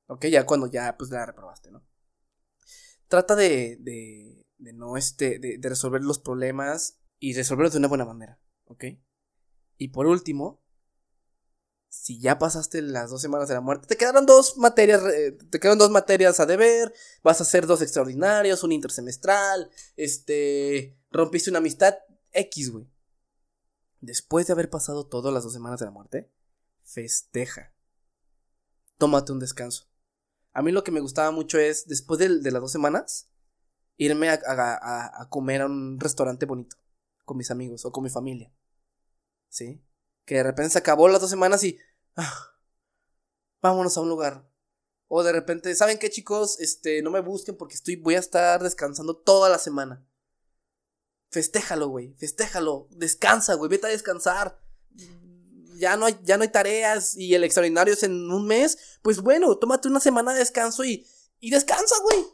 Ok, 0.07 0.27
ya 0.27 0.47
cuando 0.47 0.67
ya, 0.67 0.97
pues 0.97 1.11
la 1.11 1.27
reprobaste, 1.27 1.71
¿no? 1.71 1.85
Trata 3.09 3.37
de, 3.37 3.77
de, 3.81 4.47
de 4.57 4.73
no, 4.73 4.97
este, 4.97 5.39
de, 5.39 5.59
de 5.59 5.69
resolver 5.69 6.03
los 6.03 6.19
problemas 6.19 6.99
y 7.19 7.35
resolverlos 7.35 7.73
de 7.73 7.79
una 7.79 7.89
buena 7.89 8.05
manera. 8.05 8.41
¿Ok? 8.67 8.85
Y 9.77 9.89
por 9.89 10.07
último, 10.07 10.63
si 11.89 12.21
ya 12.21 12.39
pasaste 12.39 12.83
las 12.83 13.11
dos 13.11 13.23
semanas 13.23 13.49
de 13.49 13.55
la 13.55 13.61
muerte, 13.61 13.87
te 13.87 13.97
quedaron 13.97 14.27
dos 14.27 14.57
materias, 14.59 15.03
te 15.51 15.59
quedaron 15.59 15.79
dos 15.79 15.91
materias 15.91 16.39
a 16.39 16.47
deber, 16.47 16.93
vas 17.23 17.41
a 17.41 17.45
hacer 17.45 17.67
dos 17.67 17.83
extraordinarios, 17.83 18.63
un 18.63 18.73
intersemestral, 18.73 19.71
este, 19.97 20.99
rompiste 21.11 21.51
una 21.51 21.61
amistad, 21.61 21.97
X, 22.33 22.71
güey. 22.71 22.87
Después 24.01 24.47
de 24.47 24.53
haber 24.53 24.71
pasado 24.71 25.07
todas 25.07 25.33
las 25.33 25.45
dos 25.45 25.53
semanas 25.53 25.81
de 25.81 25.87
la 25.87 25.91
muerte, 25.91 26.31
festeja. 26.83 27.73
Tómate 28.99 29.33
un 29.33 29.41
descanso. 29.41 29.89
A 30.53 30.63
mí 30.63 30.73
lo 30.73 30.85
que 30.85 30.91
me 30.91 31.01
gustaba 31.01 31.31
mucho 31.31 31.59
es, 31.59 31.87
después 31.87 32.19
de, 32.19 32.29
las 32.29 32.61
dos 32.61 32.73
semanas, 32.73 33.31
irme 33.97 34.29
a 34.29 35.29
comer 35.31 35.63
a 35.63 35.67
un 35.67 35.99
restaurante 35.99 36.47
bonito 36.47 36.77
con 37.25 37.37
mis 37.37 37.51
amigos 37.51 37.85
o 37.85 37.93
con 37.93 38.05
mi 38.05 38.11
familia. 38.11 38.53
¿Sí? 39.49 39.83
Que 40.29 40.35
de 40.35 40.43
repente 40.43 40.73
se 40.73 40.79
acabó 40.79 41.09
las 41.09 41.23
dos 41.23 41.31
semanas 41.31 41.65
y... 41.65 41.79
Ah, 42.15 42.55
vámonos 43.63 43.97
a 43.97 44.03
un 44.03 44.11
lugar. 44.11 44.47
O 45.07 45.23
de 45.23 45.33
repente, 45.33 45.75
¿saben 45.75 45.99
qué 45.99 46.11
chicos? 46.11 46.61
Este, 46.61 47.01
no 47.01 47.11
me 47.11 47.21
busquen 47.21 47.57
porque 47.57 47.77
estoy, 47.77 47.97
voy 47.97 48.15
a 48.15 48.19
estar 48.19 48.63
descansando 48.63 49.17
toda 49.17 49.49
la 49.49 49.59
semana. 49.59 50.07
Festéjalo, 51.31 51.89
güey, 51.89 52.13
festéjalo. 52.19 52.89
Descansa, 52.91 53.55
güey, 53.55 53.71
vete 53.71 53.87
a 53.87 53.91
descansar. 53.91 54.61
Ya 55.79 55.97
no, 55.97 56.05
hay, 56.05 56.19
ya 56.25 56.37
no 56.37 56.43
hay 56.43 56.51
tareas 56.51 57.17
y 57.17 57.35
el 57.35 57.43
extraordinario 57.43 57.95
es 57.95 58.03
en 58.03 58.31
un 58.31 58.47
mes. 58.47 58.99
Pues 59.01 59.23
bueno, 59.23 59.57
tómate 59.57 59.89
una 59.89 60.01
semana 60.01 60.35
de 60.35 60.41
descanso 60.41 60.85
y, 60.85 61.07
y 61.41 61.49
descansa, 61.49 61.95
güey. 62.03 62.27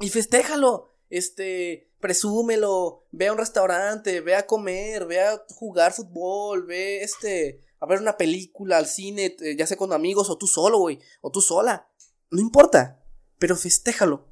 Y 0.00 0.10
festéjalo. 0.10 0.91
Este, 1.12 1.92
presúmelo, 2.00 3.06
ve 3.10 3.28
a 3.28 3.32
un 3.32 3.38
restaurante, 3.38 4.22
ve 4.22 4.34
a 4.34 4.46
comer, 4.46 5.04
ve 5.04 5.20
a 5.20 5.44
jugar 5.50 5.92
fútbol, 5.92 6.64
ve 6.64 7.02
este, 7.02 7.60
a 7.80 7.84
ver 7.84 8.00
una 8.00 8.16
película 8.16 8.78
al 8.78 8.86
cine, 8.86 9.36
ya 9.58 9.66
sea 9.66 9.76
con 9.76 9.92
amigos 9.92 10.30
o 10.30 10.38
tú 10.38 10.46
solo, 10.46 10.78
güey, 10.78 11.00
o 11.20 11.30
tú 11.30 11.42
sola. 11.42 11.86
No 12.30 12.40
importa, 12.40 13.04
pero 13.38 13.56
festéjalo. 13.56 14.26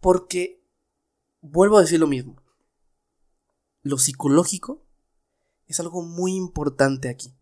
Porque, 0.00 0.66
vuelvo 1.40 1.78
a 1.78 1.82
decir 1.82 2.00
lo 2.00 2.08
mismo, 2.08 2.42
lo 3.82 3.96
psicológico 3.96 4.84
es 5.68 5.78
algo 5.78 6.02
muy 6.02 6.34
importante 6.34 7.10
aquí. 7.10 7.32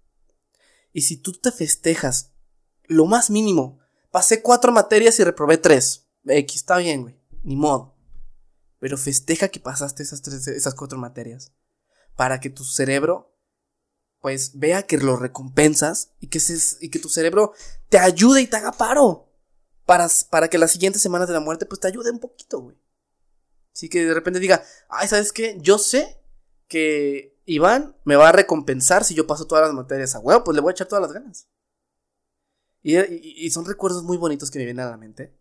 Y 0.92 1.00
si 1.00 1.16
tú 1.16 1.32
te 1.32 1.50
festejas 1.50 2.34
lo 2.84 3.06
más 3.06 3.30
mínimo, 3.30 3.78
pasé 4.10 4.42
cuatro 4.42 4.70
materias 4.70 5.18
y 5.18 5.24
reprobé 5.24 5.56
tres. 5.56 6.10
X, 6.26 6.56
está 6.56 6.76
bien, 6.76 7.00
güey, 7.00 7.18
ni 7.42 7.56
modo. 7.56 7.96
Pero 8.80 8.96
festeja 8.96 9.48
que 9.48 9.60
pasaste 9.60 10.02
esas, 10.02 10.22
tres, 10.22 10.48
esas 10.48 10.74
cuatro 10.74 10.98
materias. 10.98 11.52
Para 12.16 12.40
que 12.40 12.50
tu 12.50 12.64
cerebro, 12.64 13.36
pues, 14.20 14.58
vea 14.58 14.82
que 14.82 14.98
lo 14.98 15.16
recompensas 15.16 16.12
y 16.18 16.28
que, 16.28 16.40
y 16.80 16.88
que 16.88 16.98
tu 16.98 17.08
cerebro 17.08 17.52
te 17.88 17.98
ayude 17.98 18.40
y 18.40 18.46
te 18.46 18.56
haga 18.56 18.72
paro. 18.72 19.28
Para, 19.84 20.08
para 20.30 20.48
que 20.48 20.58
las 20.58 20.72
siguientes 20.72 21.02
semanas 21.02 21.28
de 21.28 21.34
la 21.34 21.40
muerte, 21.40 21.66
pues, 21.66 21.80
te 21.80 21.88
ayude 21.88 22.10
un 22.10 22.20
poquito, 22.20 22.60
güey. 22.60 22.76
Así 23.74 23.88
que 23.88 24.04
de 24.04 24.14
repente 24.14 24.40
diga, 24.40 24.64
ay, 24.88 25.08
¿sabes 25.08 25.32
qué? 25.32 25.58
Yo 25.60 25.78
sé 25.78 26.18
que 26.66 27.38
Iván 27.44 27.96
me 28.04 28.16
va 28.16 28.30
a 28.30 28.32
recompensar 28.32 29.04
si 29.04 29.14
yo 29.14 29.26
paso 29.26 29.46
todas 29.46 29.66
las 29.66 29.74
materias 29.74 30.14
a 30.14 30.20
huevo, 30.20 30.42
pues 30.42 30.54
le 30.54 30.62
voy 30.62 30.70
a 30.70 30.72
echar 30.72 30.88
todas 30.88 31.02
las 31.02 31.12
ganas. 31.12 31.48
Y, 32.82 32.98
y, 32.98 33.50
son 33.50 33.66
recuerdos 33.66 34.02
muy 34.04 34.16
bonitos 34.16 34.50
que 34.50 34.58
me 34.58 34.64
vienen 34.64 34.86
a 34.86 34.90
la 34.90 34.96
mente. 34.96 35.36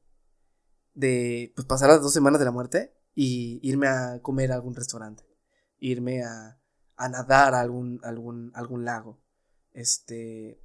De 0.94 1.54
pues, 1.56 1.66
pasar 1.66 1.88
las 1.90 2.02
dos 2.02 2.12
semanas 2.12 2.40
de 2.40 2.46
la 2.46 2.52
muerte 2.52 2.99
y 3.22 3.60
irme 3.64 3.88
a 3.88 4.22
comer 4.22 4.50
a 4.50 4.56
algún 4.56 4.74
restaurante, 4.74 5.26
irme 5.78 6.24
a, 6.24 6.58
a 6.96 7.10
nadar 7.10 7.54
a 7.54 7.60
algún, 7.60 8.00
algún, 8.02 8.50
algún 8.56 8.86
lago, 8.86 9.22
este, 9.74 10.64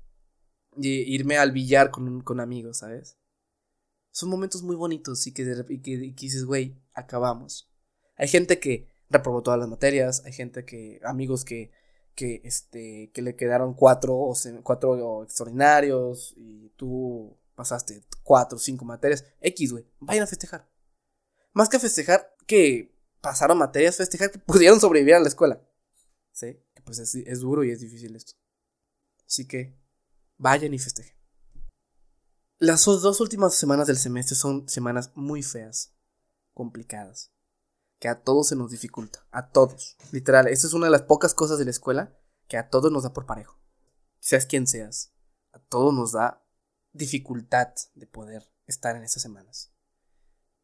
y 0.77 0.89
irme 1.13 1.37
al 1.37 1.51
billar 1.51 1.91
con, 1.91 2.21
con 2.21 2.39
amigos, 2.39 2.79
¿sabes? 2.79 3.19
Son 4.13 4.31
momentos 4.31 4.63
muy 4.63 4.77
bonitos 4.77 5.27
y 5.27 5.35
que, 5.35 5.43
y 5.69 5.81
que, 5.81 5.99
dices, 6.15 6.45
güey, 6.45 6.81
acabamos. 6.93 7.73
Hay 8.15 8.29
gente 8.29 8.61
que 8.61 8.87
reprobó 9.11 9.43
todas 9.43 9.59
las 9.59 9.69
materias, 9.69 10.23
hay 10.25 10.33
gente 10.33 10.65
que, 10.65 11.01
amigos 11.03 11.45
que, 11.45 11.73
que, 12.15 12.41
este, 12.45 13.11
que 13.13 13.23
le 13.23 13.35
quedaron 13.35 13.75
cuatro, 13.75 14.15
o 14.15 14.33
cuatro 14.63 15.25
extraordinarios 15.25 16.33
y 16.37 16.69
tú 16.77 17.37
pasaste 17.57 18.05
cuatro 18.23 18.59
o 18.59 18.61
cinco 18.61 18.85
materias. 18.85 19.25
X, 19.41 19.73
güey, 19.73 19.89
vayan 19.99 20.23
a 20.23 20.29
festejar. 20.29 20.69
Más 21.53 21.69
que 21.69 21.79
festejar, 21.79 22.34
que 22.47 22.95
pasaron 23.21 23.59
materias, 23.59 23.97
festejar 23.97 24.31
que 24.31 24.39
pudieron 24.39 24.81
sobrevivir 24.81 25.15
a 25.15 25.21
la 25.21 25.29
escuela. 25.29 25.63
Sí, 26.33 26.61
que 26.75 26.83
pues 26.83 26.99
es, 26.99 27.41
duro 27.41 27.65
y 27.65 27.71
es 27.71 27.81
difícil 27.81 28.15
esto. 28.17 28.35
Así 29.27 29.47
que 29.47 29.79
vayan 30.37 30.75
y 30.75 30.79
festejen. 30.79 31.17
Las 32.59 32.85
dos 32.85 33.21
últimas 33.21 33.55
semanas 33.55 33.87
del 33.87 33.99
semestre 33.99 34.37
son 34.37 34.69
semanas 34.69 35.13
muy 35.15 35.43
feas, 35.43 35.95
complicadas, 36.53 37.33
que 37.99 38.09
a 38.09 38.23
todos 38.23 38.49
se 38.49 38.57
nos 38.57 38.71
dificulta, 38.71 39.27
a 39.31 39.51
todos. 39.51 39.97
Literal, 40.13 40.49
esa 40.49 40.67
es 40.67 40.73
una 40.73 40.87
de 40.87 40.93
las 40.93 41.03
pocas 41.03 41.35
cosas 41.35 41.59
de 41.59 41.65
la 41.65 41.71
escuela 41.71 42.19
que 42.49 42.57
a 42.57 42.69
todos 42.69 42.93
nos 42.93 43.03
da 43.03 43.13
por 43.13 43.27
parejo. 43.27 43.61
Seas 44.21 44.47
quien 44.47 44.67
seas, 44.67 45.13
a 45.53 45.59
todos 45.59 45.93
nos 45.95 46.13
da 46.13 46.45
dificultad 46.93 47.75
de 47.95 48.07
poder 48.07 48.51
estar 48.67 48.97
en 48.97 49.03
esas 49.03 49.23
semanas. 49.23 49.73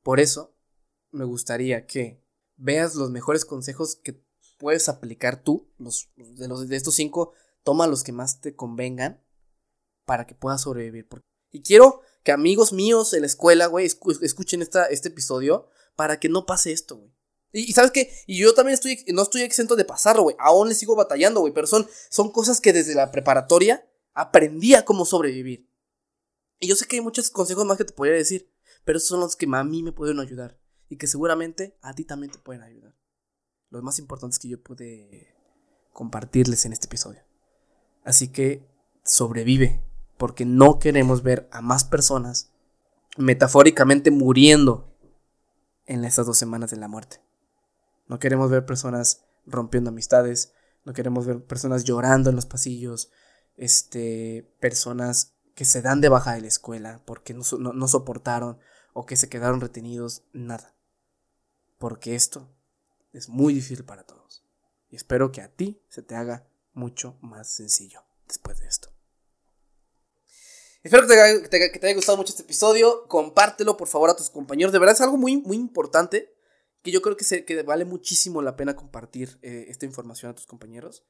Por 0.02 0.20
eso, 0.20 0.56
me 1.12 1.24
gustaría 1.24 1.86
que 1.86 2.22
veas 2.56 2.94
los 2.94 3.10
mejores 3.10 3.44
consejos 3.44 3.96
que 3.96 4.22
puedes 4.58 4.88
aplicar 4.88 5.42
tú. 5.42 5.72
Los, 5.78 6.10
de, 6.16 6.48
los, 6.48 6.68
de 6.68 6.76
estos 6.76 6.94
cinco, 6.94 7.32
toma 7.62 7.86
los 7.86 8.04
que 8.04 8.12
más 8.12 8.40
te 8.40 8.54
convengan 8.54 9.24
para 10.04 10.26
que 10.26 10.34
puedas 10.34 10.62
sobrevivir. 10.62 11.08
Y 11.50 11.62
quiero 11.62 12.02
que 12.22 12.32
amigos 12.32 12.72
míos 12.72 13.12
en 13.12 13.22
la 13.22 13.26
escuela, 13.26 13.66
güey, 13.66 13.86
escuchen 13.86 14.62
esta, 14.62 14.86
este 14.86 15.08
episodio 15.08 15.68
para 15.96 16.20
que 16.20 16.28
no 16.28 16.46
pase 16.46 16.72
esto, 16.72 16.96
güey. 16.96 17.12
Y, 17.52 17.72
sabes 17.72 17.90
qué, 17.90 18.12
y 18.28 18.38
yo 18.38 18.54
también 18.54 18.74
estoy, 18.74 19.04
no 19.08 19.22
estoy 19.22 19.42
exento 19.42 19.74
de 19.74 19.84
pasarlo, 19.84 20.22
güey. 20.22 20.36
Aún 20.38 20.68
le 20.68 20.74
sigo 20.76 20.94
batallando, 20.94 21.40
güey. 21.40 21.52
Pero 21.52 21.66
son, 21.66 21.88
son 22.08 22.30
cosas 22.30 22.60
que 22.60 22.72
desde 22.72 22.94
la 22.94 23.10
preparatoria 23.10 23.84
aprendí 24.12 24.74
a 24.74 24.84
cómo 24.84 25.04
sobrevivir. 25.04 25.68
Y 26.60 26.68
yo 26.68 26.76
sé 26.76 26.86
que 26.86 26.96
hay 26.96 27.02
muchos 27.02 27.28
consejos 27.30 27.64
más 27.64 27.76
que 27.76 27.84
te 27.84 27.92
podría 27.92 28.14
decir, 28.14 28.52
pero 28.84 28.98
esos 28.98 29.08
son 29.08 29.20
los 29.20 29.34
que 29.34 29.46
a 29.52 29.64
mí 29.64 29.82
me 29.82 29.90
pueden 29.90 30.20
ayudar 30.20 30.60
y 30.90 30.96
que 30.96 31.06
seguramente 31.06 31.78
a 31.80 31.94
ti 31.94 32.04
también 32.04 32.32
te 32.32 32.38
pueden 32.38 32.62
ayudar. 32.62 32.94
Los 33.70 33.82
más 33.82 33.98
importantes 34.00 34.40
que 34.40 34.48
yo 34.48 34.60
pude 34.60 35.34
compartirles 35.92 36.66
en 36.66 36.72
este 36.72 36.86
episodio. 36.86 37.22
Así 38.04 38.28
que 38.28 38.68
sobrevive, 39.04 39.82
porque 40.18 40.44
no 40.44 40.80
queremos 40.80 41.22
ver 41.22 41.48
a 41.52 41.62
más 41.62 41.84
personas 41.84 42.52
metafóricamente 43.16 44.10
muriendo 44.10 44.92
en 45.86 46.04
estas 46.04 46.26
dos 46.26 46.36
semanas 46.36 46.72
de 46.72 46.76
la 46.76 46.88
muerte. 46.88 47.20
No 48.08 48.18
queremos 48.18 48.50
ver 48.50 48.66
personas 48.66 49.24
rompiendo 49.46 49.90
amistades, 49.90 50.52
no 50.84 50.92
queremos 50.92 51.24
ver 51.24 51.44
personas 51.44 51.84
llorando 51.84 52.30
en 52.30 52.36
los 52.36 52.46
pasillos, 52.46 53.12
este, 53.56 54.52
personas 54.58 55.36
que 55.54 55.64
se 55.64 55.82
dan 55.82 56.00
de 56.00 56.08
baja 56.08 56.34
de 56.34 56.40
la 56.40 56.48
escuela 56.48 57.00
porque 57.04 57.32
no, 57.32 57.42
no 57.58 57.88
soportaron 57.88 58.58
o 58.92 59.06
que 59.06 59.16
se 59.16 59.28
quedaron 59.28 59.60
retenidos, 59.60 60.24
nada. 60.32 60.74
Porque 61.80 62.14
esto 62.14 62.46
es 63.14 63.30
muy 63.30 63.54
difícil 63.54 63.86
para 63.86 64.04
todos. 64.04 64.44
Y 64.90 64.96
espero 64.96 65.32
que 65.32 65.40
a 65.40 65.48
ti 65.48 65.82
se 65.88 66.02
te 66.02 66.14
haga 66.14 66.46
mucho 66.74 67.16
más 67.22 67.50
sencillo 67.50 68.04
después 68.28 68.60
de 68.60 68.66
esto. 68.66 68.92
Espero 70.82 71.08
que 71.08 71.48
te, 71.48 71.86
haya 71.86 71.94
gustado 71.94 72.18
mucho 72.18 72.32
este 72.32 72.42
episodio. 72.42 73.08
Compártelo 73.08 73.78
por 73.78 73.88
favor 73.88 74.10
a 74.10 74.14
tus 74.14 74.28
compañeros. 74.28 74.74
De 74.74 74.78
verdad 74.78 74.94
es 74.94 75.00
algo 75.00 75.16
muy, 75.16 75.38
muy 75.38 75.56
importante 75.56 76.34
que 76.82 76.90
yo 76.90 77.00
creo 77.00 77.16
que, 77.16 77.46
que 77.46 77.62
vale 77.62 77.86
muchísimo 77.86 78.42
la 78.42 78.56
pena 78.56 78.76
compartir 78.76 79.38
eh, 79.40 79.64
esta 79.68 79.86
información 79.86 80.30
a 80.30 80.34
tus 80.34 80.44
compañeros. 80.44 81.06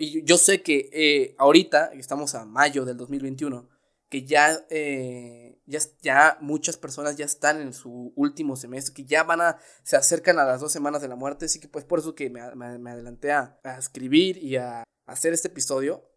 y 0.00 0.24
yo 0.24 0.38
sé 0.38 0.60
que 0.64 0.90
eh, 0.92 1.36
ahorita, 1.38 1.92
estamos 1.92 2.34
a 2.34 2.44
mayo 2.44 2.84
del 2.84 2.96
2021, 2.96 3.68
que 4.14 4.24
ya, 4.24 4.64
eh, 4.70 5.60
ya, 5.66 5.80
ya 6.00 6.38
muchas 6.40 6.76
personas 6.76 7.16
ya 7.16 7.24
están 7.24 7.60
en 7.60 7.72
su 7.72 8.12
último 8.14 8.54
semestre, 8.54 8.94
que 8.94 9.04
ya 9.04 9.24
van 9.24 9.40
a, 9.40 9.58
se 9.82 9.96
acercan 9.96 10.38
a 10.38 10.44
las 10.44 10.60
dos 10.60 10.70
semanas 10.70 11.02
de 11.02 11.08
la 11.08 11.16
muerte, 11.16 11.46
así 11.46 11.58
que 11.58 11.66
pues 11.66 11.84
por 11.84 11.98
eso 11.98 12.14
que 12.14 12.30
me, 12.30 12.40
adelanté 12.40 13.32
a, 13.32 13.58
a, 13.64 13.76
escribir 13.76 14.38
y 14.38 14.54
a 14.54 14.84
hacer 15.06 15.32
este 15.32 15.48
episodio, 15.48 16.08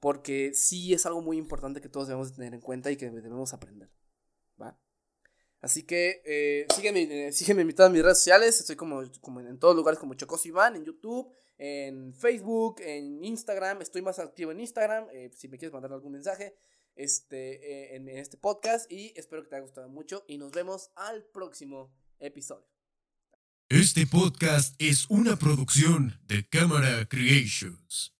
porque 0.00 0.52
sí 0.54 0.94
es 0.94 1.04
algo 1.04 1.20
muy 1.20 1.36
importante 1.36 1.82
que 1.82 1.90
todos 1.90 2.08
debemos 2.08 2.32
tener 2.32 2.54
en 2.54 2.62
cuenta 2.62 2.90
y 2.90 2.96
que 2.96 3.10
debemos 3.10 3.52
aprender, 3.52 3.90
¿va? 4.58 4.80
Así 5.60 5.82
que 5.82 6.22
eh, 6.24 6.66
sígueme, 6.74 7.26
eh, 7.26 7.32
sígueme 7.32 7.60
en 7.60 7.74
todas 7.74 7.92
mis 7.92 8.02
redes 8.02 8.16
sociales, 8.16 8.60
estoy 8.60 8.76
como, 8.76 9.02
como 9.20 9.40
en 9.40 9.58
todos 9.58 9.76
lugares 9.76 10.00
como 10.00 10.14
Chocos 10.14 10.46
Iván, 10.46 10.74
en 10.76 10.86
YouTube, 10.86 11.30
en 11.58 12.14
Facebook, 12.14 12.80
en 12.80 13.22
Instagram, 13.22 13.82
estoy 13.82 14.00
más 14.00 14.18
activo 14.18 14.52
en 14.52 14.60
Instagram, 14.60 15.08
si 15.36 15.48
me 15.48 15.58
quieres 15.58 15.74
mandar 15.74 15.92
algún 15.92 16.12
mensaje 16.12 16.56
este, 16.96 17.92
eh, 17.92 17.96
en, 17.96 18.08
este 18.08 18.36
podcast 18.36 18.90
y 18.90 19.12
espero 19.16 19.42
que 19.42 19.48
te 19.48 19.56
haya 19.56 19.62
gustado 19.62 19.88
mucho 19.88 20.24
y 20.26 20.38
nos 20.38 20.52
vemos 20.52 20.90
al 20.96 21.24
próximo 21.24 21.92
episodio. 22.18 22.66
Este 23.68 24.06
podcast 24.06 24.74
es 24.78 25.06
una 25.08 25.36
producción 25.36 26.20
de 26.26 26.46
Cámara 26.46 27.06
Creations. 27.08 28.10